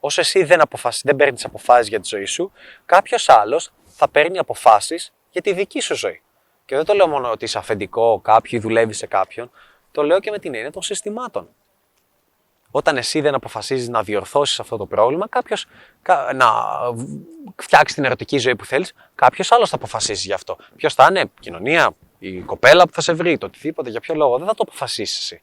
[0.03, 1.01] Όσο εσύ δεν, αποφασι...
[1.05, 2.51] δεν παίρνεις αποφάσεις για τη ζωή σου,
[2.85, 6.21] κάποιος άλλος θα παίρνει αποφάσεις για τη δική σου ζωή.
[6.65, 9.51] Και δεν το λέω μόνο ότι είσαι αφεντικό κάποιου ή δουλεύεις σε κάποιον,
[9.91, 11.49] το λέω και με την έννοια των συστημάτων.
[12.71, 15.65] Όταν εσύ δεν αποφασίζεις να διορθώσεις αυτό το πρόβλημα, κάποιος
[16.35, 16.51] να
[17.55, 20.57] φτιάξει την ερωτική ζωή που θέλεις, κάποιος άλλος θα αποφασίσει γι' αυτό.
[20.75, 24.15] Ποιος θα είναι, η κοινωνία, η κοπέλα που θα σε βρει, το οτιδήποτε, για ποιο
[24.15, 24.37] λόγο.
[24.37, 25.41] Δεν θα το αποφασίσεις εσύ.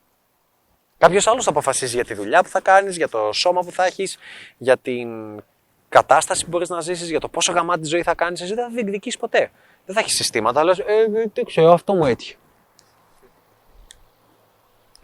[0.98, 3.84] Κάποιος άλλος θα αποφασίσει για τη δουλειά που θα κάνεις, για το σώμα που θα
[3.84, 4.18] έχεις,
[4.58, 5.08] για την
[5.88, 8.40] κατάσταση που μπορείς να ζήσεις, για το πόσο γαμάτη ζωή θα κάνεις.
[8.40, 9.50] Εσύ δεν θα διεκδικήσει ποτέ.
[9.86, 10.84] Δεν θα έχεις συστήματα, λες, ε,
[11.32, 12.36] δεν ξέρω, αυτό μου έτυχε.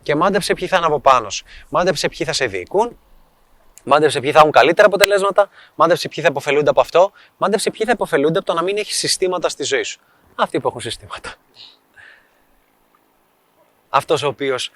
[0.03, 1.45] Και μάντεψε ποιοι θα είναι από πάνω σου.
[1.69, 2.99] Μάντεψε ποιοι θα σε διοικούν.
[3.85, 5.49] Μάντεψε ποιοι θα έχουν καλύτερα αποτελέσματα.
[5.75, 7.13] Μάντεψε ποιοι θα υποφελούνται από αυτό.
[7.37, 10.01] Μάντεψε ποιοι θα υποφελούνται από το να μην έχεις συστήματα στη ζωή σου.
[10.35, 11.35] Αυτοί που έχουν συστήματα.
[13.89, 14.73] Αυτός ο οποίος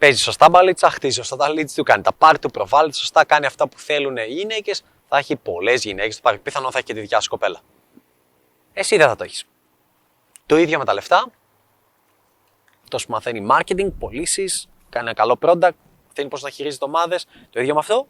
[0.00, 3.46] παίζει σωστά μπαλίτσα, χτίζει σωστά τα leads του, κάνει τα πάρτι του, προβάλλεται σωστά, κάνει
[3.46, 6.20] αυτά που θέλουν οι γυναίκες, θα έχει πολλές γυναίκες.
[6.42, 7.60] Πιθανόν θα έχει και τη δικιά σου κοπέλα.
[8.72, 9.44] Εσύ δεν θα το έχεις.
[10.46, 11.30] Το ίδιο με τα λεφτά.
[12.82, 15.70] Αυτό που μαθαίνει marketing, πωλήσεις, κάνει ένα καλό product,
[16.12, 17.26] θέλει πώς να χειρίζεται ομάδες.
[17.50, 18.08] Το ίδιο με αυτό.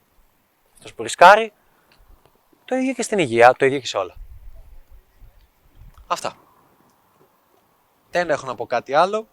[0.75, 1.53] Αυτός που ρισκάρει.
[2.65, 4.15] Το ίδιο και στην υγεία, το ίδιο και σε όλα.
[6.07, 6.37] Αυτά.
[8.11, 9.27] Δεν έχω να πω κάτι άλλο.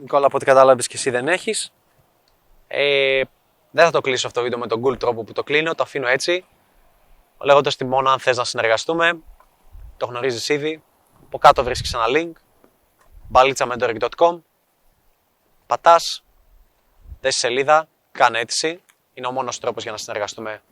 [0.00, 1.72] Νικόλα, από ό,τι κατάλαβες και εσύ δεν έχεις.
[2.66, 3.22] Ε,
[3.70, 5.82] δεν θα το κλείσω αυτό το βίντεο με τον cool τρόπο που το κλείνω, το
[5.82, 6.44] αφήνω έτσι.
[7.38, 9.18] Λέγοντας τη μόνο αν θες να συνεργαστούμε,
[9.96, 10.82] το γνωρίζεις ήδη.
[11.26, 12.32] Από κάτω βρίσκεις ένα link.
[13.32, 14.40] balitsammentoring.com
[15.66, 16.24] Πατάς,
[17.20, 18.82] δες σελίδα, κάνε αίτηση.
[19.14, 20.62] Είναι ο μόνος τρόπος για να συνεργαστούμε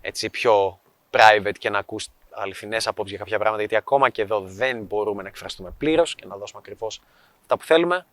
[0.00, 0.80] έτσι πιο
[1.10, 5.22] private και να ακούς αληθινές απόψεις για κάποια πράγματα, γιατί ακόμα και εδώ δεν μπορούμε
[5.22, 7.00] να εκφραστούμε πλήρως και να δώσουμε ακριβώς
[7.40, 8.06] αυτά που θέλουμε.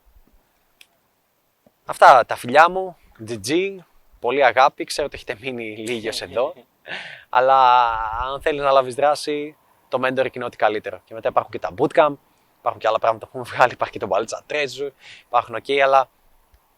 [1.86, 2.97] Αυτά τα φιλιά μου,
[3.28, 3.76] GG,
[4.19, 6.53] πολύ αγάπη, ξέρω ότι έχετε μείνει λίγες εδώ,
[7.30, 7.89] αλλά
[8.22, 9.55] αν θέλεις να λάβεις δράση,
[9.89, 11.01] το mentor είναι ό,τι καλύτερο.
[11.05, 12.15] Και μετά υπάρχουν και τα bootcamp,
[12.59, 14.91] υπάρχουν και άλλα πράγματα που έχουμε βγάλει, υπάρχει και το Balcha Treasure,
[15.28, 16.09] υπάρχουν ok, αλλά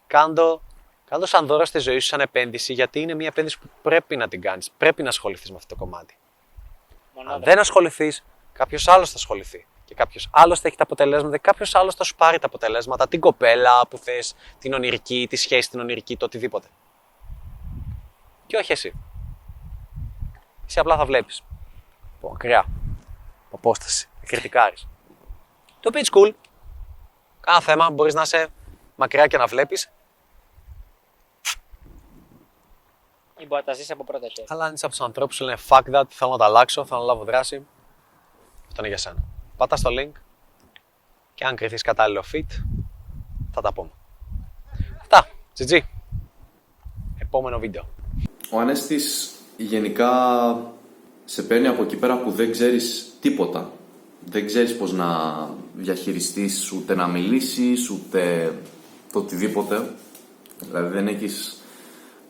[0.07, 0.61] κάντο,
[1.05, 4.27] κάντο σαν δώρο στη ζωή σου, σαν επένδυση, γιατί είναι μια επένδυση που πρέπει να
[4.27, 6.17] την κάνεις, πρέπει να ασχοληθείς με αυτό το κομμάτι.
[7.31, 9.67] Αν δεν ασχοληθείς, κάποιος άλλος θα ασχοληθεί.
[9.85, 13.19] Και κάποιος άλλος θα έχει τα αποτελέσματα, κάποιος άλλος θα σου πάρει τα αποτελέσματα, την
[13.19, 16.67] κοπέλα που θες, την ονειρική, τη σχέση την ονειρική, το οτιδήποτε.
[18.45, 18.93] Και όχι εσύ.
[20.67, 21.41] Εσύ απλά θα βλέπεις.
[22.17, 22.59] Από μακριά.
[23.45, 24.09] Από απόσταση.
[24.25, 24.75] Κριτικάρει.
[25.79, 26.35] Το οποίο είναι cool.
[27.39, 28.47] Κάνα θέμα, μπορείς να είσαι
[28.95, 29.91] μακριά και να βλέπεις.
[33.37, 34.45] Ή μπορεί να τα ζήσει από πρώτα χέρια.
[34.47, 36.99] Αλλά αν είσαι από τους ανθρώπους που λένε fuck that, θέλω να τα αλλάξω, θέλω
[36.99, 37.65] να λάβω δράση.
[38.67, 39.23] Αυτό είναι για σένα.
[39.57, 40.11] Πάτα στο link
[41.33, 42.63] και αν κρυθεί κατάλληλο fit,
[43.51, 43.89] θα τα πούμε.
[45.01, 45.27] Αυτά.
[45.57, 45.79] GG.
[47.17, 47.89] Επόμενο βίντεο.
[48.51, 50.11] Ο Ανέστης γενικά
[51.25, 53.71] σε παίρνει από εκεί πέρα που δεν ξέρεις τίποτα.
[54.25, 58.53] Δεν ξέρεις πώς να διαχειριστείς ούτε να μιλήσεις ούτε
[59.11, 59.93] το οτιδήποτε.
[60.59, 61.62] Δηλαδή δεν έχεις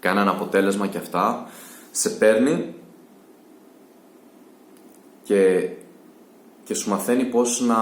[0.04, 1.48] κανένα αποτέλεσμα και αυτά.
[1.92, 2.74] Σε παίρνει
[5.24, 5.70] και,
[6.64, 7.78] και σου μαθαίνει πώς να,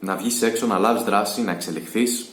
[0.00, 2.28] να βγεις έξω, να λάβεις δράση, να εξελιχθείς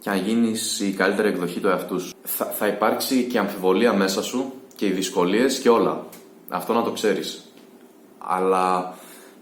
[0.00, 2.14] και να γίνεις η καλύτερη εκδοχή του εαυτού σου.
[2.22, 6.06] Θα, θα υπάρξει και αμφιβολία μέσα σου και οι δυσκολίες και όλα.
[6.48, 7.52] Αυτό να το ξέρεις.
[8.18, 8.94] Αλλά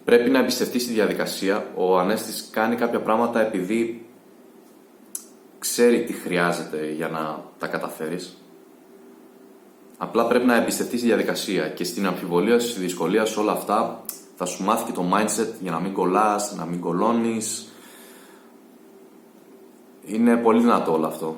[0.04, 1.66] πρέπει να εμπιστευτείς τη διαδικασία.
[1.74, 4.05] Ο Ανέστης κάνει κάποια πράγματα επειδή
[5.70, 8.36] ξέρει τι χρειάζεται για να τα καταφέρεις.
[9.98, 14.02] Απλά πρέπει να εμπιστευτείς τη διαδικασία και στην αμφιβολία, στη δυσκολία, σε όλα αυτά
[14.36, 17.68] θα σου μάθει και το mindset για να μην κολλάς, να μην κολώνεις.
[20.04, 21.36] Είναι πολύ δυνατό όλο αυτό.